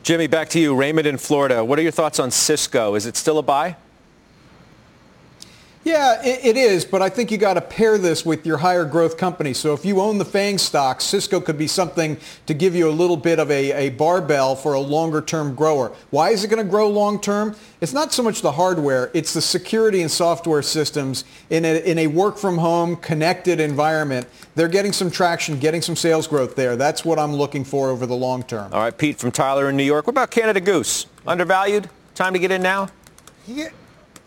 Jimmy, 0.03 0.27
back 0.27 0.49
to 0.49 0.59
you. 0.59 0.75
Raymond 0.75 1.07
in 1.07 1.17
Florida. 1.17 1.65
What 1.65 1.79
are 1.79 1.81
your 1.81 1.91
thoughts 1.91 2.19
on 2.19 2.29
Cisco? 2.29 2.93
Is 2.95 3.05
it 3.05 3.17
still 3.17 3.39
a 3.39 3.41
buy? 3.41 3.77
Yeah, 5.83 6.21
it, 6.23 6.45
it 6.45 6.57
is, 6.57 6.85
but 6.85 7.01
I 7.01 7.09
think 7.09 7.29
you 7.29 7.37
got 7.37 7.55
to 7.55 7.61
pair 7.61 7.97
this 7.97 8.25
with 8.25 8.45
your 8.45 8.57
higher 8.57 8.85
growth 8.85 9.17
company. 9.17 9.53
So 9.53 9.73
if 9.73 9.83
you 9.83 9.99
own 9.99 10.17
the 10.17 10.25
FANG 10.25 10.57
stock, 10.57 11.01
Cisco 11.01 11.41
could 11.41 11.57
be 11.57 11.67
something 11.67 12.17
to 12.45 12.53
give 12.53 12.73
you 12.73 12.89
a 12.89 12.91
little 12.91 13.17
bit 13.17 13.37
of 13.37 13.51
a, 13.51 13.87
a 13.87 13.89
barbell 13.89 14.55
for 14.55 14.75
a 14.75 14.79
longer 14.79 15.21
term 15.21 15.53
grower. 15.55 15.91
Why 16.09 16.29
is 16.29 16.45
it 16.45 16.47
going 16.47 16.63
to 16.63 16.69
grow 16.69 16.87
long 16.87 17.19
term? 17.19 17.55
It's 17.81 17.91
not 17.91 18.13
so 18.13 18.23
much 18.23 18.41
the 18.41 18.53
hardware, 18.53 19.11
it's 19.13 19.33
the 19.33 19.41
security 19.41 20.01
and 20.01 20.09
software 20.09 20.61
systems 20.61 21.25
in 21.49 21.65
a, 21.65 21.79
in 21.83 21.99
a 21.99 22.07
work 22.07 22.37
from 22.37 22.57
home 22.57 22.95
connected 22.95 23.59
environment. 23.59 24.25
They're 24.55 24.69
getting 24.69 24.93
some 24.93 25.11
traction, 25.11 25.59
getting 25.59 25.81
some 25.81 25.97
sales 25.97 26.27
growth 26.27 26.55
there. 26.55 26.77
That's 26.77 27.03
what 27.03 27.19
I'm 27.19 27.33
looking 27.33 27.65
for 27.65 27.89
over 27.89 28.05
the 28.05 28.15
long 28.15 28.43
term. 28.43 28.71
All 28.71 28.79
right, 28.79 28.97
Pete 28.97 29.19
from 29.19 29.31
Tyler 29.31 29.69
in 29.69 29.75
New 29.75 29.83
York. 29.83 30.07
What 30.07 30.11
about 30.11 30.31
Canada 30.31 30.61
Goose? 30.61 31.07
Undervalued? 31.27 31.89
Time 32.15 32.31
to 32.31 32.39
get 32.39 32.51
in 32.51 32.61
now? 32.61 32.87
Yeah. 33.45 33.69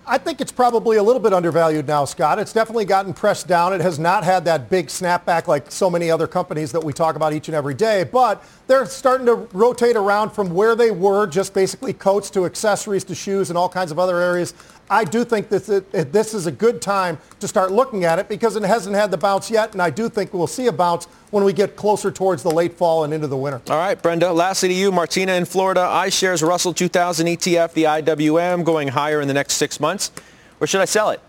I 0.09 0.19
think 0.19 0.41
it's 0.41 0.53
probably 0.53 0.99
a 0.99 1.03
little 1.03 1.21
bit 1.21 1.33
undervalued 1.33 1.89
now, 1.89 2.05
Scott. 2.05 2.39
It's 2.39 2.53
definitely 2.53 2.85
gotten 2.85 3.13
pressed 3.13 3.49
down. 3.49 3.73
It 3.73 3.81
has 3.81 3.99
not 3.99 4.23
had 4.23 4.45
that 4.45 4.71
big 4.71 4.87
snapback 4.87 5.49
like 5.49 5.73
so 5.73 5.91
many 5.91 6.13
other 6.13 6.29
companies 6.29 6.71
that 6.71 6.85
we 6.85 6.93
talk 6.93 7.17
about 7.17 7.33
each 7.33 7.49
and 7.49 7.57
every 7.57 7.75
day, 7.75 8.05
but 8.05 8.45
they're 8.69 8.87
starting 8.87 9.27
to 9.27 9.35
rotate 9.53 9.97
around 9.97 10.31
from 10.31 10.51
where 10.51 10.77
they 10.77 10.93
were, 10.93 11.27
just 11.27 11.53
basically 11.53 11.93
coats 11.93 12.31
to 12.31 12.47
accessories 12.47 13.03
to 13.03 13.17
shoes 13.17 13.51
and 13.51 13.59
all 13.59 13.69
kinds 13.69 13.91
of 13.91 13.99
other 13.99 14.21
areas. 14.21 14.55
I 14.89 15.05
do 15.05 15.25
think 15.25 15.49
that 15.49 16.13
this 16.13 16.33
is 16.33 16.47
a 16.47 16.53
good 16.53 16.81
time 16.81 17.19
to 17.41 17.49
start 17.49 17.73
looking 17.73 18.05
at 18.05 18.19
it 18.19 18.29
because 18.29 18.55
it 18.55 18.63
hasn't 18.63 18.95
had 18.95 19.11
the 19.11 19.17
bounce 19.17 19.51
yet, 19.51 19.73
and 19.73 19.83
I 19.83 19.91
do 19.91 20.09
think 20.09 20.33
we'll 20.33 20.47
see 20.47 20.69
a 20.69 20.73
bounce 20.73 21.07
when 21.31 21.43
we 21.43 21.53
get 21.53 21.75
closer 21.75 22.11
towards 22.13 22.43
the 22.43 22.51
late 22.51 22.75
fall 22.75 23.03
and 23.03 23.13
into 23.13 23.27
the 23.27 23.37
winter. 23.37 23.61
All 23.69 23.79
right, 23.79 24.01
Brenda. 24.01 24.33
Lastly 24.33 24.69
to 24.69 24.75
you, 24.75 24.93
Martina 24.93 25.33
in 25.33 25.45
Florida. 25.45 25.81
iShares 25.81 26.47
Russell 26.47 26.73
2000 26.73 27.27
ETF, 27.27 27.73
the 27.73 27.85
IWM, 27.85 28.65
going 28.65 28.89
higher 28.89 29.21
in 29.21 29.27
the 29.29 29.35
next 29.35 29.55
six 29.55 29.81
months. 29.81 30.13
Where 30.59 30.69
should 30.69 30.81
I 30.81 30.87
sell 30.87 31.11
it? 31.11 31.21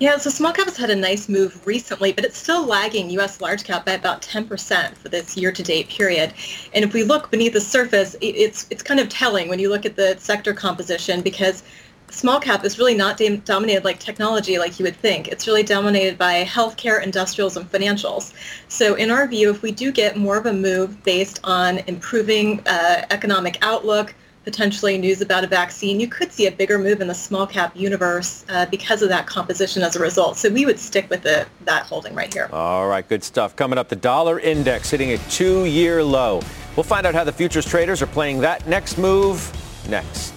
Yeah, 0.00 0.16
so 0.18 0.28
small 0.28 0.52
cap 0.52 0.66
has 0.66 0.76
had 0.76 0.90
a 0.90 0.96
nice 0.96 1.28
move 1.28 1.64
recently, 1.64 2.12
but 2.12 2.24
it's 2.24 2.36
still 2.36 2.66
lagging 2.66 3.10
U.S. 3.10 3.40
large 3.40 3.62
cap 3.62 3.86
by 3.86 3.92
about 3.92 4.22
10% 4.22 4.96
for 4.96 5.08
this 5.08 5.36
year-to-date 5.36 5.88
period. 5.88 6.34
And 6.72 6.84
if 6.84 6.92
we 6.92 7.04
look 7.04 7.30
beneath 7.30 7.52
the 7.52 7.60
surface, 7.60 8.16
it's 8.20 8.66
it's 8.70 8.82
kind 8.82 8.98
of 8.98 9.08
telling 9.08 9.48
when 9.48 9.60
you 9.60 9.68
look 9.68 9.86
at 9.86 9.94
the 9.94 10.16
sector 10.18 10.52
composition 10.52 11.22
because 11.22 11.62
small 12.10 12.40
cap 12.40 12.64
is 12.64 12.78
really 12.78 12.94
not 12.94 13.20
dominated 13.44 13.84
like 13.84 13.98
technology 13.98 14.58
like 14.58 14.78
you 14.78 14.84
would 14.84 14.96
think. 14.96 15.28
It's 15.28 15.46
really 15.46 15.62
dominated 15.62 16.16
by 16.16 16.44
healthcare, 16.44 17.02
industrials, 17.02 17.56
and 17.56 17.70
financials. 17.70 18.32
So 18.68 18.94
in 18.94 19.10
our 19.10 19.26
view, 19.26 19.50
if 19.50 19.62
we 19.62 19.72
do 19.72 19.90
get 19.92 20.16
more 20.16 20.36
of 20.36 20.46
a 20.46 20.52
move 20.52 21.02
based 21.04 21.40
on 21.44 21.78
improving 21.86 22.60
uh, 22.66 23.04
economic 23.10 23.58
outlook, 23.62 24.14
potentially 24.44 24.98
news 24.98 25.20
about 25.20 25.42
a 25.42 25.46
vaccine, 25.46 25.98
you 25.98 26.06
could 26.06 26.30
see 26.30 26.46
a 26.46 26.52
bigger 26.52 26.78
move 26.78 27.00
in 27.00 27.08
the 27.08 27.14
small 27.14 27.46
cap 27.46 27.74
universe 27.74 28.44
uh, 28.50 28.66
because 28.66 29.02
of 29.02 29.08
that 29.08 29.26
composition 29.26 29.82
as 29.82 29.96
a 29.96 29.98
result. 30.00 30.36
So 30.36 30.50
we 30.50 30.66
would 30.66 30.78
stick 30.78 31.08
with 31.10 31.22
the, 31.22 31.46
that 31.64 31.84
holding 31.84 32.14
right 32.14 32.32
here. 32.32 32.48
All 32.52 32.86
right, 32.86 33.08
good 33.08 33.24
stuff. 33.24 33.56
Coming 33.56 33.78
up, 33.78 33.88
the 33.88 33.96
dollar 33.96 34.38
index 34.38 34.90
hitting 34.90 35.12
a 35.12 35.18
two-year 35.30 36.04
low. 36.04 36.42
We'll 36.76 36.84
find 36.84 37.06
out 37.06 37.14
how 37.14 37.24
the 37.24 37.32
futures 37.32 37.64
traders 37.64 38.02
are 38.02 38.06
playing 38.06 38.40
that 38.40 38.68
next 38.68 38.98
move 38.98 39.50
next. 39.88 40.33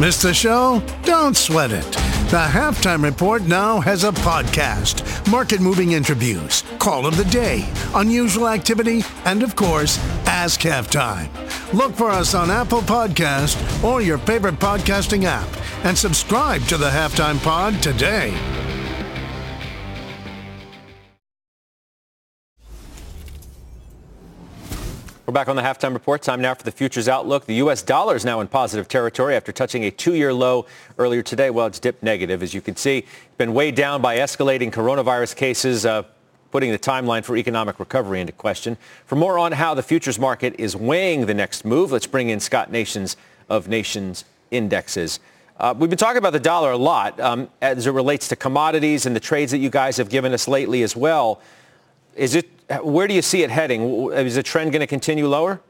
Miss 0.00 0.20
the 0.22 0.34
show? 0.34 0.82
Don't 1.04 1.36
sweat 1.36 1.70
it. 1.70 1.90
The 2.30 2.48
Halftime 2.48 3.04
Report 3.04 3.42
now 3.42 3.78
has 3.80 4.04
a 4.04 4.10
podcast, 4.10 5.30
market 5.30 5.60
moving 5.60 5.92
interviews, 5.92 6.64
call 6.78 7.06
of 7.06 7.16
the 7.16 7.26
day, 7.26 7.68
unusual 7.94 8.48
activity, 8.48 9.04
and 9.26 9.42
of 9.42 9.54
course, 9.54 9.98
Ask 10.26 10.60
Halftime. 10.60 11.28
Look 11.74 11.94
for 11.94 12.10
us 12.10 12.34
on 12.34 12.50
Apple 12.50 12.80
Podcast 12.80 13.84
or 13.84 14.00
your 14.00 14.18
favorite 14.18 14.58
podcasting 14.58 15.24
app 15.24 15.48
and 15.84 15.96
subscribe 15.96 16.62
to 16.64 16.78
the 16.78 16.88
Halftime 16.88 17.40
Pod 17.42 17.80
today. 17.82 18.30
We're 25.32 25.40
back 25.40 25.48
on 25.48 25.56
the 25.56 25.62
halftime 25.62 25.94
report. 25.94 26.20
Time 26.20 26.42
now 26.42 26.52
for 26.52 26.62
the 26.62 26.70
futures 26.70 27.08
outlook. 27.08 27.46
The 27.46 27.54
U.S. 27.54 27.80
dollar 27.80 28.14
is 28.16 28.22
now 28.22 28.40
in 28.40 28.48
positive 28.48 28.86
territory 28.86 29.34
after 29.34 29.50
touching 29.50 29.84
a 29.84 29.90
two-year 29.90 30.30
low 30.30 30.66
earlier 30.98 31.22
today. 31.22 31.48
Well, 31.48 31.66
it's 31.68 31.78
dipped 31.78 32.02
negative, 32.02 32.42
as 32.42 32.52
you 32.52 32.60
can 32.60 32.76
see. 32.76 32.98
It's 32.98 33.36
Been 33.38 33.54
weighed 33.54 33.74
down 33.74 34.02
by 34.02 34.18
escalating 34.18 34.70
coronavirus 34.70 35.34
cases, 35.36 35.86
uh, 35.86 36.02
putting 36.50 36.70
the 36.70 36.78
timeline 36.78 37.24
for 37.24 37.34
economic 37.34 37.80
recovery 37.80 38.20
into 38.20 38.34
question. 38.34 38.76
For 39.06 39.16
more 39.16 39.38
on 39.38 39.52
how 39.52 39.72
the 39.72 39.82
futures 39.82 40.18
market 40.18 40.54
is 40.58 40.76
weighing 40.76 41.24
the 41.24 41.32
next 41.32 41.64
move, 41.64 41.92
let's 41.92 42.06
bring 42.06 42.28
in 42.28 42.38
Scott 42.38 42.70
Nations 42.70 43.16
of 43.48 43.68
Nations 43.68 44.26
Indexes. 44.50 45.18
Uh, 45.56 45.72
we've 45.74 45.88
been 45.88 45.98
talking 45.98 46.18
about 46.18 46.34
the 46.34 46.40
dollar 46.40 46.72
a 46.72 46.76
lot 46.76 47.18
um, 47.20 47.48
as 47.62 47.86
it 47.86 47.92
relates 47.92 48.28
to 48.28 48.36
commodities 48.36 49.06
and 49.06 49.16
the 49.16 49.20
trades 49.20 49.50
that 49.52 49.58
you 49.60 49.70
guys 49.70 49.96
have 49.96 50.10
given 50.10 50.34
us 50.34 50.46
lately 50.46 50.82
as 50.82 50.94
well. 50.94 51.40
Is 52.14 52.34
it 52.34 52.48
where 52.82 53.06
do 53.06 53.14
you 53.14 53.22
see 53.22 53.42
it 53.42 53.50
heading? 53.50 54.10
Is 54.12 54.34
the 54.34 54.42
trend 54.42 54.72
going 54.72 54.80
to 54.80 54.86
continue 54.86 55.26
lower? 55.26 55.60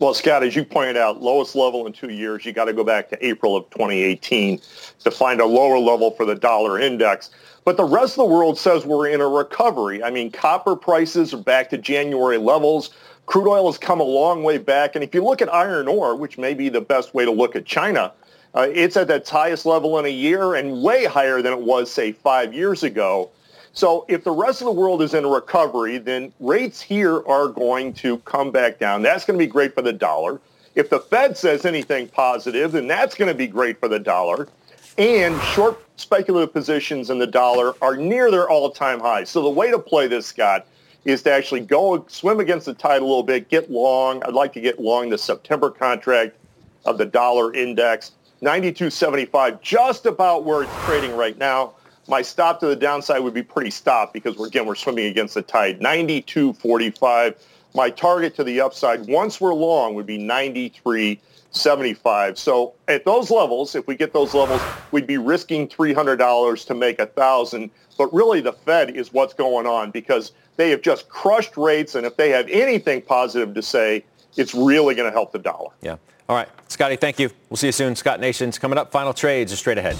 Well, 0.00 0.12
Scott, 0.12 0.42
as 0.42 0.56
you 0.56 0.64
pointed 0.64 0.96
out, 0.96 1.22
lowest 1.22 1.54
level 1.54 1.86
in 1.86 1.92
two 1.92 2.10
years, 2.10 2.44
you 2.44 2.52
got 2.52 2.64
to 2.64 2.72
go 2.72 2.82
back 2.82 3.08
to 3.10 3.26
April 3.26 3.56
of 3.56 3.70
2018 3.70 4.60
to 5.04 5.10
find 5.10 5.40
a 5.40 5.46
lower 5.46 5.78
level 5.78 6.10
for 6.10 6.26
the 6.26 6.34
dollar 6.34 6.80
index. 6.80 7.30
But 7.64 7.76
the 7.76 7.84
rest 7.84 8.18
of 8.18 8.28
the 8.28 8.34
world 8.34 8.58
says 8.58 8.84
we're 8.84 9.08
in 9.08 9.20
a 9.20 9.28
recovery. 9.28 10.02
I 10.02 10.10
mean, 10.10 10.30
copper 10.30 10.74
prices 10.74 11.32
are 11.32 11.38
back 11.38 11.70
to 11.70 11.78
January 11.78 12.38
levels. 12.38 12.90
Crude 13.26 13.48
oil 13.48 13.66
has 13.70 13.78
come 13.78 14.00
a 14.00 14.04
long 14.04 14.42
way 14.42 14.58
back. 14.58 14.96
And 14.96 15.04
if 15.04 15.14
you 15.14 15.24
look 15.24 15.40
at 15.40 15.52
iron 15.52 15.88
ore, 15.88 16.16
which 16.16 16.38
may 16.38 16.54
be 16.54 16.68
the 16.68 16.80
best 16.80 17.14
way 17.14 17.24
to 17.24 17.30
look 17.30 17.56
at 17.56 17.64
China, 17.64 18.12
uh, 18.54 18.68
it's 18.72 18.96
at 18.96 19.08
its 19.08 19.30
highest 19.30 19.64
level 19.64 19.98
in 19.98 20.04
a 20.04 20.10
year 20.10 20.54
and 20.54 20.82
way 20.82 21.04
higher 21.04 21.40
than 21.40 21.52
it 21.52 21.60
was, 21.60 21.90
say, 21.90 22.12
five 22.12 22.52
years 22.52 22.82
ago. 22.82 23.30
So 23.74 24.06
if 24.08 24.22
the 24.22 24.30
rest 24.30 24.60
of 24.60 24.66
the 24.66 24.72
world 24.72 25.02
is 25.02 25.14
in 25.14 25.24
a 25.24 25.28
recovery, 25.28 25.98
then 25.98 26.32
rates 26.38 26.80
here 26.80 27.26
are 27.26 27.48
going 27.48 27.92
to 27.94 28.18
come 28.18 28.52
back 28.52 28.78
down. 28.78 29.02
That's 29.02 29.24
going 29.24 29.36
to 29.36 29.44
be 29.44 29.50
great 29.50 29.74
for 29.74 29.82
the 29.82 29.92
dollar. 29.92 30.40
If 30.76 30.90
the 30.90 31.00
Fed 31.00 31.36
says 31.36 31.64
anything 31.64 32.06
positive, 32.06 32.70
then 32.72 32.86
that's 32.86 33.16
going 33.16 33.28
to 33.28 33.36
be 33.36 33.48
great 33.48 33.80
for 33.80 33.88
the 33.88 33.98
dollar. 33.98 34.48
And 34.96 35.40
short 35.42 35.84
speculative 35.96 36.52
positions 36.52 37.10
in 37.10 37.18
the 37.18 37.26
dollar 37.26 37.74
are 37.82 37.96
near 37.96 38.30
their 38.30 38.48
all-time 38.48 39.00
highs. 39.00 39.28
So 39.28 39.42
the 39.42 39.50
way 39.50 39.72
to 39.72 39.78
play 39.78 40.06
this, 40.06 40.26
Scott, 40.26 40.66
is 41.04 41.22
to 41.22 41.32
actually 41.32 41.60
go 41.60 42.04
swim 42.08 42.38
against 42.38 42.66
the 42.66 42.74
tide 42.74 43.02
a 43.02 43.04
little 43.04 43.24
bit, 43.24 43.48
get 43.48 43.72
long. 43.72 44.22
I'd 44.22 44.34
like 44.34 44.52
to 44.52 44.60
get 44.60 44.80
long 44.80 45.10
the 45.10 45.18
September 45.18 45.68
contract 45.68 46.36
of 46.84 46.96
the 46.96 47.06
dollar 47.06 47.52
index, 47.54 48.12
92.75, 48.40 49.60
just 49.62 50.06
about 50.06 50.44
where 50.44 50.62
it's 50.62 50.84
trading 50.84 51.16
right 51.16 51.36
now 51.36 51.74
my 52.08 52.22
stop 52.22 52.60
to 52.60 52.66
the 52.66 52.76
downside 52.76 53.22
would 53.22 53.34
be 53.34 53.42
pretty 53.42 53.70
stop 53.70 54.12
because 54.12 54.36
we're, 54.36 54.46
again, 54.46 54.66
we're 54.66 54.74
swimming 54.74 55.06
against 55.06 55.34
the 55.34 55.42
tide. 55.42 55.80
92.45. 55.80 57.36
My 57.74 57.90
target 57.90 58.36
to 58.36 58.44
the 58.44 58.60
upside 58.60 59.06
once 59.08 59.40
we're 59.40 59.54
long 59.54 59.94
would 59.94 60.06
be 60.06 60.18
93.75. 60.18 62.38
So 62.38 62.74
at 62.88 63.04
those 63.04 63.30
levels, 63.30 63.74
if 63.74 63.86
we 63.86 63.96
get 63.96 64.12
those 64.12 64.34
levels, 64.34 64.60
we'd 64.92 65.06
be 65.06 65.18
risking 65.18 65.68
$300 65.68 66.66
to 66.66 66.74
make 66.74 67.00
a 67.00 67.06
thousand. 67.06 67.70
But 67.98 68.12
really 68.12 68.40
the 68.40 68.52
Fed 68.52 68.96
is 68.96 69.12
what's 69.12 69.34
going 69.34 69.66
on 69.66 69.90
because 69.90 70.32
they 70.56 70.70
have 70.70 70.82
just 70.82 71.08
crushed 71.08 71.56
rates. 71.56 71.94
And 71.94 72.06
if 72.06 72.16
they 72.16 72.30
have 72.30 72.48
anything 72.48 73.02
positive 73.02 73.54
to 73.54 73.62
say, 73.62 74.04
it's 74.36 74.54
really 74.54 74.94
going 74.94 75.08
to 75.08 75.12
help 75.12 75.32
the 75.32 75.38
dollar. 75.38 75.70
Yeah. 75.80 75.96
All 76.28 76.36
right. 76.36 76.48
Scotty, 76.68 76.96
thank 76.96 77.18
you. 77.18 77.30
We'll 77.50 77.56
see 77.56 77.68
you 77.68 77.72
soon. 77.72 77.96
Scott 77.96 78.20
Nations 78.20 78.58
coming 78.58 78.78
up. 78.78 78.90
Final 78.90 79.12
trades 79.12 79.52
are 79.52 79.56
straight 79.56 79.78
ahead. 79.78 79.96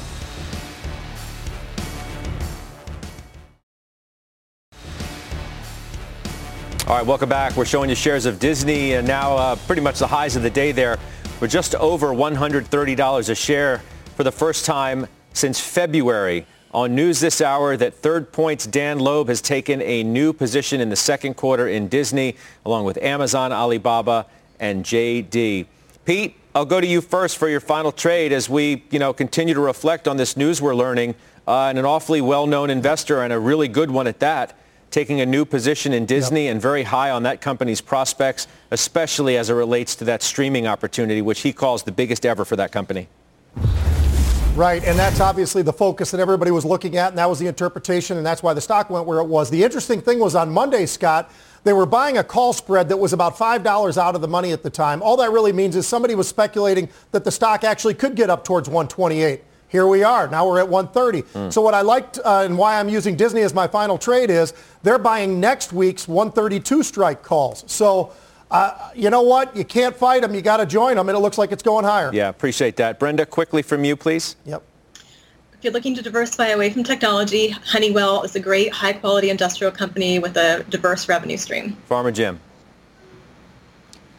All 6.87 6.95
right, 6.95 7.07
welcome 7.07 7.31
back. 7.31 7.57
We're 7.57 7.65
showing 7.65 7.89
you 7.89 7.97
shares 7.97 8.27
of 8.27 8.39
Disney 8.39 8.93
and 8.93 9.09
now 9.09 9.39
uh, 9.39 9.57
pretty 9.57 9.81
much 9.81 10.01
the 10.01 10.07
highs 10.07 10.37
of 10.37 10.43
the 10.43 10.51
day 10.51 10.71
there. 10.71 10.99
We're 11.41 11.49
just 11.49 11.75
over 11.77 12.09
$130 12.09 13.31
a 13.31 13.35
share 13.35 13.79
for 14.17 14.23
the 14.23 14.31
first 14.31 14.67
time 14.67 15.07
since 15.33 15.59
February. 15.59 16.47
On 16.73 16.95
news 16.95 17.21
this 17.21 17.41
hour 17.41 17.75
that 17.79 17.95
Third 17.95 18.33
Point's 18.33 18.67
Dan 18.67 18.99
Loeb 18.99 19.29
has 19.29 19.41
taken 19.41 19.81
a 19.81 20.03
new 20.03 20.35
position 20.35 20.83
in 20.83 20.91
the 20.91 20.97
second 20.97 21.39
quarter 21.39 21.69
in 21.69 21.89
Disney, 21.89 22.37
along 22.67 22.85
with 22.85 22.99
Amazon, 22.99 23.51
Alibaba, 23.51 24.27
and 24.61 24.85
JD. 24.85 25.65
Pete, 26.05 26.37
I'll 26.55 26.67
go 26.67 26.83
to 26.83 26.87
you 26.87 27.01
first 27.01 27.39
for 27.39 27.49
your 27.49 27.61
final 27.61 27.93
trade 27.93 28.31
as 28.31 28.51
we, 28.51 28.85
you 28.91 28.99
know, 28.99 29.15
continue 29.15 29.55
to 29.55 29.61
reflect 29.61 30.07
on 30.07 30.19
this 30.19 30.37
news 30.37 30.61
we're 30.61 30.75
learning 30.75 31.15
uh, 31.49 31.69
and 31.69 31.79
an 31.79 31.87
awfully 31.87 32.21
well-known 32.21 32.69
investor 32.69 33.23
and 33.23 33.33
a 33.33 33.39
really 33.39 33.69
good 33.69 33.91
one 33.91 34.07
at 34.07 34.21
that 34.21 34.59
taking 34.95 35.21
a 35.21 35.27
new 35.27 35.45
position 35.45 35.93
in 35.93 36.07
Disney 36.07 36.45
yep. 36.45 36.53
and 36.53 36.63
very 36.63 36.85
high 36.85 37.11
on 37.11 37.25
that 37.25 37.41
company's 37.41 37.81
prospects, 37.81 38.47
especially 38.71 39.37
as 39.37 39.51
it 39.51 39.55
relates 39.55 39.97
to 39.97 40.05
that 40.05 40.23
streaming 40.23 40.69
opportunity, 40.69 41.21
which 41.21 41.41
he 41.41 41.53
calls 41.53 41.83
the 41.83 41.91
biggest 41.91 42.25
ever 42.25 42.45
for 42.45 42.55
that 42.55 42.71
company. 42.71 43.09
Right, 44.55 44.85
and 44.85 44.97
that's 44.97 45.19
obviously 45.19 45.63
the 45.63 45.73
focus 45.73 46.13
that 46.13 46.21
everybody 46.21 46.53
was 46.53 46.65
looking 46.65 46.97
at, 46.97 47.09
and 47.09 47.19
that 47.19 47.29
was 47.29 47.41
the 47.41 47.49
interpretation, 47.49 48.19
and 48.19 48.25
that's 48.25 48.41
why 48.41 48.55
the 48.55 48.61
stock 48.61 48.89
went 48.89 49.05
where 49.05 49.19
it 49.19 49.27
was. 49.27 49.51
The 49.51 49.65
interesting 49.65 50.01
thing 50.01 50.21
was 50.21 50.37
on 50.37 50.53
Monday, 50.53 50.87
Scott, 50.87 51.29
they 51.65 51.73
were 51.73 51.87
buying 51.87 52.19
a 52.19 52.23
call 52.23 52.53
spread 52.53 52.89
that 52.91 52.97
was 52.97 53.13
about 53.13 53.37
$5 53.37 53.99
out 53.99 54.15
of 54.15 54.21
the 54.21 54.29
money 54.29 54.53
at 54.53 54.63
the 54.63 54.71
time. 54.71 55.03
All 55.03 55.17
that 55.17 55.33
really 55.33 55.53
means 55.53 55.75
is 55.75 55.89
somebody 55.89 56.15
was 56.15 56.29
speculating 56.29 56.89
that 57.11 57.25
the 57.25 57.33
stock 57.33 57.65
actually 57.65 57.95
could 57.95 58.15
get 58.15 58.31
up 58.31 58.45
towards 58.45 58.69
128 58.69 59.43
here 59.75 59.89
we 59.89 60.05
are. 60.05 60.29
Now 60.29 60.47
we're 60.47 60.61
at 60.61 60.69
130. 60.69 61.23
Mm. 61.23 61.53
So 61.53 61.61
what 61.61 61.75
I 61.75 61.81
liked 61.81 62.21
uh, 62.25 62.43
and 62.45 62.57
why 62.57 62.79
I'm 62.79 62.89
using 62.89 63.17
Disney 63.17 63.41
as 63.41 63.53
my 63.53 63.67
final 63.67 63.99
trade 63.99 64.31
is 64.31 64.55
they're 64.85 65.01
buying 65.01 65.41
next 65.41 65.73
week's 65.73 66.07
132 66.07 66.85
strike 66.85 67.25
calls. 67.25 67.65
So 67.67 68.13
uh, 68.53 68.91
you 68.95 69.11
know 69.11 69.23
what? 69.23 69.57
You 69.57 69.65
can't 69.65 69.97
fight 69.97 70.23
them. 70.23 70.33
You 70.33 70.43
got 70.43 70.59
to 70.59 70.67
join 70.67 70.95
them, 70.95 71.09
and 71.09 71.19
it 71.19 71.21
looks 71.21 71.39
like 71.39 71.51
it's 71.51 71.63
going 71.65 71.85
higher. 71.85 72.15
Yeah, 72.15 72.29
appreciate 72.29 72.77
that. 72.77 73.01
Brenda, 73.01 73.27
quickly 73.27 73.63
from 73.63 73.83
you, 73.83 73.97
please. 73.97 74.37
Yep. 74.47 74.63
If 74.95 75.65
you're 75.65 75.73
looking 75.73 75.97
to 75.97 76.03
diversify 76.03 76.49
away 76.51 76.71
from 76.71 76.85
technology, 76.85 77.49
Honeywell 77.49 78.23
is 78.23 78.37
a 78.37 78.41
great 78.41 78.73
high-quality 78.73 79.29
industrial 79.29 79.73
company 79.73 80.21
with 80.21 80.37
a 80.37 80.65
diverse 80.69 81.09
revenue 81.09 81.37
stream. 81.37 81.77
Farmer 81.87 82.13
Jim. 82.13 82.39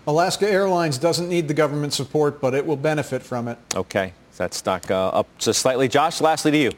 Alaska 0.06 0.50
Airlines 0.50 0.98
doesn't 0.98 1.30
need 1.30 1.48
the 1.48 1.54
government 1.54 1.94
support, 1.94 2.42
but 2.42 2.54
it 2.54 2.66
will 2.66 2.76
benefit 2.76 3.24
from 3.24 3.48
it. 3.48 3.58
Okay. 3.74 4.12
That 4.38 4.54
stock 4.54 4.92
uh, 4.92 5.10
up 5.10 5.28
just 5.38 5.62
slightly. 5.62 5.88
Josh, 5.88 6.22
lastly 6.22 6.52
to 6.52 6.58
you. 6.58 6.72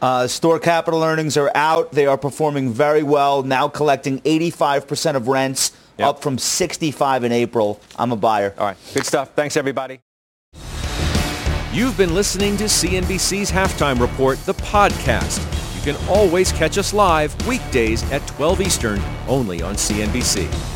Uh, 0.00 0.26
STORE 0.26 0.58
Capital 0.58 1.02
earnings 1.02 1.36
are 1.36 1.50
out. 1.54 1.92
They 1.92 2.06
are 2.06 2.18
performing 2.18 2.72
very 2.72 3.02
well, 3.02 3.42
now 3.42 3.68
collecting 3.68 4.20
85% 4.20 5.16
of 5.16 5.28
rents, 5.28 5.72
yep. 5.98 6.08
up 6.08 6.22
from 6.22 6.38
65 6.38 7.24
in 7.24 7.32
April. 7.32 7.80
I'm 7.98 8.12
a 8.12 8.16
buyer. 8.16 8.54
All 8.58 8.66
right. 8.66 8.76
Good 8.92 9.06
stuff. 9.06 9.34
Thanks, 9.34 9.56
everybody. 9.56 10.00
You've 11.72 11.96
been 11.96 12.14
listening 12.14 12.56
to 12.58 12.64
CNBC's 12.64 13.50
Halftime 13.50 14.00
Report, 14.00 14.38
the 14.46 14.54
podcast. 14.54 15.44
You 15.76 15.92
can 15.92 16.08
always 16.08 16.52
catch 16.52 16.78
us 16.78 16.94
live 16.94 17.34
weekdays 17.46 18.02
at 18.10 18.26
12 18.28 18.60
Eastern, 18.62 19.00
only 19.28 19.62
on 19.62 19.74
CNBC. 19.74 20.75